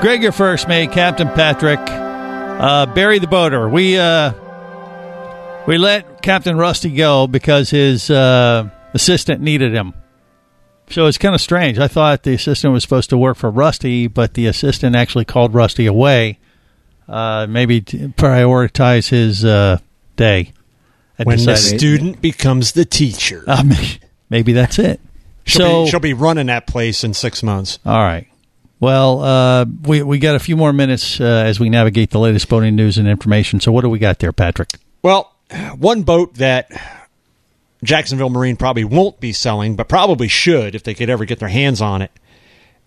Greg, 0.00 0.22
your 0.22 0.30
first 0.30 0.68
mate, 0.68 0.92
Captain 0.92 1.26
Patrick, 1.26 1.80
uh, 1.80 2.86
Barry 2.86 3.18
the 3.18 3.26
boater. 3.26 3.68
We 3.68 3.98
uh, 3.98 4.32
we 5.66 5.76
let 5.76 6.22
Captain 6.22 6.56
Rusty 6.56 6.94
go 6.94 7.26
because 7.26 7.70
his 7.70 8.08
uh, 8.08 8.70
assistant 8.94 9.40
needed 9.40 9.74
him. 9.74 9.94
So 10.90 11.06
it's 11.06 11.18
kind 11.18 11.34
of 11.34 11.40
strange. 11.40 11.80
I 11.80 11.88
thought 11.88 12.22
the 12.22 12.32
assistant 12.34 12.72
was 12.72 12.84
supposed 12.84 13.10
to 13.10 13.18
work 13.18 13.36
for 13.36 13.50
Rusty, 13.50 14.06
but 14.06 14.34
the 14.34 14.46
assistant 14.46 14.94
actually 14.94 15.24
called 15.24 15.52
Rusty 15.52 15.86
away. 15.86 16.38
Uh, 17.08 17.48
maybe 17.48 17.80
to 17.80 18.10
prioritize 18.10 19.08
his 19.08 19.44
uh, 19.44 19.78
day. 20.14 20.52
When 21.20 21.44
the 21.44 21.56
student 21.56 22.20
becomes 22.22 22.70
the 22.70 22.84
teacher. 22.84 23.42
I 23.48 23.98
maybe 24.28 24.52
that's 24.52 24.78
it. 24.78 25.00
She'll, 25.44 25.60
so 25.60 25.84
be, 25.84 25.90
she'll 25.90 26.00
be 26.00 26.14
running 26.14 26.46
that 26.46 26.66
place 26.66 27.04
in 27.04 27.14
six 27.14 27.42
months. 27.42 27.78
all 27.84 27.98
right. 27.98 28.26
Well, 28.78 29.20
uh, 29.22 29.66
we 29.82 30.02
we 30.02 30.18
got 30.18 30.36
a 30.36 30.38
few 30.38 30.56
more 30.56 30.72
minutes 30.72 31.20
uh, 31.20 31.24
as 31.24 31.60
we 31.60 31.68
navigate 31.68 32.10
the 32.10 32.18
latest 32.18 32.48
boating 32.48 32.76
news 32.76 32.96
and 32.96 33.06
information. 33.06 33.60
So 33.60 33.72
what 33.72 33.82
do 33.82 33.90
we 33.90 33.98
got 33.98 34.20
there, 34.20 34.32
Patrick? 34.32 34.70
Well, 35.02 35.34
one 35.76 36.02
boat 36.02 36.34
that 36.36 36.70
Jacksonville 37.84 38.30
Marine 38.30 38.56
probably 38.56 38.84
won't 38.84 39.20
be 39.20 39.32
selling, 39.32 39.76
but 39.76 39.88
probably 39.88 40.28
should 40.28 40.74
if 40.74 40.82
they 40.82 40.94
could 40.94 41.10
ever 41.10 41.26
get 41.26 41.40
their 41.40 41.48
hands 41.50 41.82
on 41.82 42.00
it. 42.00 42.10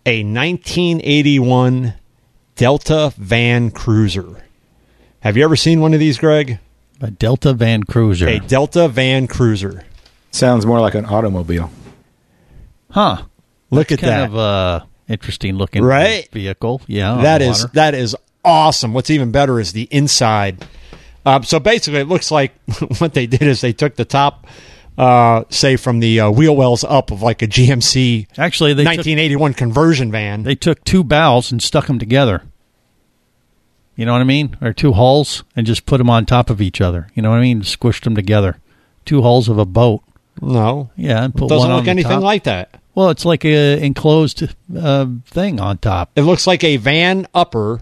A 0.05 0.23
1981 0.23 1.93
Delta 2.55 3.13
Van 3.17 3.69
Cruiser. 3.71 4.43
Have 5.21 5.37
you 5.37 5.43
ever 5.43 5.55
seen 5.55 5.79
one 5.79 5.93
of 5.93 5.99
these, 5.99 6.17
Greg? 6.17 6.59
A 7.01 7.11
Delta 7.11 7.53
Van 7.53 7.83
Cruiser. 7.83 8.27
A 8.27 8.39
Delta 8.39 8.87
Van 8.87 9.27
Cruiser. 9.27 9.83
Sounds 10.31 10.65
more 10.65 10.79
like 10.79 10.95
an 10.95 11.05
automobile. 11.05 11.69
Huh. 12.93 13.23
Look 13.71 13.87
That's 13.89 14.03
at 14.03 14.07
kind 14.09 14.21
that. 14.21 14.29
of 14.29 14.37
uh, 14.37 14.85
interesting 15.09 15.55
looking 15.57 15.83
Right? 15.83 16.29
vehicle. 16.31 16.81
Yeah, 16.87 17.21
that 17.23 17.41
is 17.41 17.65
that 17.73 17.93
is 17.95 18.15
awesome. 18.45 18.93
What's 18.93 19.09
even 19.09 19.31
better 19.31 19.59
is 19.59 19.73
the 19.73 19.87
inside. 19.91 20.65
Um, 21.25 21.43
so 21.43 21.59
basically, 21.59 22.01
it 22.01 22.07
looks 22.07 22.29
like 22.31 22.53
what 22.99 23.13
they 23.13 23.25
did 23.27 23.41
is 23.43 23.61
they 23.61 23.73
took 23.73 23.95
the 23.95 24.05
top, 24.05 24.45
uh, 24.97 25.43
say 25.49 25.75
from 25.77 26.01
the 26.01 26.19
uh, 26.19 26.29
wheel 26.29 26.55
wells 26.55 26.83
up 26.83 27.09
of 27.11 27.21
like 27.21 27.41
a 27.41 27.47
GMC. 27.47 28.27
Actually, 28.37 28.73
they 28.73 28.83
took- 28.83 28.89
1981 28.97 29.53
conversion 29.55 30.11
van. 30.11 30.43
They 30.43 30.55
took 30.55 30.83
two 30.83 31.03
bows 31.03 31.51
and 31.51 31.61
stuck 31.63 31.87
them 31.87 31.97
together. 31.97 32.43
You 33.95 34.05
know 34.05 34.11
what 34.13 34.21
I 34.21 34.25
mean? 34.25 34.57
Or 34.61 34.73
two 34.73 34.93
hulls 34.93 35.43
and 35.55 35.65
just 35.67 35.85
put 35.85 35.97
them 35.99 36.09
on 36.09 36.25
top 36.25 36.49
of 36.49 36.61
each 36.61 36.81
other. 36.81 37.07
You 37.13 37.21
know 37.21 37.29
what 37.29 37.37
I 37.37 37.41
mean? 37.41 37.61
Squished 37.61 38.03
them 38.03 38.15
together. 38.15 38.59
Two 39.05 39.21
hulls 39.21 39.47
of 39.49 39.57
a 39.59 39.65
boat. 39.65 40.01
No. 40.41 40.89
Yeah, 40.95 41.23
and 41.25 41.33
It 41.35 41.37
doesn't 41.39 41.57
one 41.57 41.69
on 41.71 41.75
look 41.77 41.85
the 41.85 41.91
anything 41.91 42.11
top. 42.11 42.23
like 42.23 42.43
that. 42.45 42.79
Well, 42.95 43.09
it's 43.09 43.25
like 43.25 43.43
a 43.45 43.83
enclosed 43.83 44.43
uh, 44.77 45.07
thing 45.25 45.59
on 45.59 45.77
top. 45.79 46.11
It 46.15 46.21
looks 46.21 46.45
like 46.45 46.63
a 46.63 46.77
van 46.77 47.27
upper 47.33 47.81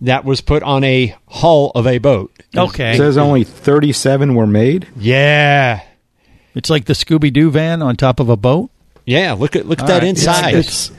that 0.00 0.24
was 0.24 0.40
put 0.40 0.62
on 0.62 0.84
a 0.84 1.14
hull 1.28 1.70
of 1.74 1.86
a 1.86 1.98
boat. 1.98 2.32
Okay. 2.56 2.92
It 2.94 2.96
says 2.96 3.18
only 3.18 3.44
37 3.44 4.34
were 4.34 4.46
made. 4.46 4.88
Yeah. 4.96 5.82
It's 6.54 6.70
like 6.70 6.86
the 6.86 6.92
Scooby 6.94 7.32
Doo 7.32 7.50
van 7.50 7.82
on 7.82 7.96
top 7.96 8.20
of 8.20 8.28
a 8.30 8.36
boat. 8.36 8.70
Yeah, 9.04 9.32
look 9.34 9.54
at 9.56 9.66
look 9.66 9.78
at 9.78 9.82
All 9.82 9.88
that 9.88 9.98
right. 10.02 10.08
inside. 10.08 10.54
It's 10.54 10.90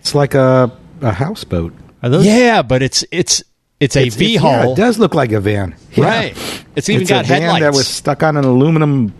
it's 0.00 0.14
like 0.14 0.34
a 0.34 0.70
a 1.00 1.12
houseboat. 1.12 1.72
Are 2.02 2.08
those? 2.08 2.24
yeah, 2.26 2.62
but 2.62 2.82
it's 2.82 3.04
it's 3.10 3.42
it's 3.80 3.96
a 3.96 4.00
It's- 4.00 4.14
V 4.16 4.34
it's- 4.36 4.42
yeah, 4.44 4.62
hull. 4.62 4.72
it 4.72 4.76
does 4.76 4.98
look 4.98 5.14
like 5.14 5.32
a 5.32 5.40
van. 5.40 5.74
Yeah. 5.92 6.04
Right. 6.04 6.64
It's 6.76 6.88
even 6.88 7.02
It's 7.02 7.10
got 7.10 7.24
a 7.24 7.28
van 7.28 7.42
headlights. 7.42 7.62
that 7.62 7.72
was 7.74 7.86
stuck 7.88 8.22
on 8.22 8.36
an 8.36 8.44
aluminum 8.44 9.12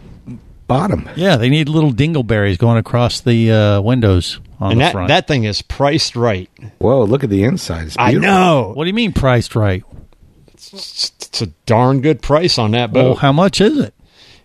bottom. 0.68 1.08
Yeah, 1.16 1.36
they 1.36 1.48
need 1.48 1.68
little 1.68 1.92
dingleberries 1.92 2.58
going 2.58 2.76
across 2.78 3.20
the 3.20 3.50
uh, 3.50 3.80
windows 3.80 4.38
on 4.60 4.72
and 4.72 4.80
the 4.80 4.84
that 4.84 4.92
front. 4.92 5.08
that 5.08 5.26
thing 5.26 5.44
is 5.44 5.62
priced 5.62 6.14
right. 6.14 6.48
Whoa, 6.78 7.02
look 7.04 7.24
at 7.24 7.30
the 7.30 7.42
inside. 7.42 7.86
It's 7.88 7.96
I 7.98 8.12
know. 8.12 8.72
what 8.74 8.84
do 8.84 8.88
you 8.88 8.94
mean 8.94 9.12
priced 9.12 9.56
right? 9.56 9.82
It's, 10.52 11.12
it's 11.20 11.42
a 11.42 11.46
darn 11.66 12.00
good 12.00 12.22
price 12.22 12.58
on 12.58 12.72
that 12.72 12.92
boat. 12.92 13.04
Well, 13.04 13.14
how 13.16 13.32
much 13.32 13.60
is 13.60 13.78
it? 13.78 13.94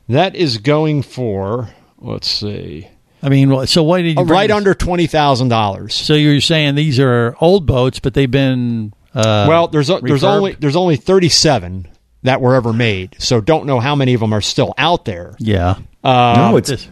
that 0.10 0.36
is 0.36 0.58
going 0.58 1.02
for 1.02 1.70
let's 2.00 2.28
see, 2.30 2.88
I 3.22 3.30
mean, 3.30 3.66
so 3.68 3.84
why 3.84 4.02
did 4.02 4.18
you 4.18 4.24
uh, 4.24 4.26
right 4.26 4.48
this- 4.48 4.58
under 4.58 4.74
twenty 4.74 5.08
thousand 5.08 5.48
dollars. 5.50 5.94
So 5.94 6.14
you're 6.14 6.42
saying 6.42 6.76
these 6.76 7.00
are 7.00 7.36
old 7.40 7.66
boats, 7.66 8.00
but 8.00 8.14
they've 8.14 8.30
been 8.30 8.94
uh, 9.16 9.46
well, 9.48 9.68
there's 9.68 9.90
a, 9.90 10.00
there's 10.00 10.24
only 10.24 10.54
there's 10.54 10.76
only 10.76 10.98
thirty 10.98 11.30
seven 11.30 11.88
that 12.24 12.42
were 12.42 12.56
ever 12.56 12.74
made. 12.74 13.16
So 13.20 13.40
don't 13.42 13.66
know 13.66 13.80
how 13.80 13.96
many 13.96 14.14
of 14.14 14.20
them 14.20 14.34
are 14.34 14.42
still 14.42 14.74
out 14.78 15.06
there. 15.06 15.36
yeah. 15.40 15.76
Uh, 16.04 16.34
no, 16.52 16.58
it's 16.58 16.88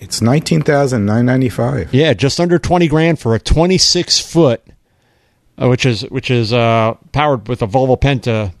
it's 0.00 0.20
nineteen 0.22 0.62
thousand 0.62 1.04
nine 1.06 1.26
ninety 1.26 1.48
five. 1.48 1.92
Yeah, 1.92 2.14
just 2.14 2.40
under 2.40 2.58
twenty 2.58 2.88
grand 2.88 3.18
for 3.18 3.34
a 3.34 3.38
twenty 3.40 3.78
six 3.78 4.18
foot, 4.20 4.62
uh, 5.60 5.68
which 5.68 5.84
is 5.84 6.02
which 6.02 6.30
is 6.30 6.52
uh, 6.52 6.94
powered 7.12 7.48
with 7.48 7.62
a 7.62 7.66
Volvo 7.66 8.00
Penta. 8.00 8.52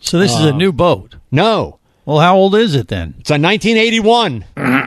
So 0.00 0.18
this 0.18 0.32
is 0.32 0.44
a 0.44 0.48
Uh, 0.50 0.56
new 0.56 0.72
boat. 0.72 1.16
No, 1.30 1.78
Well, 2.04 2.18
how 2.18 2.36
old 2.36 2.54
is 2.56 2.74
it 2.74 2.88
then? 2.88 3.14
it's 3.20 3.30
a 3.30 3.38
nineteen 3.38 3.76
eighty 3.76 4.00
one. 4.00 4.44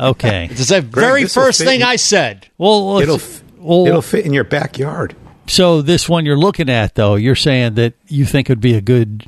Okay. 0.00 0.48
It's 0.50 0.68
the 0.68 0.80
very 0.80 1.24
this 1.24 1.36
will 1.36 1.42
first 1.44 1.60
thing 1.60 1.80
in- 1.80 1.86
I 1.86 1.96
said. 1.96 2.46
well, 2.56 2.94
let's- 2.94 3.02
It'll 3.02 3.16
f- 3.16 3.42
well, 3.58 3.86
it'll 3.86 4.00
fit 4.00 4.24
in 4.24 4.32
your 4.32 4.44
backyard. 4.44 5.14
so 5.48 5.82
this 5.82 6.08
one 6.08 6.24
you're 6.24 6.38
looking 6.38 6.70
at 6.70 6.94
though, 6.94 7.14
you're 7.16 7.34
saying 7.34 7.74
that 7.74 7.92
you 8.08 8.24
think 8.24 8.48
would 8.48 8.60
be 8.62 8.72
a 8.72 8.80
good, 8.80 9.26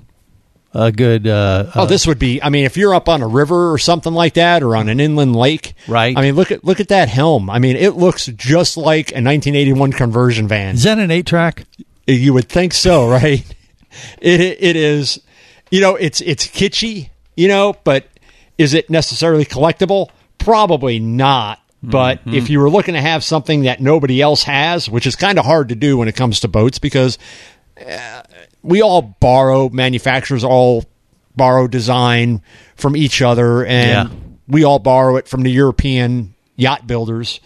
a 0.75 0.93
good. 0.93 1.27
Uh, 1.27 1.71
Oh, 1.75 1.83
uh, 1.83 1.87
this 1.87 2.07
would 2.07 2.19
be. 2.19 2.43
I 2.43 2.49
mean, 2.51 2.65
if 2.65 2.77
you're 2.77 2.95
up 2.95 3.09
on 3.09 3.23
a 3.23 3.27
river 3.29 3.73
or 3.73 3.79
something 3.79 4.13
like 4.13 4.35
that, 4.35 4.63
or 4.63 4.77
on 4.77 4.89
an 4.89 5.01
inland 5.01 5.35
lake, 5.37 5.75
Right. 5.87 6.17
I 6.17 6.23
mean, 6.23 6.35
look 6.37 6.51
at 6.51 6.65
look 6.65 6.81
at 6.81 6.89
that 6.89 7.09
helm. 7.09 7.49
I 7.51 7.59
mean, 7.59 7.77
it 7.77 7.91
looks 7.97 8.27
just 8.27 8.77
like 8.77 9.11
a 9.11 9.21
1981 9.23 9.93
conversion 9.93 10.47
van. 10.49 10.75
is 10.75 10.83
that 10.85 10.99
an 10.99 11.11
eight 11.11 11.27
track? 11.27 11.65
You 12.07 12.33
would 12.35 12.49
think 12.49 12.73
so, 12.75 13.09
right? 13.11 13.45
It 14.21 14.41
it 14.41 14.77
is. 14.77 15.21
You 15.71 15.81
know, 15.81 15.97
it's 15.97 16.21
it's 16.21 16.47
kitschy. 16.47 17.11
You 17.37 17.49
know, 17.49 17.75
but 17.85 18.07
is 18.59 18.75
it 18.75 18.91
necessarily 18.91 19.45
collectible? 19.45 20.09
Probably 20.39 20.99
not. 20.99 21.61
But 21.83 22.19
Mm-hmm. 22.21 22.35
if 22.35 22.51
you 22.51 22.59
were 22.59 22.69
looking 22.71 22.95
to 22.95 23.01
have 23.01 23.23
something 23.23 23.63
that 23.63 23.81
nobody 23.81 24.21
else 24.21 24.43
has, 24.43 24.91
which 24.91 25.07
is 25.07 25.15
kind 25.15 25.39
of 25.39 25.45
hard 25.45 25.69
to 25.69 25.77
do 25.77 25.97
when 25.97 26.09
it 26.09 26.17
comes 26.17 26.41
to 26.41 26.49
boats, 26.49 26.81
because 26.81 27.17
uh, 27.81 28.23
we 28.63 28.83
all 28.83 29.03
borrow 29.21 29.69
manufacturers 29.69 30.45
all 30.45 30.85
borrow 31.37 31.67
design 31.69 32.43
from 32.77 32.97
each 32.97 33.23
other, 33.23 33.65
and 33.65 34.09
Yeah. 34.11 34.17
we 34.49 34.65
all 34.65 34.79
borrow 34.79 35.17
it 35.17 35.29
from 35.29 35.43
the 35.43 35.51
European 35.51 36.35
yacht 36.57 36.87
builders. 36.87 37.41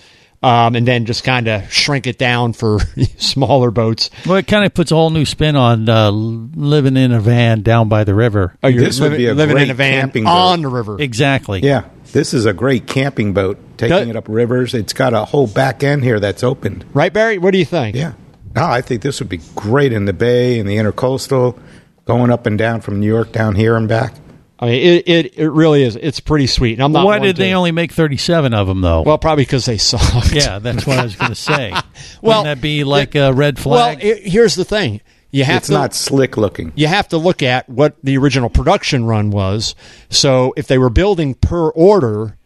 Um, 0.44 0.74
and 0.74 0.84
then 0.88 1.04
just 1.06 1.22
kind 1.22 1.46
of 1.46 1.72
shrink 1.72 2.08
it 2.08 2.18
down 2.18 2.52
for 2.52 2.80
smaller 3.16 3.70
boats. 3.70 4.10
Well, 4.26 4.38
it 4.38 4.48
kind 4.48 4.64
of 4.64 4.74
puts 4.74 4.90
a 4.90 4.96
whole 4.96 5.10
new 5.10 5.24
spin 5.24 5.54
on 5.54 5.88
uh, 5.88 6.10
living 6.10 6.96
in 6.96 7.12
a 7.12 7.20
van 7.20 7.62
down 7.62 7.88
by 7.88 8.02
the 8.02 8.12
river. 8.12 8.56
Oh, 8.60 8.66
you're 8.66 8.82
This 8.82 8.98
would 8.98 9.12
living, 9.12 9.18
be 9.18 9.26
a 9.28 9.34
living 9.34 9.56
in 9.56 9.66
great 9.66 9.70
a 9.70 9.74
van 9.74 10.00
camping 10.00 10.24
boat. 10.24 10.30
on 10.30 10.62
the 10.62 10.68
river. 10.68 10.96
Exactly. 11.00 11.60
Yeah, 11.60 11.84
this 12.10 12.34
is 12.34 12.44
a 12.44 12.52
great 12.52 12.88
camping 12.88 13.34
boat, 13.34 13.56
taking 13.76 13.96
Does- 13.98 14.08
it 14.08 14.16
up 14.16 14.26
rivers. 14.28 14.74
It's 14.74 14.92
got 14.92 15.14
a 15.14 15.24
whole 15.26 15.46
back 15.46 15.84
end 15.84 16.02
here 16.02 16.18
that's 16.18 16.42
opened. 16.42 16.86
Right, 16.92 17.12
Barry? 17.12 17.38
What 17.38 17.52
do 17.52 17.58
you 17.58 17.64
think? 17.64 17.94
Yeah. 17.94 18.14
No, 18.54 18.64
I 18.64 18.80
think 18.82 19.02
this 19.02 19.20
would 19.20 19.28
be 19.28 19.40
great 19.54 19.92
in 19.92 20.04
the 20.04 20.12
bay, 20.12 20.58
in 20.58 20.66
the 20.66 20.76
intercoastal, 20.76 21.58
going 22.04 22.30
up 22.30 22.46
and 22.46 22.58
down 22.58 22.80
from 22.80 23.00
New 23.00 23.06
York 23.06 23.32
down 23.32 23.54
here 23.54 23.76
and 23.76 23.88
back. 23.88 24.14
I 24.58 24.66
mean, 24.66 24.74
it, 24.80 25.08
it, 25.08 25.38
it 25.38 25.48
really 25.50 25.82
is. 25.82 25.96
It's 25.96 26.20
pretty 26.20 26.46
sweet. 26.46 26.74
And 26.74 26.82
I'm 26.84 26.92
not 26.92 27.04
Why 27.04 27.18
did 27.18 27.34
to- 27.36 27.42
they 27.42 27.52
only 27.54 27.72
make 27.72 27.90
37 27.92 28.54
of 28.54 28.68
them, 28.68 28.80
though? 28.80 29.02
Well, 29.02 29.18
probably 29.18 29.44
because 29.44 29.64
they 29.64 29.76
sucked. 29.78 30.32
yeah, 30.32 30.60
that's 30.60 30.86
what 30.86 30.98
I 30.98 31.02
was 31.02 31.16
going 31.16 31.30
to 31.30 31.34
say. 31.34 31.72
Well, 32.22 32.42
Wouldn't 32.42 32.58
that 32.58 32.62
be 32.62 32.84
like 32.84 33.14
a 33.16 33.32
red 33.32 33.56
Well, 33.64 33.94
flag? 33.94 33.98
i 34.04 34.14
here's 34.28 34.54
the 34.54 34.64
thing. 34.64 35.00
You 35.32 35.42
have 35.44 35.58
it's 35.58 35.66
to 35.68 35.72
not 35.72 35.94
slick 35.94 36.36
looking. 36.36 36.72
you 36.76 36.86
have 36.86 37.08
to 37.08 37.16
look 37.18 37.42
at 37.42 37.68
what 37.68 37.96
the 38.04 38.16
original 38.18 38.48
production 38.50 39.04
run 39.06 39.30
was. 39.30 39.74
So 40.10 40.52
if 40.56 40.66
they 40.68 40.78
were 40.78 40.90
building 40.90 41.34
per 41.34 41.70
order, 41.70 42.36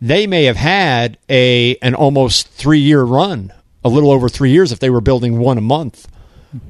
they 0.00 0.26
may 0.26 0.44
have 0.44 0.56
had 0.56 1.18
a 1.28 1.76
an 1.82 1.94
almost 1.94 2.48
three 2.48 2.78
year 2.78 3.02
run, 3.02 3.52
a 3.86 3.88
little 3.88 4.10
over 4.10 4.28
three 4.28 4.50
years 4.50 4.72
if 4.72 4.78
they 4.80 4.90
were 4.90 5.00
building 5.00 5.38
one 5.38 5.58
a 5.58 5.62
month. 5.62 6.08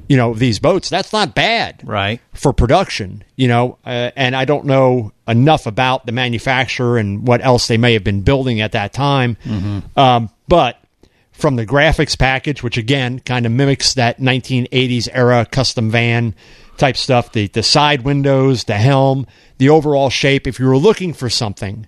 You 0.09 0.17
know 0.17 0.33
these 0.33 0.59
boats. 0.59 0.89
That's 0.89 1.13
not 1.13 1.33
bad, 1.33 1.81
right? 1.87 2.19
For 2.33 2.51
production, 2.51 3.23
you 3.37 3.47
know, 3.47 3.77
uh, 3.85 4.11
and 4.17 4.35
I 4.35 4.43
don't 4.43 4.65
know 4.65 5.13
enough 5.27 5.65
about 5.65 6.05
the 6.05 6.11
manufacturer 6.11 6.97
and 6.97 7.25
what 7.25 7.41
else 7.43 7.67
they 7.67 7.77
may 7.77 7.93
have 7.93 8.03
been 8.03 8.21
building 8.21 8.59
at 8.59 8.73
that 8.73 8.91
time. 8.91 9.37
Um, 9.95 10.29
but 10.47 10.77
from 11.31 11.55
the 11.55 11.65
graphics 11.65 12.17
package, 12.17 12.63
which 12.63 12.77
again 12.77 13.19
kind 13.19 13.45
of 13.45 13.51
mimics 13.51 13.93
that 13.93 14.19
1980s 14.19 15.07
era 15.13 15.45
custom 15.49 15.89
van 15.91 16.35
type 16.77 16.97
stuff, 16.97 17.31
the 17.31 17.47
the 17.47 17.63
side 17.63 18.01
windows, 18.01 18.65
the 18.65 18.77
helm, 18.77 19.25
the 19.57 19.69
overall 19.69 20.09
shape. 20.09 20.47
If 20.47 20.59
you 20.59 20.65
were 20.67 20.77
looking 20.77 21.13
for 21.13 21.29
something 21.29 21.87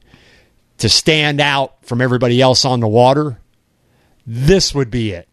to 0.77 0.87
stand 0.87 1.41
out 1.41 1.83
from 1.85 2.01
everybody 2.01 2.39
else 2.41 2.63
on 2.63 2.79
the 2.79 2.87
water, 2.87 3.39
this 4.31 4.75
would 4.75 4.91
be 4.91 5.11
it. 5.11 5.27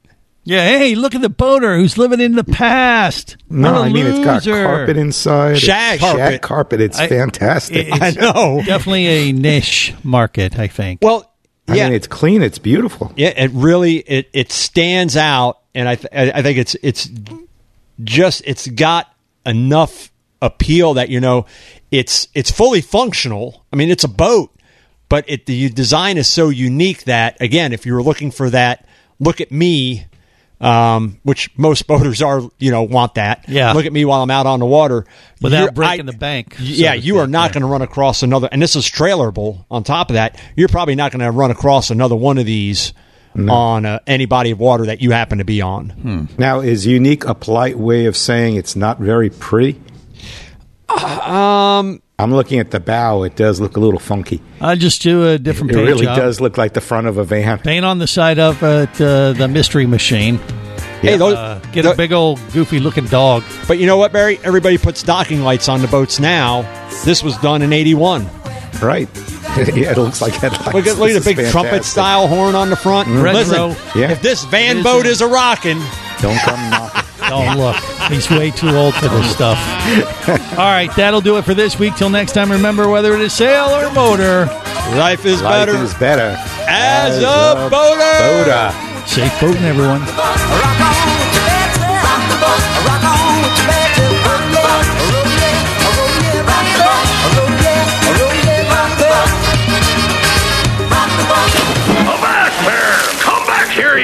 yeah, 0.44 0.66
hey, 0.66 0.94
look 0.94 1.14
at 1.14 1.20
the 1.20 1.28
boater 1.28 1.76
who's 1.76 1.98
living 1.98 2.20
in 2.20 2.32
the 2.34 2.44
past. 2.44 3.36
No, 3.50 3.74
I 3.74 3.78
a 3.78 3.80
I 3.82 3.92
mean 3.92 4.06
it's 4.06 4.24
got 4.24 4.34
loser. 4.46 4.64
carpet 4.64 4.96
inside. 4.96 5.52
It's 5.56 5.60
Shag 5.60 6.00
shag 6.00 6.16
carpet. 6.16 6.42
carpet. 6.42 6.80
It's 6.80 6.98
I- 6.98 7.08
fantastic. 7.08 7.88
It's 7.90 8.00
I 8.00 8.10
know. 8.12 8.62
Definitely 8.64 9.06
a 9.06 9.32
niche 9.32 9.92
market, 10.02 10.58
I 10.58 10.66
think. 10.68 11.00
Well, 11.02 11.30
I 11.68 11.74
yeah, 11.76 11.84
mean 11.88 11.94
it's 11.94 12.06
clean. 12.06 12.42
It's 12.42 12.58
beautiful. 12.58 13.12
Yeah, 13.16 13.34
it 13.36 13.50
really 13.52 13.96
it 13.96 14.30
it 14.32 14.50
stands 14.52 15.16
out, 15.16 15.58
and 15.74 15.88
I 15.88 15.96
th- 15.96 16.12
I 16.34 16.40
think 16.42 16.56
it's 16.58 16.74
it's 16.82 17.10
just 18.02 18.42
it's 18.46 18.66
got 18.68 19.12
enough 19.44 20.10
appeal 20.40 20.94
that 20.94 21.08
you 21.08 21.20
know 21.20 21.44
it's 21.90 22.28
it's 22.34 22.50
fully 22.50 22.80
functional. 22.80 23.64
I 23.72 23.76
mean, 23.76 23.90
it's 23.90 24.04
a 24.04 24.08
boat, 24.08 24.50
but 25.08 25.24
it 25.28 25.46
the 25.46 25.68
design 25.70 26.16
is 26.18 26.26
so 26.28 26.48
unique 26.48 27.04
that 27.04 27.36
again, 27.40 27.72
if 27.72 27.86
you 27.86 27.94
were 27.94 28.02
looking 28.02 28.30
for 28.30 28.50
that, 28.50 28.86
look 29.20 29.40
at 29.40 29.50
me 29.52 30.06
Um, 30.58 31.18
which 31.22 31.50
most 31.58 31.86
boaters 31.90 32.22
are, 32.22 32.40
you 32.58 32.70
know, 32.70 32.82
want 32.82 33.16
that. 33.16 33.44
Yeah. 33.46 33.72
Look 33.74 33.84
at 33.84 33.92
me 33.92 34.06
while 34.06 34.22
I'm 34.22 34.30
out 34.30 34.46
on 34.46 34.58
the 34.58 34.64
water. 34.64 35.04
Without 35.42 35.60
You're- 35.60 35.72
breaking 35.72 36.08
I- 36.08 36.12
the 36.12 36.16
bank. 36.16 36.54
so 36.54 36.62
yeah, 36.64 36.92
to 36.94 36.98
you 36.98 37.18
are 37.18 37.24
speak. 37.24 37.32
not 37.32 37.52
going 37.52 37.60
to 37.60 37.66
run 37.68 37.82
across 37.82 38.22
another, 38.22 38.48
and 38.50 38.62
this 38.62 38.74
is 38.74 38.86
trailerable. 38.86 39.66
On 39.70 39.84
top 39.84 40.08
of 40.08 40.14
that, 40.14 40.40
you're 40.56 40.68
probably 40.68 40.94
not 40.94 41.12
going 41.12 41.20
to 41.20 41.30
run 41.30 41.50
across 41.50 41.90
another 41.90 42.16
one 42.16 42.38
of 42.38 42.46
these 42.46 42.94
on 43.36 43.84
uh, 43.84 43.98
any 44.06 44.24
body 44.24 44.50
of 44.52 44.58
water 44.58 44.86
that 44.86 45.02
you 45.02 45.10
happen 45.10 45.36
to 45.38 45.44
be 45.44 45.60
on. 45.60 46.30
Now, 46.38 46.60
is 46.60 46.86
unique 46.86 47.26
a 47.26 47.34
polite 47.34 47.78
way 47.78 48.06
of 48.06 48.16
saying 48.16 48.56
it's 48.56 48.74
not 48.74 48.98
very 48.98 49.28
pretty? 49.28 49.78
Um, 50.88 52.00
I'm 52.18 52.32
looking 52.32 52.60
at 52.60 52.70
the 52.70 52.80
bow. 52.80 53.24
It 53.24 53.36
does 53.36 53.60
look 53.60 53.76
a 53.76 53.80
little 53.80 54.00
funky. 54.00 54.40
I'll 54.60 54.76
just 54.76 55.02
do 55.02 55.28
a 55.28 55.38
different 55.38 55.72
It 55.72 55.74
paint 55.74 55.86
really 55.86 56.06
job. 56.06 56.16
does 56.16 56.40
look 56.40 56.56
like 56.56 56.72
the 56.72 56.80
front 56.80 57.06
of 57.06 57.18
a 57.18 57.24
van. 57.24 57.58
Paint 57.58 57.84
on 57.84 57.98
the 57.98 58.06
side 58.06 58.38
of 58.38 58.62
it, 58.62 58.98
uh, 59.00 59.32
the 59.34 59.48
mystery 59.48 59.84
machine. 59.86 60.38
Hey, 61.02 61.18
those- 61.18 61.34
Uh, 61.34 61.60
get 61.72 61.84
a 61.84 61.94
big 61.94 62.12
old 62.12 62.40
goofy 62.54 62.80
looking 62.80 63.04
dog. 63.04 63.42
But 63.68 63.78
you 63.78 63.86
know 63.86 63.98
what, 63.98 64.12
Barry? 64.12 64.40
Everybody 64.42 64.78
puts 64.78 65.02
docking 65.02 65.42
lights 65.42 65.68
on 65.68 65.82
the 65.82 65.88
boats 65.88 66.18
now. 66.18 66.64
This 67.04 67.22
was 67.22 67.36
done 67.38 67.60
in 67.60 67.72
'81. 67.74 68.26
Right. 68.80 69.08
yeah, 69.74 69.92
it 69.92 69.98
looks 69.98 70.22
like 70.22 70.32
headlights. 70.34 70.72
Look 70.74 70.86
at, 70.86 70.98
look 70.98 71.10
at 71.10 71.22
the 71.22 71.30
is 71.30 71.36
big 71.36 71.50
trumpet 71.50 71.84
style 71.84 72.28
horn 72.28 72.54
on 72.54 72.70
the 72.70 72.76
front. 72.76 73.08
Mm. 73.08 73.32
Listen, 73.34 73.76
Yeah. 73.94 74.10
if 74.10 74.22
this 74.22 74.44
van 74.44 74.76
It 74.76 74.78
is 74.80 74.84
boat 74.84 75.04
a- 75.06 75.08
is 75.10 75.20
a 75.20 75.26
rocking, 75.26 75.80
Don't 76.22 76.38
come 76.40 76.70
knocking. 76.70 77.02
Oh, 77.28 77.54
look. 77.56 78.10
He's 78.10 78.30
way 78.30 78.50
too 78.50 78.70
old 78.70 78.94
for 78.94 79.08
this 79.08 79.30
stuff. 79.32 79.58
All 80.52 80.66
right, 80.66 80.90
that'll 80.96 81.20
do 81.20 81.38
it 81.38 81.44
for 81.44 81.54
this 81.54 81.78
week. 81.78 81.94
Till 81.96 82.10
next 82.10 82.32
time, 82.32 82.50
remember 82.50 82.88
whether 82.88 83.14
it 83.14 83.20
is 83.20 83.32
sail 83.32 83.66
or 83.66 83.92
motor, 83.92 84.46
life 84.96 85.24
is 85.24 85.42
better. 85.42 85.72
Life 85.72 85.82
better 85.82 85.84
is 85.84 85.94
better 85.94 86.36
as, 86.68 87.18
a, 87.18 87.68
boater. 87.70 88.50
Boda. 88.50 89.06
safe 89.06 89.40
boating, 89.40 89.64
everyone. 89.64 91.05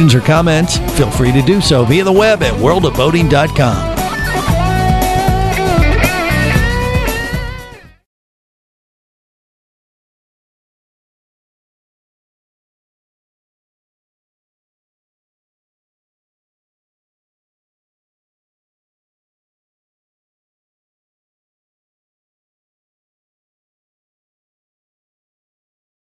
questions 0.00 0.14
or 0.14 0.20
comments? 0.26 0.78
Feel 0.96 1.10
free 1.10 1.32
to 1.32 1.42
do 1.42 1.60
so 1.60 1.84
via 1.84 2.04
the 2.04 2.12
web 2.12 2.42
at 2.42 2.54
worldofboating.com. 2.54 3.99